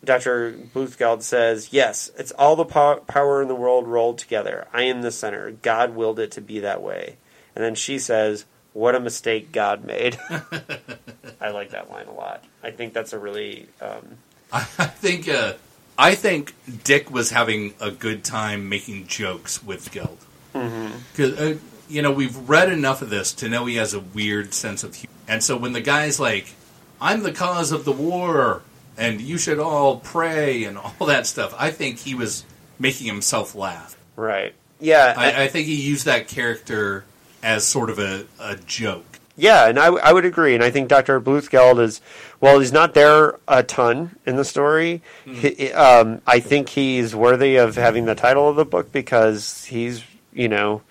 [0.04, 0.54] Dr.
[0.54, 4.68] Bluthgeld says, Yes, it's all the po- power in the world rolled together.
[4.72, 5.52] I am the center.
[5.52, 7.18] God willed it to be that way.
[7.56, 10.18] And then she says, What a mistake God made.
[11.42, 12.44] I like that line a lot.
[12.64, 13.68] I think that's a really.
[13.82, 14.18] Um,
[14.52, 15.54] I think uh,
[15.98, 16.54] I think
[16.84, 20.18] Dick was having a good time making jokes with Geld.
[20.54, 21.58] Because uh,
[21.90, 24.96] you know we've read enough of this to know he has a weird sense of
[24.96, 25.14] humor.
[25.28, 26.54] And so when the guy's like,
[27.02, 28.62] "I'm the cause of the war,"
[28.98, 32.44] and you should all pray and all that stuff, I think he was
[32.80, 33.98] making himself laugh.
[34.16, 34.54] right.
[34.78, 35.14] Yeah.
[35.16, 37.06] I, I think he used that character
[37.42, 39.06] as sort of a, a joke.
[39.38, 40.54] Yeah, and I, w- I would agree.
[40.54, 41.20] And I think Dr.
[41.22, 42.02] Bluthgeld is,
[42.42, 45.02] well, he's not there a ton in the story.
[45.26, 50.04] He, um, I think he's worthy of having the title of the book because he's,
[50.34, 50.82] you know,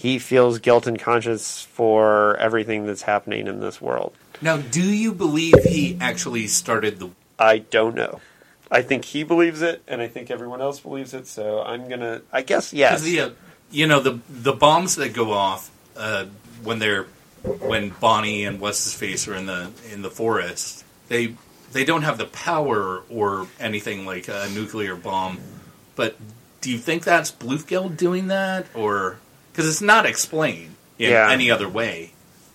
[0.00, 4.14] he feels guilt and conscience for everything that's happening in this world.
[4.40, 8.22] Now, do you believe he actually started the I don't know.
[8.70, 11.26] I think he believes it, and I think everyone else believes it.
[11.26, 13.02] So I'm gonna, I guess, yes.
[13.02, 13.30] The, uh,
[13.70, 16.24] you know, the the bombs that go off uh,
[16.62, 17.04] when they're
[17.42, 21.34] when Bonnie and what's his face are in the in the forest, they
[21.72, 25.40] they don't have the power or anything like a nuclear bomb.
[25.94, 26.16] But
[26.62, 29.18] do you think that's Bluthgeld doing that, or
[29.60, 31.30] because it's not explained in Yeah.
[31.30, 32.12] any other way?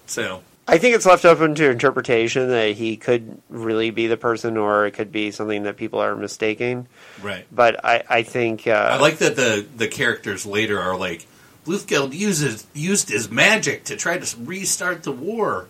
[0.07, 4.57] So I think it's left open to interpretation that he could really be the person,
[4.57, 6.87] or it could be something that people are mistaking.
[7.21, 7.45] right.
[7.51, 11.27] But I, I think, uh, I like that the the characters later are like
[11.67, 15.67] Bluthgeld uses used his magic to try to restart the war.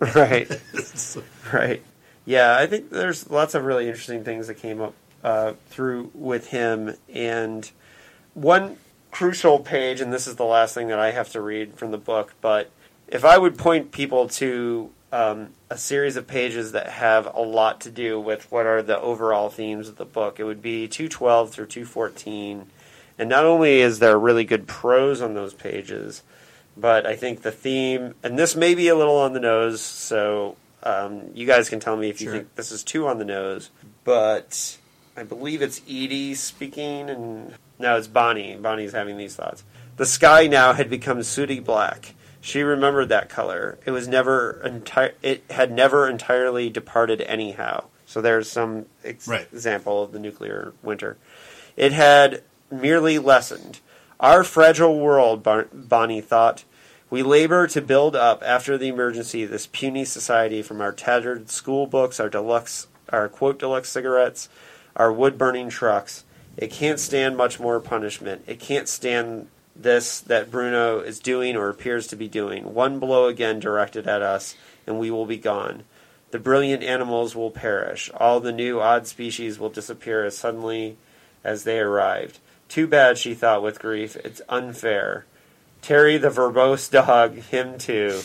[0.16, 0.50] right,
[1.52, 1.80] right,
[2.24, 2.56] yeah.
[2.58, 6.96] I think there's lots of really interesting things that came up uh, through with him,
[7.14, 7.70] and
[8.34, 8.76] one
[9.12, 11.98] crucial page, and this is the last thing that I have to read from the
[11.98, 12.34] book.
[12.40, 12.70] But
[13.06, 17.80] if I would point people to um, a series of pages that have a lot
[17.82, 21.50] to do with what are the overall themes of the book, it would be 212
[21.52, 22.66] through 214.
[23.18, 26.22] And not only is there really good prose on those pages,
[26.76, 30.56] but I think the theme, and this may be a little on the nose, so
[30.82, 32.34] um, you guys can tell me if you Sure.
[32.36, 33.68] think this is too on the nose.
[34.04, 34.78] But
[35.14, 38.56] I believe it's Edie speaking, and no, it's Bonnie.
[38.56, 39.64] Bonnie's having these thoughts.
[39.96, 42.14] The sky now had become sooty black.
[42.40, 43.78] She remembered that color.
[43.84, 45.12] It was never entire.
[45.22, 47.84] It had never entirely departed anyhow.
[48.06, 49.46] So there's some ex- Right.
[49.52, 51.16] example of the nuclear winter.
[51.76, 53.80] It had merely lessened.
[54.18, 56.64] Our fragile world, Bar- Bonnie thought.
[57.10, 61.86] We labor to build up after the emergency this puny society from our tattered school
[61.86, 64.48] books, our deluxe, our quote deluxe cigarettes,
[64.96, 66.24] our wood burning trucks.
[66.56, 68.44] It can't stand much more punishment.
[68.46, 72.74] It can't stand this that Bruno is doing or appears to be doing.
[72.74, 74.54] One blow again directed at us,
[74.86, 75.84] and we will be gone.
[76.30, 78.10] The brilliant animals will perish.
[78.14, 80.96] All the new odd species will disappear as suddenly
[81.44, 82.38] as they arrived.
[82.68, 84.16] Too bad, she thought with grief.
[84.16, 85.26] It's unfair.
[85.82, 88.20] Terry the verbose dog, him too.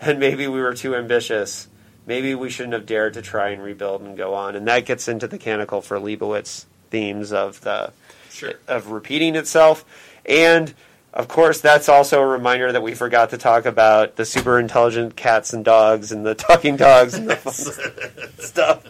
[0.00, 1.68] And maybe we were too ambitious.
[2.06, 4.54] Maybe we shouldn't have dared to try and rebuild and go on.
[4.54, 7.92] And that gets into the Canticle for Leibowitz themes of the
[8.30, 8.52] Sure.
[8.68, 9.84] of repeating itself.
[10.26, 10.74] And
[11.14, 15.16] of course, that's also a reminder that we forgot to talk about the super intelligent
[15.16, 17.36] cats and dogs and the talking dogs and the
[18.38, 18.84] stuff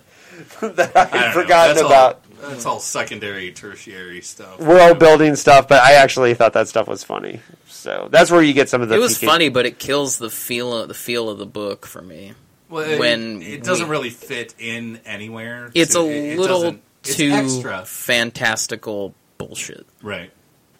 [0.60, 2.14] that I I had forgotten That's about.
[2.43, 4.59] All, that's all secondary, tertiary stuff.
[4.60, 7.40] World building stuff, but I actually thought that stuff was funny.
[7.68, 8.97] So that's where you get some of the.
[8.97, 12.02] it was PK funny, but it kills the feel the feel of the book for
[12.02, 12.32] me.
[12.68, 15.70] Well, it, when it doesn't we- really fit in anywhere.
[15.74, 19.87] It's So a it- it little doesn't- it's too extra, fantastical bullshit.
[20.03, 20.31] right?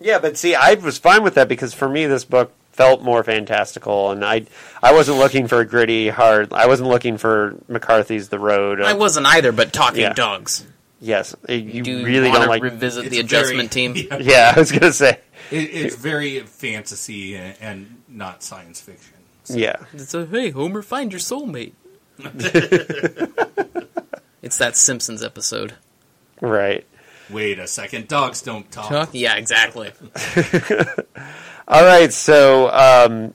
[0.01, 3.23] Yeah, but see, I was fine with that because for me, this book felt more
[3.25, 4.45] fantastical, and I
[4.83, 6.53] I wasn't looking for a gritty, hard.
[6.53, 8.81] I wasn't looking for McCarthy's The Road.
[8.83, 10.13] I wasn't either, but talking Yeah.
[10.13, 10.67] dogs.
[11.01, 12.63] yes, you Do you really wanna don't like.
[12.63, 13.95] revisit It's the a very- adjustment team?
[13.97, 15.19] Yeah, yeah, I was gonna say.
[15.51, 19.15] It, it's very fantasy and, and not science fiction.
[19.49, 21.73] Yeah, It's a hey Homer, find your soulmate.
[24.43, 25.75] it's that Simpsons episode.
[26.41, 26.87] Right.
[27.29, 28.89] Wait a second, dogs don't talk.
[28.89, 29.07] Huh?
[29.13, 29.91] Yeah, exactly.
[31.69, 33.35] All right, so um,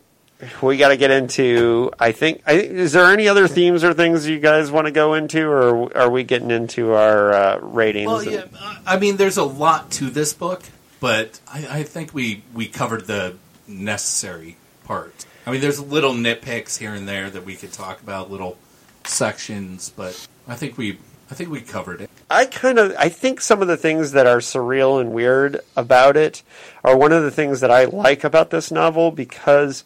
[0.61, 1.91] we got to get into.
[1.99, 2.41] I think.
[2.47, 5.95] I, is there any other themes or things you guys want to go into, or
[5.97, 8.07] are we getting into our uh, ratings?
[8.07, 8.45] Well, yeah,
[8.85, 10.63] I mean, there's a lot to this book,
[11.01, 13.35] but I, I think we we covered the
[13.67, 14.55] necessary
[14.85, 15.25] part.
[15.45, 18.57] I mean, there's little nitpicks here and there that we could talk about, little
[19.03, 20.97] sections, but I think we
[21.31, 22.09] I think we covered it.
[22.29, 26.17] I kind of I think some of the things that are surreal and weird about
[26.17, 26.43] it
[26.83, 29.85] are one of the things that I like about this novel because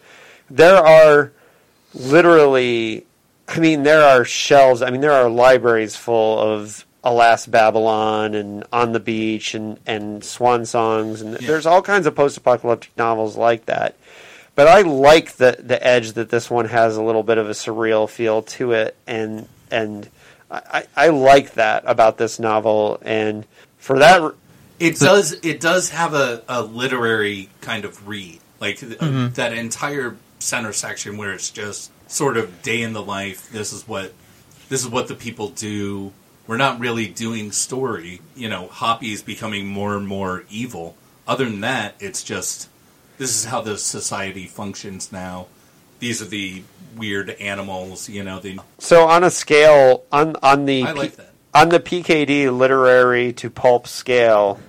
[0.50, 1.32] there are
[1.94, 3.06] literally
[3.48, 8.64] I mean there are shelves I mean there are libraries full of Alas Babylon and
[8.74, 11.48] On the Beach and and Swan Songs and Yeah.
[11.48, 13.96] there's all kinds of post-apocalyptic novels like that.
[14.56, 17.54] But I like the the edge that this one has a little bit of a
[17.54, 20.10] surreal feel to it and and
[20.50, 23.46] I, I like that about this novel, and
[23.78, 24.32] for that, re-
[24.80, 25.34] It does.
[25.44, 31.18] It does have a, a literary kind of read, like uh, that entire center section
[31.18, 33.50] where it's just sort of day in the life.
[33.52, 34.14] This is what
[34.70, 36.14] this is what the people do.
[36.48, 38.22] We're not really doing story.
[38.36, 40.96] You know, Hoppy is becoming more and more evil.
[41.28, 42.70] Other than that, it's just
[43.18, 45.48] this is how the society functions now.
[46.00, 46.64] These are the
[46.96, 48.08] weird animals.
[48.10, 51.32] You know, the so on a scale on on the I like that.
[51.54, 54.60] on the PKD literary to pulp scale,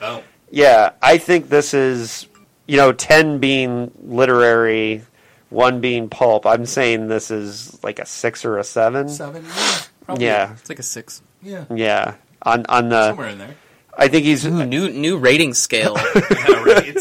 [0.00, 2.26] Oh, yeah, I think this is
[2.66, 5.02] you know ten being literary,
[5.50, 6.46] one being pulp.
[6.46, 9.08] I'm saying this is like a six or a seven.
[9.08, 9.44] seven.
[9.44, 10.24] Yeah, probably.
[10.26, 11.22] Yeah, It's like a six.
[11.42, 12.14] yeah, yeah.
[12.42, 13.54] On on the, somewhere in there.
[13.96, 15.96] I think he's Ooh, new new rating scale.
[16.14, 16.98] Yeah, right.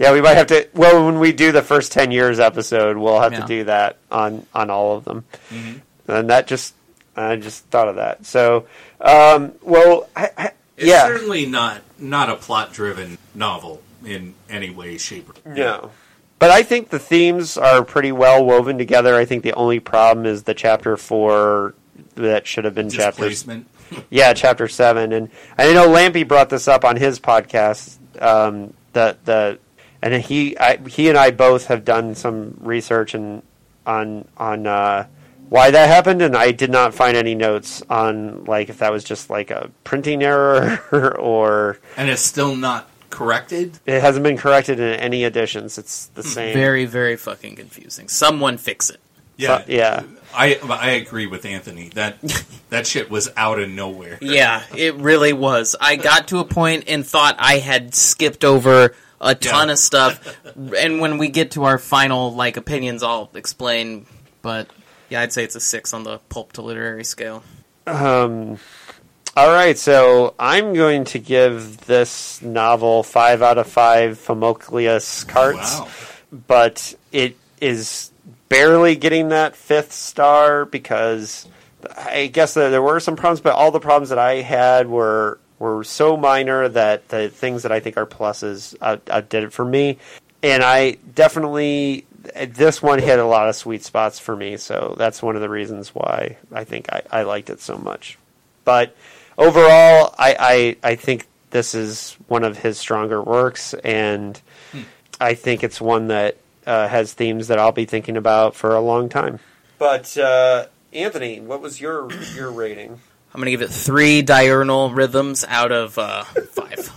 [0.00, 0.66] It's- Yeah, we might have to.
[0.74, 3.40] Well, when we do the first ten years episode, we'll have Yeah.
[3.40, 5.24] to do that on on all of them.
[5.52, 5.80] Mhm.
[6.08, 6.74] And that just,
[7.16, 8.24] I just thought of that.
[8.26, 8.64] So,
[9.00, 10.44] um, well, I, I,
[10.76, 15.54] It's yeah, certainly not not a plot driven novel in any way, shape, or form.
[15.54, 15.90] no.
[16.38, 19.14] But I think the themes are pretty well woven together.
[19.14, 21.74] I think the only problem is the chapter four
[22.14, 23.66] that should have been chapter Displacement.
[24.08, 25.28] Yeah, chapter seven, and
[25.58, 27.96] I know Lampy brought this up on his podcast.
[28.22, 29.58] Um, the the
[30.02, 33.42] and he I, he and I both have done some research and
[33.86, 35.06] on on uh,
[35.48, 39.04] why that happened, and I did not find any notes on like if that was
[39.04, 40.80] just like a printing error
[41.18, 43.78] or And it's still not corrected.
[43.86, 45.76] it hasn't been corrected in any editions.
[45.76, 46.54] It's the same.
[46.54, 48.08] very very fucking confusing.
[48.08, 49.00] Someone fix it.
[49.36, 50.02] Yeah, yeah.
[50.34, 51.88] I I agree with Anthony.
[51.90, 52.18] That
[52.68, 54.18] that shit was out of nowhere.
[54.20, 55.74] Yeah, it really was.
[55.80, 59.72] I got to a point and thought I had skipped over a ton Yeah.
[59.72, 60.36] of stuff.
[60.78, 64.06] and when we get to our final like opinions, I'll explain.
[64.42, 64.68] But
[65.08, 67.42] yeah, I'd say it's a six on the pulp to literary scale.
[67.86, 68.58] Um,
[69.36, 75.78] all right, so I'm going to give this novel five out of five Famocleus carts.
[75.80, 75.88] Wow.
[76.46, 78.10] but it is
[78.48, 81.46] barely getting that fifth star because
[81.96, 85.38] I guess that there were some problems, but all the problems that I had were
[85.60, 89.64] were so minor that the things that I think are pluses out, outdid it for
[89.64, 89.98] me.
[90.42, 92.06] And I definitely
[92.48, 95.48] this one hit a lot of sweet spots for me, so that's one of the
[95.48, 98.18] reasons why I think I, I liked it so much.
[98.64, 98.96] But
[99.38, 104.40] overall, I, I I think this is one of his stronger works, and
[105.20, 108.80] I think it's one that uh, has themes that I'll be thinking about for a
[108.80, 109.40] long time.
[109.78, 113.00] But uh, Anthony, what was your your rating?
[113.32, 116.92] I'm gonna give it three diurnal rhythms out of uh, five.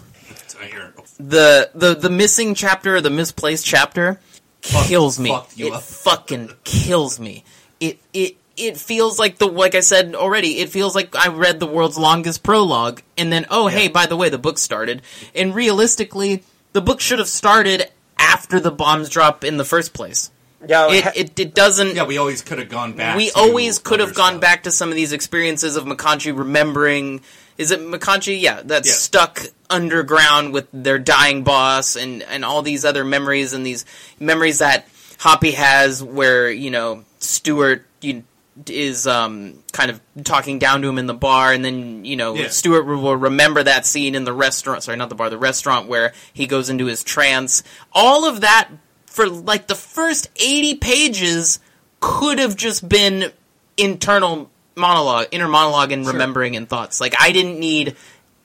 [0.49, 1.05] Diurnal.
[1.19, 4.19] the the the missing chapter, the misplaced chapter,
[4.61, 5.38] kills me.
[5.55, 5.84] you it up.
[5.84, 7.43] fucking kills me.
[7.80, 10.60] It it it feels like the like I said already.
[10.60, 14.18] It feels like I read the world's longest prologue, and then oh hey, by the
[14.18, 15.01] way, the book started.
[15.35, 20.31] And realistically, the book should have started after the bombs drop in the first place.
[20.68, 21.95] Yeah, It it, it doesn't.
[21.95, 23.18] Yeah, we always could have gone back.
[23.18, 24.41] we to always could have gone stuff.
[24.41, 27.22] back to some of these experiences of McConchie remembering.
[27.57, 28.40] Is it McConchie?
[28.41, 28.94] Yeah, that's Yeah.
[28.95, 33.85] stuck underground with their dying boss and and all these other memories and these
[34.19, 34.88] memories that
[35.19, 38.23] Hoppy has, where you know Stuart you,
[38.68, 42.35] is um, kind of talking down to him in the bar, and then you know
[42.35, 42.49] Yeah.
[42.49, 44.84] Stuart will remember that scene in the restaurant.
[44.84, 47.64] Sorry, not the bar, the restaurant where he goes into his trance.
[47.94, 48.69] All of that
[49.14, 51.60] for like the first eighty pages
[51.99, 53.31] could have just been
[53.77, 56.99] internal monologue, inner monologue, and remembering and thoughts.
[56.99, 57.95] Like I didn't need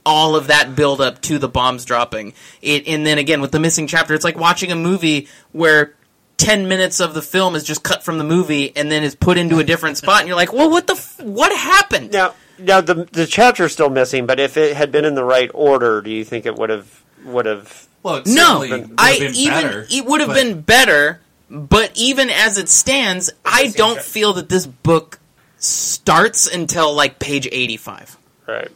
[0.07, 2.35] all of that build up to the bombs dropping.
[2.63, 5.95] It, and then again with the missing chapter, it's like watching a movie where.
[6.39, 9.37] 10 minutes of the film is just cut from the movie and then is put
[9.37, 12.81] into a different spot and you're like well what the f- what happened now now
[12.81, 16.11] the the chapter's still missing, but if it had been in the right order, do
[16.11, 17.88] you think it would have would have?
[18.03, 18.63] Well, it No,
[18.97, 21.21] I even better, it would have but- been better,
[21.51, 25.19] but even as it stands, I don't feel that this book
[25.59, 28.17] starts until like page eighty-five,
[28.47, 28.69] Right.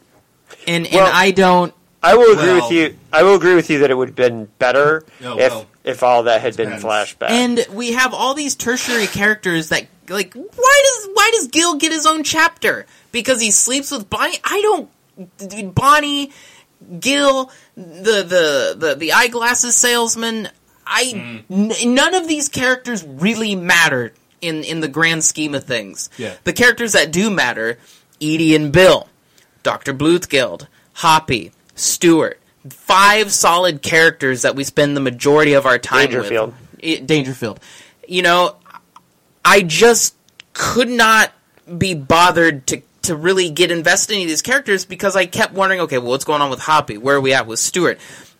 [0.67, 1.73] and Well- and I don't.
[2.05, 2.97] I will agree Well- with you.
[3.13, 6.03] I will agree with you that it would have been better Oh, if well, if
[6.03, 6.83] all that had been depends.
[6.83, 7.29] flashback.
[7.29, 10.45] And we have all these tertiary characters that like why
[10.83, 12.85] does why does Gil get his own chapter?
[13.13, 14.39] Because he sleeps with Bonnie.
[14.43, 14.89] I don't.
[15.75, 16.31] Bonnie,
[16.99, 20.49] Gil, the the the, the eyeglasses salesman.
[20.85, 21.71] I hmm.
[21.71, 26.09] n- none of these characters really matter in in the grand scheme of things.
[26.17, 26.35] Yeah.
[26.43, 27.77] The characters that do matter,
[28.21, 29.07] Edie and Bill,
[29.63, 32.39] Doctor Bluthgeld, Hoppy, Stuart.
[32.69, 36.53] Five solid characters that we spend the majority of our time Dangerfield.
[36.81, 37.01] with.
[37.01, 37.59] I- Dangerfield.
[38.07, 38.55] You know,
[39.43, 40.15] I just
[40.53, 41.33] could not
[41.77, 45.97] be bothered to to really get invested in these characters because I kept wondering, okay,
[45.97, 46.97] well, what's going on with Hoppy?
[46.97, 47.99] Where are we at with Stuart?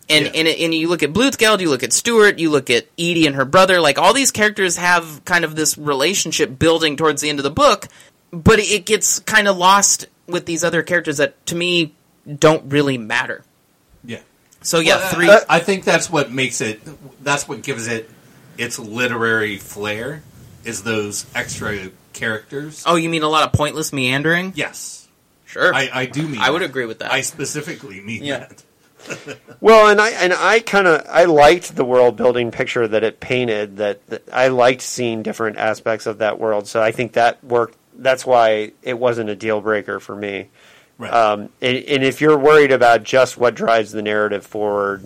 [0.10, 0.32] And, Yeah.
[0.36, 3.36] and and you look at Bluthgeld, you look at Stuart, you look at Edie and
[3.38, 3.80] her brother.
[3.80, 7.52] Like all these characters have kind of this relationship building towards the end of the
[7.52, 7.88] book,
[8.32, 11.94] but it gets kind of lost with these other characters that to me
[12.40, 13.44] don't really matter.
[14.04, 14.20] Yeah.
[14.62, 15.30] So yeah, Well, three.
[15.50, 16.82] I think that's what makes it.
[17.24, 18.10] That's what gives it
[18.58, 20.22] its literary flair.
[20.66, 22.84] Is those extra characters?
[22.86, 24.54] oh, you mean a lot of pointless meandering?
[24.56, 25.08] Yes,
[25.46, 25.74] Sure.
[25.74, 26.42] I, I do mean.
[26.42, 27.12] I would agree with that.
[27.12, 28.48] I specifically mean Yeah.
[28.48, 29.38] that.
[29.60, 33.20] well, and I and I kind of I liked the world building picture that it
[33.20, 33.78] painted.
[33.78, 36.68] That, that I liked seeing different aspects of that world.
[36.68, 37.78] So I think that worked.
[37.96, 40.48] That's why it wasn't a deal breaker for me.
[40.98, 41.12] Right.
[41.14, 45.04] Um, and, and if you're worried about just what drives the narrative forward,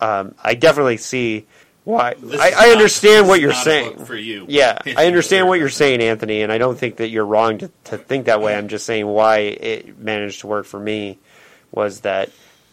[0.00, 1.46] um, I definitely see
[1.90, 2.14] why.
[2.14, 4.04] This I, I understand this what is you're saying.
[4.04, 4.46] for you.
[4.48, 7.70] Yeah, I understand what you're saying, Anthony, and I don't think that you're wrong to,
[7.84, 8.56] to think that way.
[8.56, 11.18] I'm just saying why it managed to work for me
[11.70, 12.30] was that.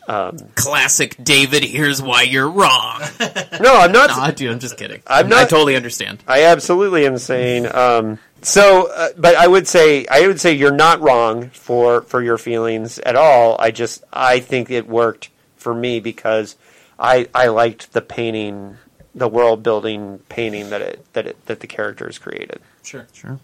[0.09, 1.65] Um, Classic David.
[1.65, 3.01] Here's why you're wrong.
[3.59, 4.09] no, I'm not.
[4.09, 5.01] Nah, dude, I'm just kidding.
[5.05, 6.23] I'm I not- totally understand.
[6.25, 7.65] I absolutely am saying.
[7.75, 12.21] Um, so, uh, but I would say I would say you're not wrong for for
[12.23, 13.57] your feelings at all.
[13.59, 16.55] I just I think it worked for me because
[16.97, 18.77] I I liked the painting,
[19.17, 22.59] the world building painting that it that it that the characters created.
[22.83, 23.07] Sure.
[23.13, 23.39] Sure.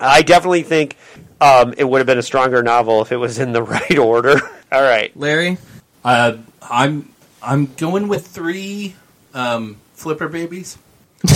[0.00, 0.96] I definitely think
[1.40, 4.40] um, it would have been a stronger novel if it was in the right order.
[4.72, 5.16] all right.
[5.16, 5.58] Larry?
[6.04, 7.12] Uh, I'm
[7.42, 8.96] I'm going with three
[9.32, 10.76] um, flipper babies,
[11.22, 11.30] but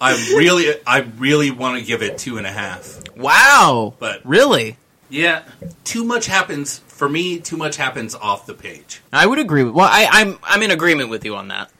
[0.00, 3.02] I really I really want to give it two and a half.
[3.16, 3.94] Wow.
[3.98, 4.76] But- really?
[5.10, 5.42] Yeah,
[5.84, 7.38] too much happens for me.
[7.38, 9.00] Too much happens off the page.
[9.12, 9.74] I would agree with.
[9.74, 11.70] Well, I, I'm I'm in agreement with you on that.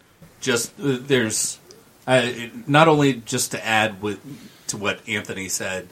[0.44, 1.58] Just uh, there's
[2.06, 2.30] uh,
[2.66, 4.20] not only just to add with
[4.68, 5.88] to what Anthony said,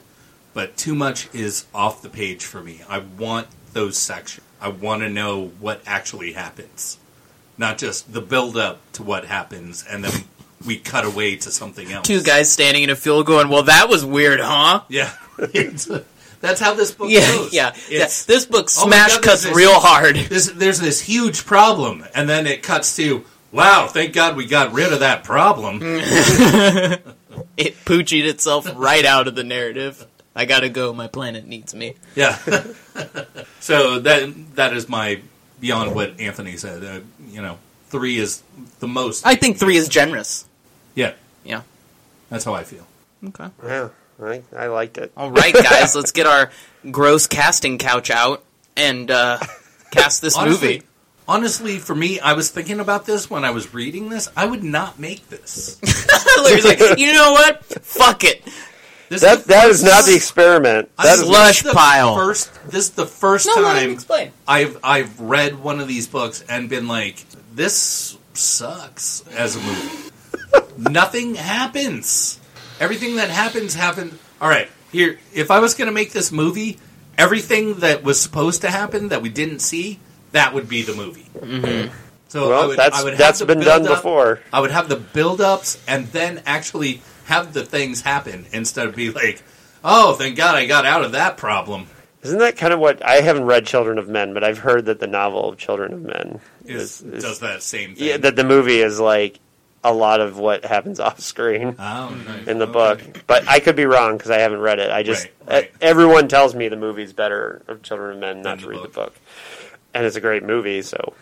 [0.53, 2.81] but too much is off the page for me.
[2.87, 4.45] I want those sections.
[4.61, 6.97] I want to know what actually happens,
[7.57, 10.23] not just the build up to what happens, and then
[10.65, 12.07] we cut away to something else.
[12.07, 15.11] Two guys standing in a field going, "Well, that was weird, huh?" Yeah.
[15.39, 15.99] Uh,
[16.41, 17.53] That's how this book Yeah, goes.
[17.53, 17.73] yeah.
[17.89, 20.15] It's, this book Oh smash God, cuts this real hard.
[20.17, 23.23] This, there's this huge problem, and then it cuts to,
[23.53, 25.79] wow, thank God we got rid of that problem.
[27.57, 30.05] It poochied itself right out of the narrative.
[30.35, 30.93] I gotta go.
[30.93, 31.95] My planet needs me.
[32.15, 32.37] Yeah.
[33.59, 35.21] so that that is my
[35.59, 36.83] beyond what Anthony said.
[36.83, 36.99] Uh,
[37.29, 37.57] you know,
[37.89, 38.41] three is
[38.79, 39.25] the most.
[39.25, 40.45] I think three is generous.
[40.95, 41.13] yeah,
[41.43, 41.61] Yeah.
[42.29, 42.85] that's how I feel.
[43.27, 43.47] Okay.
[43.63, 43.89] Yeah,
[44.21, 45.11] I, I liked it.
[45.17, 45.95] All right, guys.
[45.95, 46.51] let's get our
[46.91, 48.43] gross casting couch out
[48.75, 49.39] and uh,
[49.91, 50.83] cast this Honestly, movie.
[51.27, 54.29] Honestly, for me, I was thinking about this when I was reading this.
[54.35, 55.79] I would not make this.
[56.43, 57.63] Larry's like, you know what?
[57.65, 58.43] Fuck it.
[59.09, 60.89] This That that is not the experiment.
[60.97, 62.15] I- That is Slush is the pile.
[62.15, 64.31] First, this is the first No, time explain.
[64.47, 67.23] I've I've read one of these books and been like,
[67.53, 70.09] this sucks as a movie.
[70.77, 72.39] Nothing happens.
[72.79, 74.17] Everything that happens happened.
[74.41, 75.19] All right, here.
[75.33, 76.79] If I was going to make this movie,
[77.17, 79.99] everything that was supposed to happen that we didn't see,
[80.33, 81.25] that would be the movie.
[81.35, 81.91] Mm-hmm.
[82.27, 84.39] So I would, that's I would have that's been done build-up- before.
[84.51, 89.09] I would have the build-ups and then actually have the things happen instead of be
[89.11, 89.41] like,
[89.83, 91.87] oh, thank God I got out of that problem.
[92.23, 94.99] Isn't that kind of what I haven't read Children of Men, but I've heard that
[94.99, 98.07] the novel of Children of Men Is, is, is does that same thing?
[98.07, 99.39] yeah, that the movie is like
[99.83, 102.47] a lot of what happens off screen Oh, nice.
[102.47, 102.71] in the Okay.
[103.03, 103.23] book.
[103.27, 104.89] But I could be wrong because I haven't read it.
[104.89, 105.71] I just Right, right.
[105.81, 108.93] everyone tells me the movie's better of Children of Men, not to read book.
[108.93, 109.15] the book,
[109.93, 110.81] and it's a great movie.
[110.81, 111.13] So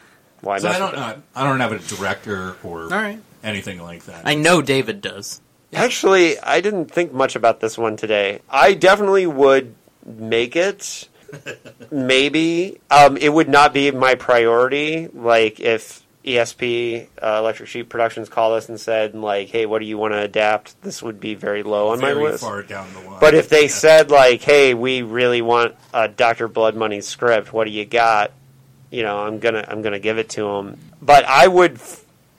[0.41, 1.21] why So mess I don't with know.
[1.35, 3.19] I don't have a director or All right.
[3.43, 4.21] anything like that.
[4.25, 5.41] I know David does.
[5.73, 8.41] Actually, I didn't think much about this one today.
[8.49, 9.75] I definitely would
[10.05, 11.07] make it.
[11.91, 15.07] Maybe um, it would not be my priority.
[15.07, 19.85] Like if ESP uh, Electric Sheep Productions called us and said, like, "Hey, what do
[19.85, 22.43] you want to adapt?" This would be very low on Very my list.
[22.43, 23.19] far down the line.
[23.21, 23.69] But if they Yeah.
[23.69, 27.53] said, like, "Hey, we really want a Doctor Bloodmoney script.
[27.53, 28.31] What do you got?"
[28.91, 30.77] You know, I'm gonna I'm gonna give it to him.
[31.01, 31.79] But I would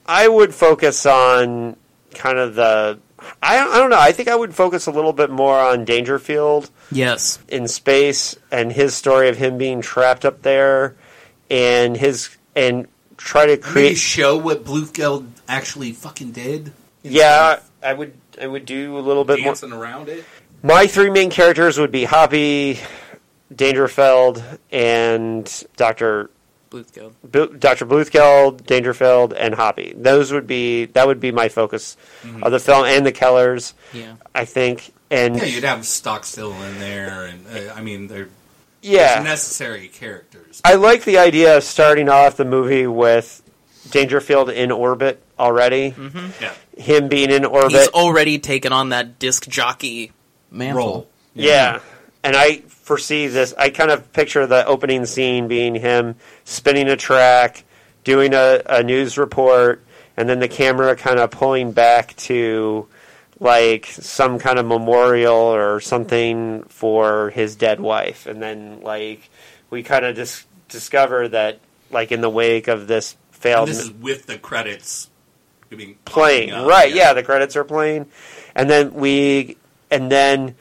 [0.07, 1.77] I would focus on
[2.15, 2.99] kind of the
[3.43, 3.99] I don't, I don't know.
[4.01, 7.39] I think I would focus a little bit more on Dangerfield Yes.
[7.49, 10.95] in space and his story of him being trapped up there
[11.51, 16.73] and his and try to maybe create show what Bluthgeld actually fucking did.
[17.03, 20.25] yeah I would I would do a little bit more dancing around it.
[20.63, 22.81] my three main characters would be Hoppy
[23.55, 26.31] Dangerfield and Dr.
[26.73, 27.13] Bluthgeld.
[27.23, 27.87] Bu- Dr.
[27.87, 29.93] Bluthgeld, Dangerfield, and Hoppy.
[29.97, 31.97] Those would be that would be my focus
[32.43, 34.15] of the film, and the Kellers, Yeah.
[34.35, 34.93] I think.
[35.11, 38.29] And Yeah, you'd have Stockstill in there, and uh, I mean, they're
[38.81, 40.61] yeah, necessary characters.
[40.65, 43.43] I like the idea of starting off the movie with
[43.91, 45.95] Dangerfield in orbit already.
[46.41, 50.13] Yeah, Him being in orbit, He's already taken on that disc jockey
[50.51, 50.77] mantle.
[50.79, 51.09] roll.
[51.35, 51.81] Yeah.
[52.25, 53.55] And I foresee this.
[53.57, 57.65] I kind of picture the opening scene being him spinning a track,
[58.05, 59.83] doing a, a news report,
[60.17, 62.87] and then the camera kind of pulling back to
[63.41, 68.27] like some kind of memorial or something for his dead wife.
[68.27, 69.31] And then like
[69.71, 71.59] we kind of dis- discover that
[71.91, 75.09] like in the wake of this failed And this is with the credits
[75.71, 77.15] being playing up, right yeah.
[77.15, 78.07] the credits are playing
[78.55, 79.57] and then we
[79.91, 80.55] and then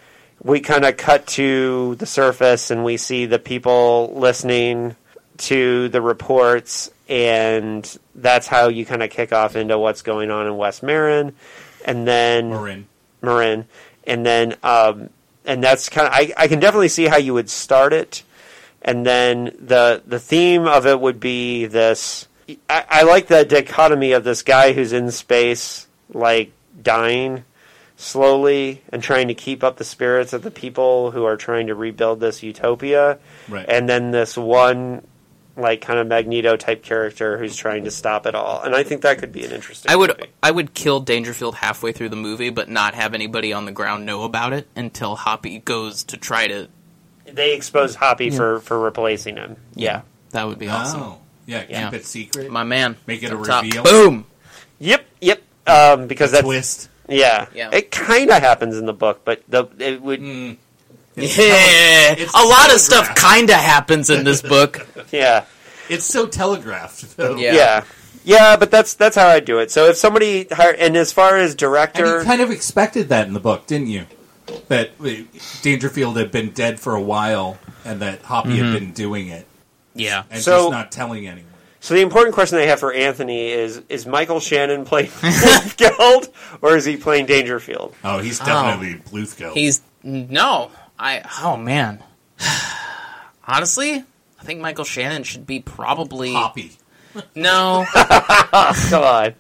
[0.43, 4.95] we kind of cut to the surface and we see the people listening
[5.37, 10.47] to the reports and that's how you kind of kick off into what's going on
[10.47, 11.35] in West Marin
[11.85, 12.87] and then Marin.
[13.21, 13.65] Marin,
[14.05, 15.09] and then um,
[15.45, 18.23] and that's kind of I, I can definitely see how you would start it,
[18.81, 22.27] and then the the theme of it would be this.
[22.69, 26.51] I, I like the dichotomy of this guy who's in space, like
[26.81, 27.45] dying
[28.01, 31.75] slowly and trying to keep up the spirits of the people who are trying to
[31.75, 33.65] rebuild this utopia, Right.
[33.67, 35.05] and then this one
[35.57, 39.01] like kind of Magneto type character who's trying to stop it all, and I think
[39.01, 39.91] that could be an interesting.
[39.91, 40.31] I would movie.
[40.41, 44.05] I would kill Dangerfield halfway through the movie, but not have anybody on the ground
[44.05, 46.67] know about it until Hoppy goes to try to.
[47.25, 49.57] they expose Hoppy for for replacing him.
[49.75, 50.01] Yeah.
[50.31, 51.01] That would be awesome.
[51.01, 51.93] Oh, yeah, keep Yeah.
[51.95, 52.49] it secret.
[52.49, 53.63] My man, Make it a Up top.
[53.63, 53.83] reveal.
[53.83, 54.25] Boom.
[54.79, 55.05] Yep.
[55.19, 55.41] Yep.
[55.67, 56.89] Um, because that's twist.
[57.11, 57.45] Yeah.
[57.53, 57.69] Yeah.
[57.71, 60.57] It kind of happens in the book, but the it would Mm.
[61.15, 64.87] Yeah, tele- it's a lot of stuff kind of happens in this book.
[65.11, 65.43] yeah.
[65.89, 67.35] It's so telegraphed, though.
[67.35, 67.53] Yeah.
[67.53, 67.83] yeah.
[68.23, 69.71] Yeah, but that's that's how I do it.
[69.71, 73.27] So if somebody hire, and as far as And director, you kind of expected that
[73.27, 74.05] in the book, didn't you?
[74.67, 75.09] That uh,
[75.63, 79.47] Dangerfield had been dead for a while, and that Hoppy had been doing it,
[79.95, 80.23] Yeah.
[80.29, 81.50] and So- just not telling anyone.
[81.81, 85.09] So the important question I have for Anthony is: Is Michael Shannon playing
[85.77, 86.29] Guild
[86.61, 87.95] or is he playing Dangerfield?
[88.03, 89.53] Oh, he's definitely Bluthgeld.
[89.53, 90.71] He's no.
[90.99, 92.03] I oh man.
[93.47, 93.93] Honestly,
[94.39, 96.77] I think Michael Shannon should be probably Poppy.
[97.35, 99.33] no, Come on.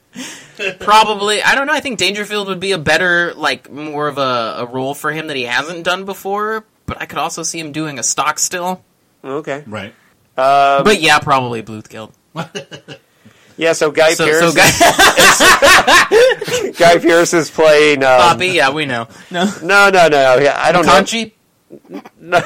[0.79, 1.41] probably.
[1.41, 1.73] I don't know.
[1.73, 5.27] I think Dangerfield would be a better, like, more of a, a role for him
[5.27, 6.65] that he hasn't done before.
[6.85, 8.83] But I could also see him doing a Stockstill.
[9.23, 9.63] Okay.
[9.65, 9.93] Right.
[10.37, 12.11] Um, But yeah, probably Bluthgeld.
[13.57, 14.39] Yeah, so Guy So, Pearce.
[14.39, 14.71] so guy,
[16.79, 18.03] Guy Pearce is playing.
[18.03, 19.07] Um, Poppy, yeah, we know.
[19.29, 20.37] No, No, no, no.
[20.39, 21.33] Yeah, I don't Conchi.
[21.89, 22.01] know.
[22.19, 22.41] No.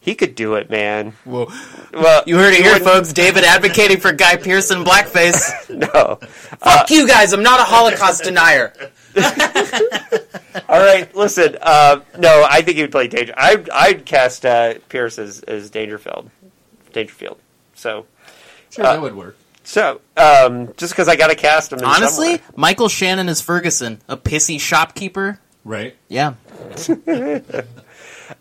[0.00, 1.12] He could do it, man.
[1.24, 1.50] Whoa.
[1.92, 3.12] Well, You heard it here, folks.
[3.12, 5.50] David advocating for Guy Pearce in blackface.
[5.78, 6.16] No.
[6.60, 7.32] Fuck you guys.
[7.32, 8.72] I'm not a Holocaust denier.
[10.68, 11.56] All right, listen.
[11.60, 13.34] Uh, no, I think he would play Danger.
[13.36, 16.30] I'd, I'd cast uh, Pearce as, as Dangerfield.
[16.92, 17.38] Dangerfield.
[17.74, 18.06] So,
[18.70, 19.36] Sure, that would work.
[19.64, 21.78] so um, just because I got to cast him.
[21.80, 22.52] In Honestly, somewhere.
[22.56, 25.40] Michael Shannon is Ferguson, a pissy shopkeeper.
[25.64, 25.96] Right.
[26.08, 26.34] Yeah.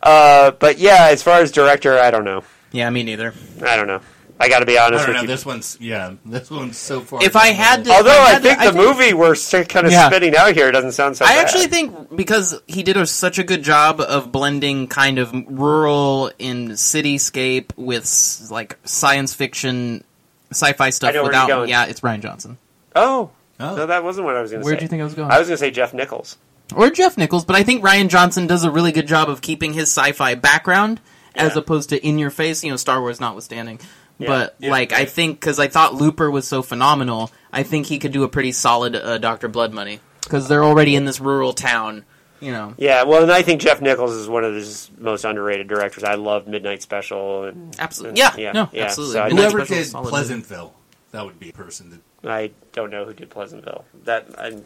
[0.01, 2.43] Uh, but yeah, as far as director, I don't know.
[2.73, 3.33] Yeah, me neither.
[3.65, 4.01] I don't know.
[4.39, 5.21] I got to be I honest don't with know.
[5.21, 5.27] you.
[5.27, 6.13] This one's yeah.
[6.25, 7.23] This one's so far.
[7.23, 9.87] If I had to- Although I I, think to- I the think- movie we're kind
[9.87, 10.07] of Yeah.
[10.09, 11.45] spitting out here doesn't sound so I bad.
[11.45, 16.31] actually think because he did a, such a good job of blending kind of rural
[16.39, 18.05] and cityscape with
[18.51, 20.03] like science fiction,
[20.51, 21.67] sci-fi stuff I know where you're without.
[21.69, 22.57] Yeah, it's Rian Johnson.
[22.95, 23.75] Oh, Oh.
[23.75, 24.69] no, that wasn't what I was going to say.
[24.71, 25.31] Where'd you think I was going?
[25.31, 26.37] I was going to say Jeff Nichols.
[26.75, 29.73] or Jeff Nichols, but I think Rian Johnson does a really good job of keeping
[29.73, 31.01] his sci-fi background
[31.35, 33.79] as opposed to in your face, you know, Star Wars notwithstanding.
[34.19, 34.27] Yeah.
[34.27, 37.99] But Yeah, like, I think because I thought Looper was so phenomenal, I think he
[37.99, 42.05] could do a pretty solid uh, Doctor Bloodmoney because they're already in this rural town,
[42.39, 42.73] you know.
[42.77, 46.03] Yeah, well, and I think Jeff Nichols is one of his most underrated directors.
[46.03, 47.45] I love Midnight Special.
[47.45, 48.83] And, Absolutely, yeah, Yeah, no, yeah.
[48.85, 49.13] absolutely.
[49.13, 50.09] So I Midnight whoever did solid.
[50.09, 50.73] Pleasantville,
[51.11, 51.89] that would be a person
[52.23, 53.85] that I don't know who did Pleasantville.
[54.05, 54.63] That I'm,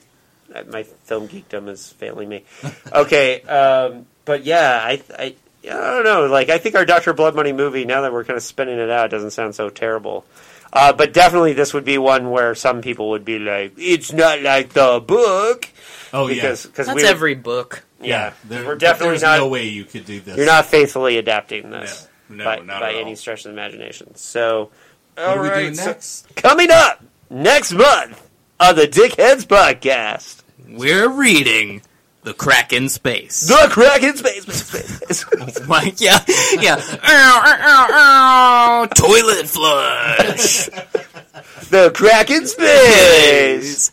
[0.54, 2.44] I- my film geekdom is failing me.
[2.94, 6.26] Okay, um, but yeah, I, I, I don't know.
[6.28, 7.86] Like, I think our Doctor Bloodmoney movie.
[7.86, 10.26] Now that we're kind of spinning it out, doesn't sound so terrible.
[10.74, 14.42] Uh, but definitely, this would be one where some people would be like, "It's not
[14.42, 15.68] like the book."
[16.14, 17.84] Oh because yeah, because That's we, every book.
[18.02, 19.38] yeah, There, we're definitely there's not.
[19.40, 20.36] no way you could do this.
[20.38, 23.16] You're not faithfully adapting this No, no, by, not by at any all.
[23.16, 24.16] stretch of the imagination.
[24.16, 24.72] So,
[25.16, 26.36] What all are we right, doing so- next?
[26.36, 28.30] coming up next month
[28.60, 30.44] on the Dickheads podcast.
[30.68, 31.82] We're reading
[32.24, 33.42] The Crack in Space.
[33.48, 34.44] The crack in space.
[34.54, 35.68] space, space.
[35.68, 36.20] Like, yeah,
[36.60, 36.76] yeah.
[36.76, 38.86] Ow, ow, ow, ow.
[38.96, 40.66] Toilet flush.
[41.70, 43.92] the crack in space.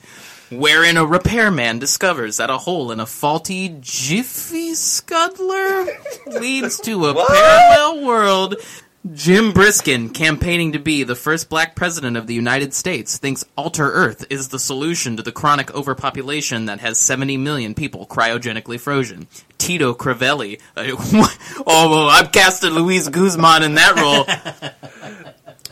[0.51, 8.07] Wherein a repairman discovers that a hole in a faulty Jiffi-scuttler leads to a parallel
[8.07, 8.55] world.
[9.13, 13.91] Jim Briskin, campaigning to be the first black president of the United States, thinks Alter
[13.91, 19.29] Earth is the solution to the chronic overpopulation that has 70 million people cryogenically frozen.
[19.57, 20.85] Tito Cravelli, uh,
[21.67, 24.25] oh, well, I've casted Luis Guzman in that role.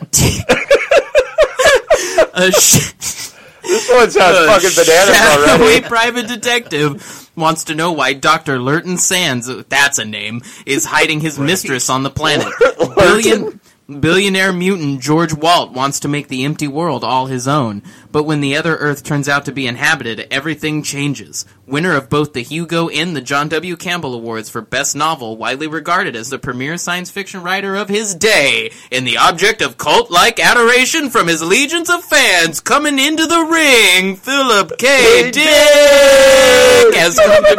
[0.11, 0.41] T-
[2.33, 3.26] a sh-
[3.67, 5.87] This one sounds a fucking bananas shadowy already.
[5.87, 8.57] private detective wants to know why Dr.
[8.57, 12.47] Lurton Sands, that's a name, is hiding his mistress on the planet.
[12.97, 17.81] Billion, billionaire mutant George Walt wants to make the empty world all his own,
[18.11, 21.45] but when the other Earth turns out to be inhabited, everything changes.
[21.65, 23.77] Winner of both the Hugo and the John W.
[23.77, 28.13] Campbell Awards for Best Novel, widely regarded as the premier science fiction writer of his
[28.13, 33.41] day, and the object of cult-like adoration from his legions of fans coming into the
[33.41, 35.31] ring, Philip K.
[35.31, 37.57] Dick has come to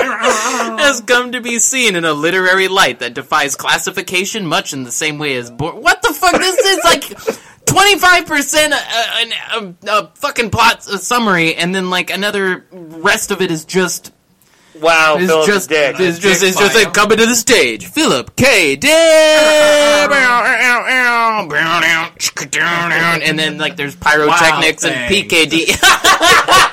[0.00, 4.92] has come to be seen in a literary light that defies classification, much in the
[4.92, 6.32] same way as Bo- what the fuck?
[6.40, 7.38] This is like.
[7.66, 8.78] Twenty-five percent a,
[9.58, 14.10] a, a fucking plot uh, summary, and then like another rest of it is just
[14.80, 16.00] Wow, is Philip just Dick.
[16.00, 17.86] is just Dick is just like coming to the stage.
[17.86, 18.74] Philip K.
[18.76, 18.90] Dick,
[23.20, 25.14] and then like there's pyrotechnics Wow, and.
[25.14, 25.78] PKD.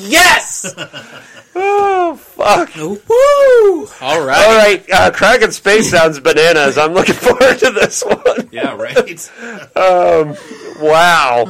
[0.00, 0.74] yes.
[1.52, 2.72] Oh fuck!
[2.76, 3.88] Woo!
[4.06, 4.46] All right.
[4.46, 6.78] All right, uh, crack in space sounds bananas.
[6.78, 8.48] I'm looking forward to this one.
[8.52, 9.30] Yeah, right.
[9.76, 10.36] Um,
[10.80, 11.44] wow.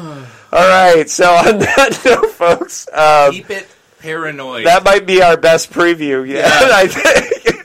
[0.52, 3.68] All right, so on that note, folks, um, Keep it
[4.00, 4.64] paranoid.
[4.66, 6.46] that might be our best preview yet.
[6.50, 7.56] I think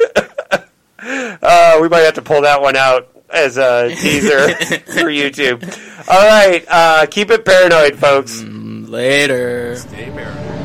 [1.41, 5.63] uh, we might have to pull that one out as a teaser for YouTube.
[6.09, 8.41] All right, uh, keep it paranoid, folks.
[8.43, 9.77] Later.
[9.77, 10.64] Stay paranoid.